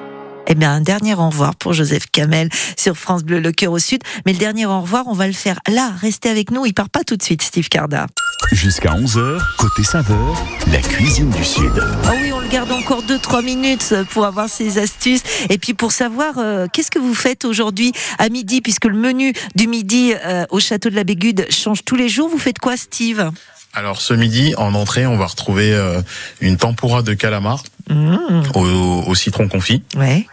Eh 0.48 0.56
bien, 0.56 0.74
un 0.74 0.82
dernier 0.82 1.14
au 1.14 1.28
revoir 1.28 1.56
pour 1.56 1.72
Joseph 1.72 2.08
Kamel 2.12 2.50
sur 2.78 2.98
France 2.98 3.24
Bleu, 3.24 3.40
le 3.40 3.54
cœur 3.54 3.72
au 3.72 3.80
sud. 3.80 4.02
Mais 4.26 4.34
le 4.34 4.38
dernier 4.38 4.66
au 4.66 4.82
revoir, 4.82 5.06
on 5.08 5.14
va 5.14 5.28
le 5.28 5.34
faire 5.34 5.60
là. 5.70 5.94
Restez 6.02 6.30
avec 6.30 6.52
nous. 6.52 6.66
Il 6.66 6.74
part 6.74 6.90
pas 6.90 7.06
tout 7.06 7.16
de 7.16 7.24
suite, 7.24 7.44
Steve 7.44 7.70
Carda. 7.70 8.08
Jusqu'à 8.52 8.90
11h, 8.90 9.40
côté 9.58 9.84
saveur, 9.86 10.36
la 10.70 10.80
cuisine 10.80 11.30
du 11.30 11.46
Sud. 11.46 11.72
Ah 12.04 12.12
oui, 12.22 12.34
on 12.34 12.42
le 12.42 12.50
garde 12.50 12.74
encore 12.74 13.04
2-3 13.04 13.42
minutes 13.42 13.96
pour 14.12 14.26
avoir 14.26 14.50
ses 14.50 14.80
astuces. 14.80 15.24
Et 15.50 15.58
puis 15.58 15.74
pour 15.74 15.94
savoir 15.94 16.40
euh, 16.40 16.68
qu'est-ce 16.74 16.92
que 16.92 17.00
vous 17.00 17.16
faites 17.16 17.46
aujourd'hui 17.46 17.94
à 18.20 18.28
midi, 18.28 18.60
puisque 18.60 18.86
le 18.86 18.98
menu 18.98 19.32
du 19.56 19.68
midi 19.68 20.14
euh, 20.26 20.46
au 20.50 20.60
château 20.60 20.90
de 20.90 20.96
la 20.96 21.06
Bégude 21.06 21.48
change 21.50 21.86
tous 21.86 21.96
les 21.96 22.10
jours. 22.10 22.28
Vous 22.28 22.38
faites 22.38 22.60
quoi, 22.60 22.76
Steve? 22.76 23.32
Alors 23.76 24.00
ce 24.02 24.14
midi, 24.14 24.54
en 24.58 24.74
entrée, 24.74 25.06
on 25.06 25.18
va 25.18 25.26
retrouver 25.26 25.74
euh, 25.74 26.02
une 26.42 26.58
tempura 26.58 27.02
de 27.02 27.14
calamar 27.14 27.64
Mmh, 27.88 28.18
au, 28.56 28.62
au 29.06 29.14
citron 29.14 29.48
confit. 29.48 29.84
Ouais, 29.96 30.26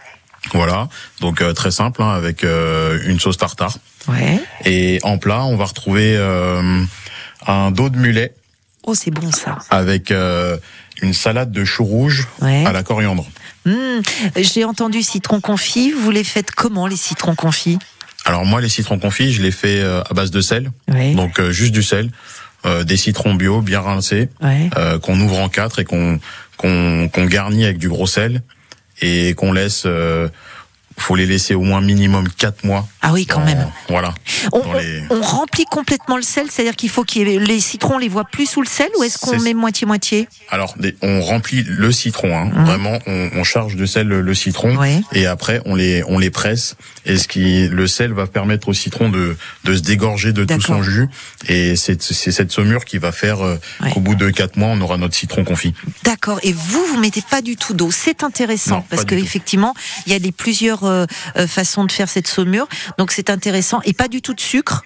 Voilà, 0.53 0.89
donc 1.21 1.39
euh, 1.43 1.53
très 1.53 1.69
simple, 1.69 2.01
hein, 2.01 2.09
avec 2.09 2.43
euh, 2.43 2.97
une 3.05 3.19
sauce 3.19 3.37
tartare. 3.37 3.77
ouais. 4.07 4.39
Et 4.65 4.97
en 5.03 5.19
plat, 5.19 5.43
on 5.43 5.55
va 5.55 5.65
retrouver 5.65 6.15
euh, 6.17 6.83
un 7.45 7.69
dos 7.69 7.89
de 7.91 7.97
mulet 7.97 8.33
Oh, 8.87 8.95
c'est 8.95 9.11
bon 9.11 9.31
ça. 9.31 9.59
avec 9.69 10.09
euh, 10.09 10.57
une 11.03 11.13
salade 11.13 11.51
de 11.51 11.63
choux 11.63 11.83
rouges 11.85 12.27
Ouais. 12.41 12.65
à 12.65 12.71
la 12.71 12.81
coriandre. 12.81 13.27
Mmh, 13.65 14.01
J'ai 14.37 14.65
entendu 14.65 15.03
citron 15.03 15.39
confit. 15.39 15.91
Vous 15.91 16.09
les 16.09 16.23
faites 16.23 16.49
comment, 16.49 16.87
les 16.87 16.95
citrons 16.97 17.35
confits? 17.35 17.77
Alors 18.25 18.45
moi, 18.45 18.61
les 18.61 18.69
citrons 18.69 18.97
confits, 18.97 19.31
je 19.31 19.43
les 19.43 19.51
fais 19.51 19.79
euh, 19.79 20.01
à 20.09 20.13
base 20.15 20.31
de 20.31 20.41
sel, 20.41 20.71
Ouais, 20.91 21.13
donc 21.13 21.39
euh, 21.39 21.51
juste 21.51 21.71
du 21.73 21.83
sel, 21.83 22.09
euh, 22.65 22.83
des 22.83 22.97
citrons 22.97 23.33
bio 23.33 23.61
bien 23.61 23.81
rincés, 23.81 24.29
ouais. 24.41 24.69
euh, 24.77 24.99
qu'on 24.99 25.19
ouvre 25.19 25.39
en 25.39 25.49
quatre 25.49 25.79
et 25.79 25.85
qu'on 25.85 26.19
qu'on 26.57 27.09
qu'on 27.11 27.25
garnit 27.25 27.65
avec 27.65 27.77
du 27.77 27.89
gros 27.89 28.07
sel 28.07 28.41
et 29.01 29.33
qu'on 29.33 29.51
laisse 29.51 29.83
euh, 29.85 30.29
faut 30.97 31.15
les 31.15 31.25
laisser 31.25 31.55
au 31.55 31.61
moins 31.61 31.81
minimum 31.81 32.27
4 32.37 32.63
mois. 32.63 32.87
Ah 33.01 33.11
oui, 33.13 33.25
quand 33.25 33.39
dans- 33.39 33.45
même. 33.45 33.67
Voilà. 33.89 34.13
On, 34.51 34.73
les- 34.73 35.03
remplit 35.21 35.65
complètement 35.65 36.15
le 36.17 36.21
sel, 36.23 36.47
c'est-à-dire 36.49 36.75
qu'il 36.75 36.89
faut 36.89 37.03
ait 37.15 37.23
les 37.39 37.59
citrons, 37.59 37.95
on 37.95 37.97
les 37.97 38.09
voit 38.09 38.23
plus 38.25 38.45
sous 38.45 38.61
le 38.61 38.67
sel 38.67 38.89
ou 38.97 39.03
est-ce 39.03 39.17
qu'on 39.17 39.31
C'est- 39.37 39.43
met 39.43 39.53
moitié-moitié 39.53 40.27
Alors, 40.49 40.75
on 41.01 41.21
remplit 41.21 41.63
le 41.67 41.91
citron, 41.91 42.35
hein. 42.37 42.45
Mhm. 42.53 42.65
vraiment, 42.65 42.99
on, 43.07 43.29
on 43.35 43.43
charge 43.43 43.75
de 43.75 43.85
sel 43.85 44.07
le, 44.07 44.21
le 44.21 44.33
citron 44.33 44.75
Ouais. 44.77 45.01
et 45.11 45.25
après 45.25 45.61
on 45.65 45.75
les 45.75 46.03
on 46.07 46.17
les 46.19 46.29
presse 46.29 46.75
et 47.05 47.17
ce 47.17 47.27
qui 47.27 47.67
le 47.67 47.87
sel 47.87 48.11
va 48.13 48.25
permettre 48.27 48.69
au 48.69 48.73
citron 48.73 49.09
de 49.09 49.35
de 49.63 49.75
se 49.75 49.81
dégorger 49.81 50.33
de 50.33 50.45
tout 50.45 50.61
son 50.61 50.81
jus 50.83 51.07
et 51.47 51.75
c'est 51.75 52.01
cette 52.01 52.51
saumure 52.51 52.85
qui 52.85 52.97
va 52.97 53.11
faire 53.11 53.41
euh, 53.41 53.59
Ouais. 53.81 53.91
qu'au 53.91 53.99
bout 53.99 54.15
de 54.15 54.29
quatre 54.29 54.57
mois 54.57 54.69
on 54.69 54.81
aura 54.81 54.97
notre 54.97 55.15
citron 55.15 55.43
confit. 55.43 55.73
D'accord. 56.03 56.39
Et 56.43 56.53
vous, 56.53 56.83
vous 56.85 56.99
mettez 56.99 57.21
pas 57.29 57.41
du 57.41 57.55
tout 57.55 57.73
d'eau. 57.73 57.91
C'est 57.91 58.23
intéressant 58.23 58.77
Non, 58.77 58.83
parce 58.89 59.05
que 59.05 59.15
effectivement, 59.15 59.73
il 60.05 60.13
y 60.13 60.15
a 60.15 60.19
des 60.19 60.31
plusieurs 60.31 60.82
euh, 60.85 61.05
euh, 61.37 61.47
façons 61.47 61.85
de 61.85 61.91
faire 61.91 62.09
cette 62.09 62.27
saumure. 62.27 62.67
Donc 62.97 63.11
c'est 63.11 63.29
intéressant 63.29 63.81
et 63.85 63.93
pas 63.93 64.07
du 64.07 64.21
tout 64.21 64.33
de 64.33 64.41
sucre. 64.41 64.83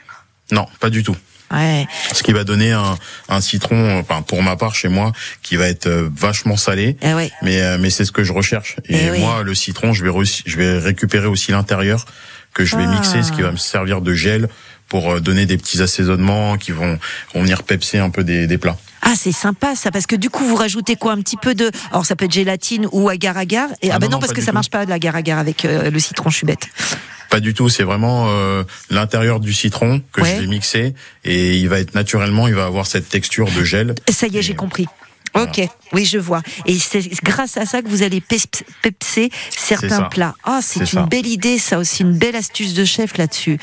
Non, 0.52 0.66
pas 0.80 0.90
du 0.90 1.04
tout. 1.04 1.16
Ouais. 1.52 1.88
Ce 2.14 2.24
qui 2.24 2.34
va 2.34 2.44
donner 2.44 2.72
un, 2.74 2.98
un 3.30 3.40
citron, 3.42 4.00
enfin 4.00 4.22
pour 4.22 4.44
ma 4.44 4.56
part 4.58 4.76
chez 4.76 4.90
moi, 4.90 5.14
qui 5.44 5.56
va 5.56 5.68
être 5.68 5.88
euh, 5.88 6.10
vachement 6.14 6.58
salé. 6.58 6.98
Eh 7.02 7.14
ouais. 7.14 7.32
Mais 7.42 7.78
mais 7.78 7.90
c'est 7.90 8.04
ce 8.06 8.12
que 8.12 8.24
je 8.24 8.34
recherche. 8.34 8.76
Et 8.90 8.96
Eh 9.06 9.12
oui. 9.12 9.20
moi, 9.20 9.44
le 9.44 9.56
citron, 9.56 9.94
je 9.94 10.04
vais 10.04 10.12
je 10.46 10.58
vais 10.58 10.78
récupérer 10.80 11.28
aussi 11.28 11.52
l'intérieur 11.52 12.06
que 12.54 12.66
je 12.66 12.76
vais 12.76 12.84
Ah. 12.86 12.92
mixer, 12.96 13.24
ce 13.24 13.32
qui 13.32 13.42
va 13.44 13.52
me 13.52 13.58
servir 13.58 14.02
de 14.02 14.14
gel 14.14 14.50
pour 14.90 15.22
donner 15.22 15.46
des 15.46 15.58
petits 15.58 15.82
assaisonnements 15.82 16.58
qui 16.58 16.72
vont, 16.72 16.98
vont 17.34 17.42
venir 17.42 17.64
pepser 17.64 17.98
un 18.00 18.10
peu 18.10 18.24
des, 18.24 18.48
des 18.48 18.58
plats. 18.58 18.78
Ah, 19.02 19.14
c'est 19.16 19.32
sympa 19.32 19.76
ça, 19.76 19.92
parce 19.92 20.06
que 20.08 20.16
du 20.16 20.30
coup, 20.30 20.44
vous 20.46 20.56
rajoutez 20.56 20.96
quoi 20.96 21.14
Un 21.14 21.22
petit 21.22 21.38
peu 21.38 21.56
de. 21.56 21.72
Alors, 21.92 22.06
ça 22.06 22.16
peut 22.16 22.26
être 22.26 22.32
gélatine 22.34 22.88
ou 22.92 23.10
agar-agar. 23.10 23.70
Et, 23.82 23.92
ah, 23.92 23.96
Ah 23.96 24.00
ben 24.00 24.10
non, 24.10 24.20
parce 24.20 24.34
que 24.34 24.42
ça 24.42 24.52
marche 24.52 24.70
pas 24.70 24.86
de 24.86 24.90
l'agar-agar 24.90 25.40
avec 25.40 25.66
euh, 25.66 25.90
le 25.90 26.00
citron, 26.00 26.30
je 26.30 26.38
suis 26.38 26.46
bête. 26.48 26.68
Pas 27.30 27.40
du 27.42 27.54
tout, 27.54 27.68
c'est 27.70 27.84
vraiment 27.84 28.28
euh, 28.30 28.64
l'intérieur 28.90 29.40
du 29.40 29.54
citron 29.54 30.02
que 30.14 30.22
Ouais. 30.22 30.36
je 30.36 30.42
vais 30.42 30.48
mixer 30.48 30.94
et 31.26 31.58
il 31.58 31.68
va 31.68 31.80
être 31.80 31.94
naturellement, 31.94 32.48
il 32.48 32.56
va 32.56 32.66
avoir 32.66 32.88
cette 32.88 33.10
texture 33.10 33.50
de 33.52 33.64
gel. 33.64 33.96
Ça 34.10 34.28
y 34.28 34.38
est, 34.38 34.42
j'ai 34.42 34.56
compris. 34.56 34.88
Ok, 35.36 35.62
oui, 35.94 36.06
je 36.06 36.18
vois. 36.18 36.42
Et 36.66 36.78
c'est 36.80 37.08
grâce 37.24 37.58
à 37.58 37.66
ça 37.66 37.82
que 37.82 37.88
vous 37.90 38.02
allez 38.04 38.22
pep- 38.22 38.64
pepser 38.82 39.30
certains 39.56 40.04
plats. 40.04 40.34
Ah, 40.44 40.60
c'est 40.62 40.80
C'est 40.80 40.94
une 40.94 41.00
ça. 41.02 41.06
belle 41.06 41.28
idée, 41.28 41.58
ça 41.60 41.78
aussi, 41.80 42.02
une 42.04 42.18
belle 42.18 42.36
astuce 42.36 42.74
de 42.74 42.86
chef 42.86 43.18
là-dessus. 43.18 43.60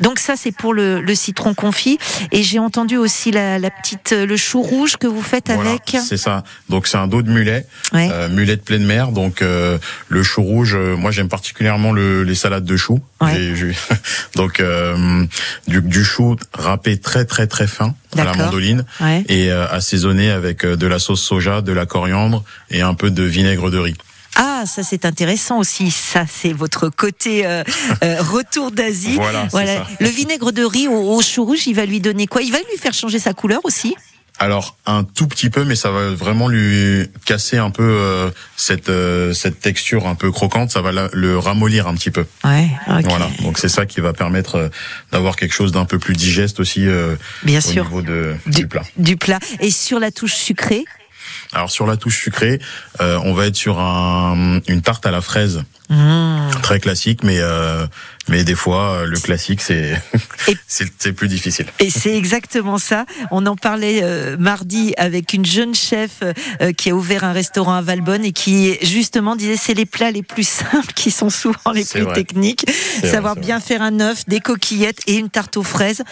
Donc 0.00 0.18
ça, 0.18 0.34
c'est 0.36 0.52
pour 0.52 0.74
le, 0.74 1.00
le 1.00 1.14
citron 1.14 1.54
confit. 1.54 1.98
Et 2.32 2.42
j'ai 2.42 2.58
entendu 2.58 2.96
aussi 2.96 3.30
la, 3.30 3.58
la 3.58 3.70
petite, 3.70 4.12
euh, 4.12 4.26
le 4.26 4.36
chou 4.36 4.60
rouge 4.62 4.96
que 4.96 5.06
vous 5.06 5.22
faites 5.22 5.50
Voilà, 5.50 5.70
avec. 5.70 5.96
c'est 6.06 6.16
ça. 6.16 6.44
Donc 6.68 6.86
c'est 6.86 6.96
un 6.98 7.06
dos 7.06 7.22
de 7.22 7.30
mulet, 7.30 7.66
Ouais. 7.92 8.08
euh, 8.12 8.28
mulet 8.28 8.56
de 8.56 8.62
pleine 8.62 8.84
mer. 8.84 9.12
Donc 9.12 9.40
euh, 9.42 9.78
le 10.08 10.22
chou 10.22 10.42
rouge, 10.42 10.74
euh, 10.74 10.96
moi 10.96 11.10
j'aime 11.10 11.28
particulièrement 11.28 11.92
le, 11.92 12.22
les 12.24 12.34
salades 12.34 12.64
de 12.64 12.76
choux. 12.76 13.00
Ouais. 13.24 13.72
Donc 14.36 14.60
euh, 14.60 15.24
du, 15.68 15.80
du 15.82 16.04
chou 16.04 16.36
râpé 16.52 16.98
très 16.98 17.24
très 17.24 17.46
très 17.46 17.66
fin 17.66 17.94
à 18.16 18.24
la 18.24 18.34
mandoline 18.34 18.84
Ouais. 19.00 19.24
et 19.28 19.50
euh, 19.50 19.66
assaisonné 19.68 20.30
avec 20.30 20.64
euh, 20.64 20.76
de 20.76 20.86
la 20.86 20.98
sauce 20.98 21.22
soja, 21.22 21.60
de 21.60 21.72
la 21.72 21.86
coriandre 21.86 22.44
et 22.70 22.80
un 22.82 22.94
peu 22.94 23.10
de 23.10 23.22
vinaigre 23.22 23.70
de 23.70 23.78
riz. 23.78 23.94
Ah, 24.36 24.64
ça 24.66 24.82
c'est 24.82 25.04
intéressant 25.04 25.58
aussi. 25.58 25.92
Ça, 25.92 26.24
c'est 26.28 26.52
votre 26.52 26.88
côté 26.88 27.46
euh, 27.46 27.62
euh, 28.02 28.20
retour 28.20 28.72
d'Asie. 28.72 29.14
Voilà, 29.14 29.46
c'est 29.48 29.66
ça. 29.66 29.86
Le 30.00 30.08
vinaigre 30.08 30.50
de 30.50 30.64
riz 30.64 30.88
au, 30.88 31.14
au 31.14 31.22
chou 31.22 31.44
rouge, 31.44 31.66
il 31.68 31.74
va 31.74 31.86
lui 31.86 32.00
donner 32.00 32.26
quoi? 32.26 32.42
Il 32.42 32.50
va 32.50 32.58
lui 32.58 32.76
faire 32.78 32.92
changer 32.94 33.20
sa 33.20 33.32
couleur 33.32 33.60
aussi? 33.62 33.94
Alors 34.40 34.76
un 34.84 35.04
tout 35.04 35.28
petit 35.28 35.48
peu, 35.48 35.64
mais 35.64 35.76
ça 35.76 35.90
va 35.92 36.10
vraiment 36.10 36.48
lui 36.48 37.08
casser 37.24 37.56
un 37.56 37.70
peu 37.70 37.84
euh, 37.84 38.30
cette 38.56 38.88
euh, 38.88 39.32
cette 39.32 39.60
texture 39.60 40.08
un 40.08 40.16
peu 40.16 40.32
croquante. 40.32 40.70
Ça 40.72 40.82
va 40.82 40.90
la- 40.90 41.08
le 41.12 41.38
ramollir 41.38 41.86
un 41.86 41.94
petit 41.94 42.10
peu. 42.10 42.26
Ouais. 42.44 42.68
ok. 42.88 43.04
Voilà. 43.04 43.28
Donc 43.42 43.58
c'est 43.58 43.68
ça 43.68 43.86
qui 43.86 44.00
va 44.00 44.12
permettre 44.12 44.56
euh, 44.56 44.68
d'avoir 45.12 45.36
quelque 45.36 45.54
chose 45.54 45.70
d'un 45.70 45.84
peu 45.84 45.98
plus 46.00 46.14
digeste 46.14 46.58
aussi 46.58 46.86
euh, 46.88 47.14
Bien 47.44 47.58
au 47.58 47.62
sûr. 47.62 47.84
niveau 47.84 48.02
de, 48.02 48.34
Du, 48.46 48.62
du 48.62 48.66
plat. 48.66 48.82
du 48.96 49.16
plat. 49.16 49.38
Et 49.60 49.70
sur 49.70 50.00
la 50.00 50.10
touche 50.10 50.34
sucrée. 50.34 50.84
Alors 51.54 51.70
sur 51.70 51.86
la 51.86 51.96
touche 51.96 52.20
sucrée, 52.20 52.60
euh, 53.00 53.18
on 53.24 53.32
va 53.32 53.46
être 53.46 53.56
sur 53.56 53.78
un, 53.78 54.60
une 54.66 54.82
tarte 54.82 55.06
à 55.06 55.10
la 55.10 55.20
fraise 55.20 55.64
Mmh. 55.90 56.62
très 56.62 56.80
classique, 56.80 57.22
mais 57.22 57.40
euh, 57.40 57.86
mais 58.28 58.42
des 58.42 58.54
fois 58.54 58.92
euh, 58.92 59.04
le 59.04 59.18
classique 59.18 59.60
c'est 59.62 60.00
c'est 60.66 61.12
plus 61.12 61.28
difficile. 61.28 61.66
Et 61.78 61.90
c'est 61.90 62.16
exactement 62.16 62.78
ça. 62.78 63.04
On 63.30 63.44
en 63.44 63.54
parlait 63.54 64.00
euh, 64.02 64.38
mardi 64.38 64.94
avec 64.96 65.34
une 65.34 65.44
jeune 65.44 65.74
chef 65.74 66.22
euh, 66.22 66.72
qui 66.72 66.88
a 66.88 66.94
ouvert 66.94 67.22
un 67.24 67.32
restaurant 67.32 67.74
à 67.74 67.82
Valbonne 67.82 68.24
et 68.24 68.32
qui 68.32 68.78
justement 68.80 69.36
disait 69.36 69.58
c'est 69.58 69.74
les 69.74 69.84
plats 69.84 70.10
les 70.10 70.22
plus 70.22 70.48
simples 70.48 70.94
qui 70.94 71.10
sont 71.10 71.28
souvent 71.28 71.72
les 71.74 71.84
plus 71.84 72.00
vrai. 72.00 72.14
techniques. 72.14 72.64
Savoir 73.02 73.36
bien 73.36 73.60
faire 73.60 73.82
un 73.82 74.00
œuf, 74.00 74.24
des 74.26 74.40
coquillettes 74.40 75.00
et 75.06 75.16
une 75.16 75.28
tarte 75.28 75.58
aux 75.58 75.62
fraises. 75.62 76.02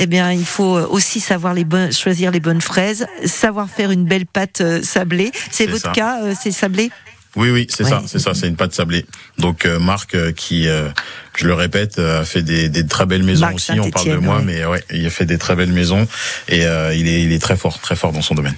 Eh 0.00 0.06
bien, 0.06 0.30
il 0.32 0.46
faut 0.46 0.78
aussi 0.78 1.18
savoir 1.18 1.54
les 1.54 1.64
bonnes, 1.64 1.92
choisir 1.92 2.30
les 2.30 2.38
bonnes 2.40 2.60
fraises, 2.60 3.06
savoir 3.24 3.68
faire 3.68 3.90
une 3.90 4.04
belle 4.04 4.26
pâte 4.26 4.60
euh, 4.60 4.80
sablée. 4.82 5.32
C'est 5.50 5.66
votre 5.66 5.82
ça. 5.86 5.92
cas, 5.92 6.22
euh, 6.22 6.34
c'est 6.40 6.52
sablé? 6.52 6.90
Oui 7.36 7.50
oui 7.50 7.66
c'est 7.68 7.84
Ouais. 7.84 7.90
ça 7.90 8.02
c'est 8.06 8.18
ça 8.18 8.32
c'est 8.34 8.48
une 8.48 8.56
pâte 8.56 8.72
sablée. 8.74 9.04
Donc 9.38 9.66
euh, 9.66 9.78
Marc 9.78 10.14
euh, 10.14 10.32
qui 10.32 10.66
euh, 10.66 10.88
je 11.36 11.46
le 11.46 11.52
répète 11.54 11.98
euh, 11.98 12.22
a 12.22 12.24
fait 12.24 12.42
des, 12.42 12.68
des 12.70 12.86
très 12.86 13.04
belles 13.06 13.22
maisons 13.22 13.42
Marc 13.46 13.56
aussi. 13.56 13.78
On 13.78 13.90
parle 13.90 14.08
de 14.08 14.16
moi 14.16 14.36
ouais. 14.38 14.42
mais 14.46 14.64
ouais 14.64 14.82
il 14.92 15.06
a 15.06 15.10
fait 15.10 15.26
des 15.26 15.36
très 15.36 15.54
belles 15.54 15.70
maisons 15.72 16.08
et 16.48 16.64
euh, 16.64 16.94
il 16.94 17.06
est 17.06 17.20
il 17.22 17.32
est 17.32 17.38
très 17.38 17.56
fort 17.56 17.78
très 17.80 17.96
fort 17.96 18.12
dans 18.12 18.22
son 18.22 18.34
domaine. 18.34 18.56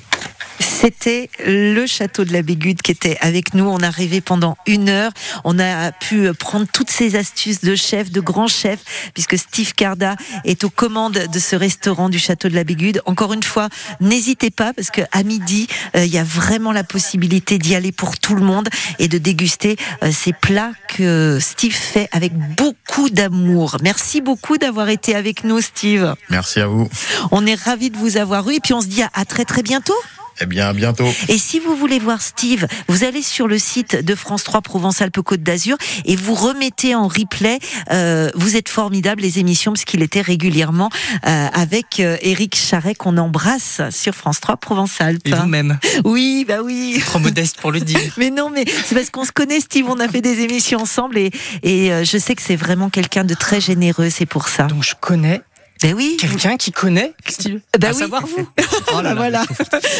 C'était 0.60 1.30
le 1.46 1.86
château 1.86 2.24
de 2.24 2.32
la 2.32 2.42
Bégude 2.42 2.82
qui 2.82 2.92
était 2.92 3.16
avec 3.20 3.54
nous. 3.54 3.64
On 3.64 3.78
a 3.82 3.90
rêvé 3.90 4.20
pendant 4.20 4.56
une 4.66 4.88
heure. 4.90 5.10
On 5.44 5.58
a 5.58 5.90
pu 5.90 6.32
prendre 6.34 6.66
toutes 6.72 6.90
ces 6.90 7.16
astuces 7.16 7.62
de 7.62 7.74
chef, 7.74 8.10
de 8.10 8.20
grand 8.20 8.46
chef, 8.46 8.80
puisque 9.14 9.38
Steve 9.38 9.74
Carda 9.74 10.16
est 10.44 10.62
aux 10.64 10.70
commandes 10.70 11.18
de 11.32 11.38
ce 11.38 11.56
restaurant 11.56 12.08
du 12.10 12.18
château 12.18 12.48
de 12.48 12.54
la 12.54 12.64
Bégude. 12.64 13.00
Encore 13.06 13.32
une 13.32 13.42
fois, 13.42 13.68
n'hésitez 14.00 14.50
pas 14.50 14.72
parce 14.74 14.90
que 14.90 15.00
à 15.12 15.22
midi, 15.22 15.66
euh, 15.96 16.04
il 16.04 16.12
y 16.12 16.18
a 16.18 16.24
vraiment 16.24 16.72
la 16.72 16.84
possibilité 16.84 17.56
d'y 17.58 17.74
aller 17.74 17.92
pour 17.92 18.18
tout 18.18 18.34
le 18.34 18.42
monde 18.42 18.68
et 18.98 19.08
de 19.08 19.16
déguster 19.18 19.76
euh, 20.02 20.10
ces 20.12 20.32
plats 20.34 20.72
que 20.88 21.38
Steve 21.40 21.72
fait 21.74 22.08
avec 22.12 22.32
beaucoup 22.56 23.08
d'amour. 23.10 23.78
Merci 23.82 24.20
beaucoup 24.20 24.58
d'avoir 24.58 24.90
été 24.90 25.14
avec 25.14 25.42
nous, 25.44 25.60
Steve. 25.62 26.14
Merci 26.28 26.60
à 26.60 26.66
vous. 26.66 26.88
On 27.30 27.46
est 27.46 27.58
ravis 27.58 27.90
de 27.90 27.96
vous 27.96 28.18
avoir 28.18 28.48
eu 28.50 28.54
et 28.56 28.60
puis 28.60 28.74
on 28.74 28.80
se 28.82 28.86
dit 28.88 29.02
à- 29.02 29.10
à 29.14 29.24
très 29.24 29.44
très 29.46 29.62
bientôt. 29.62 29.94
Eh 30.42 30.46
bien 30.46 30.68
à 30.68 30.72
bientôt. 30.72 31.08
Et 31.28 31.36
si 31.38 31.58
vous 31.60 31.76
voulez 31.76 31.98
voir 31.98 32.22
Steve, 32.22 32.66
vous 32.88 33.04
allez 33.04 33.22
sur 33.22 33.46
le 33.46 33.58
site 33.58 33.96
de 34.04 34.14
France 34.14 34.42
3 34.44 34.62
Provence-Alpes-Côte 34.62 35.42
d'Azur 35.42 35.76
et 36.06 36.16
vous 36.16 36.34
remettez 36.34 36.94
en 36.94 37.08
replay. 37.08 37.58
euh, 37.90 38.30
vous 38.34 38.56
êtes 38.56 38.68
formidables 38.68 39.20
les 39.22 39.38
émissions 39.38 39.72
parce 39.72 39.84
qu'il 39.84 40.02
était 40.02 40.20
régulièrement 40.22 40.88
euh, 41.26 41.46
avec 41.52 42.00
euh, 42.00 42.16
Éric 42.22 42.56
Charret 42.56 42.94
qu'on 42.94 43.16
embrasse 43.18 43.82
sur 43.90 44.14
France 44.14 44.40
3 44.40 44.56
Provence-Alpes. 44.56 45.26
Et 45.26 45.32
vous-même, 45.32 45.78
Oui, 46.04 46.44
bah 46.48 46.58
oui. 46.64 47.02
trop 47.04 47.18
modeste 47.18 47.58
pour 47.60 47.70
le 47.72 47.80
dire. 47.80 48.00
Mais 48.16 48.30
non, 48.30 48.50
mais 48.50 48.64
c'est 48.84 48.94
parce 48.94 49.10
qu'on 49.10 49.24
se 49.24 49.32
connaît, 49.32 49.60
Steve. 49.60 49.86
On 49.88 50.00
a 50.00 50.08
fait 50.08 50.20
des 50.22 50.40
émissions 50.40 50.80
ensemble 50.80 51.18
et, 51.18 51.30
et 51.62 51.92
euh, 51.92 52.04
je 52.04 52.16
sais 52.18 52.34
que 52.34 52.42
c'est 52.42 52.56
vraiment 52.56 52.88
quelqu'un 52.90 53.24
de 53.24 53.34
très 53.34 53.60
généreux. 53.60 54.08
C'est 54.10 54.26
pour 54.26 54.48
ça. 54.48 54.64
Donc 54.64 54.82
je 54.84 54.94
connais 55.00 55.42
Ben 55.82 55.94
oui. 55.94 56.16
quelqu'un 56.20 56.56
qui 56.58 56.72
connaît 56.72 57.14
Steve. 57.26 57.60
Bah 57.78 57.88
à 57.88 57.92
oui. 57.92 57.98
savoir 57.98 58.26
vous. 58.26 58.46
Oh 58.92 58.96
là 59.02 59.02
là, 59.02 59.14
voilà. 59.14 59.44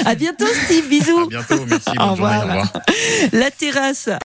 À 0.04 0.14
bientôt, 0.14 0.44
Steve. 0.64 0.88
Bisous. 0.88 1.20
À 1.20 1.26
bientôt. 1.26 1.64
Merci. 1.66 1.88
Au 1.90 1.92
Bonne 1.94 2.06
journée. 2.06 2.10
revoir. 2.12 2.38
Au 2.38 2.48
revoir. 2.48 2.72
La 3.32 3.50
terrasse 3.50 4.08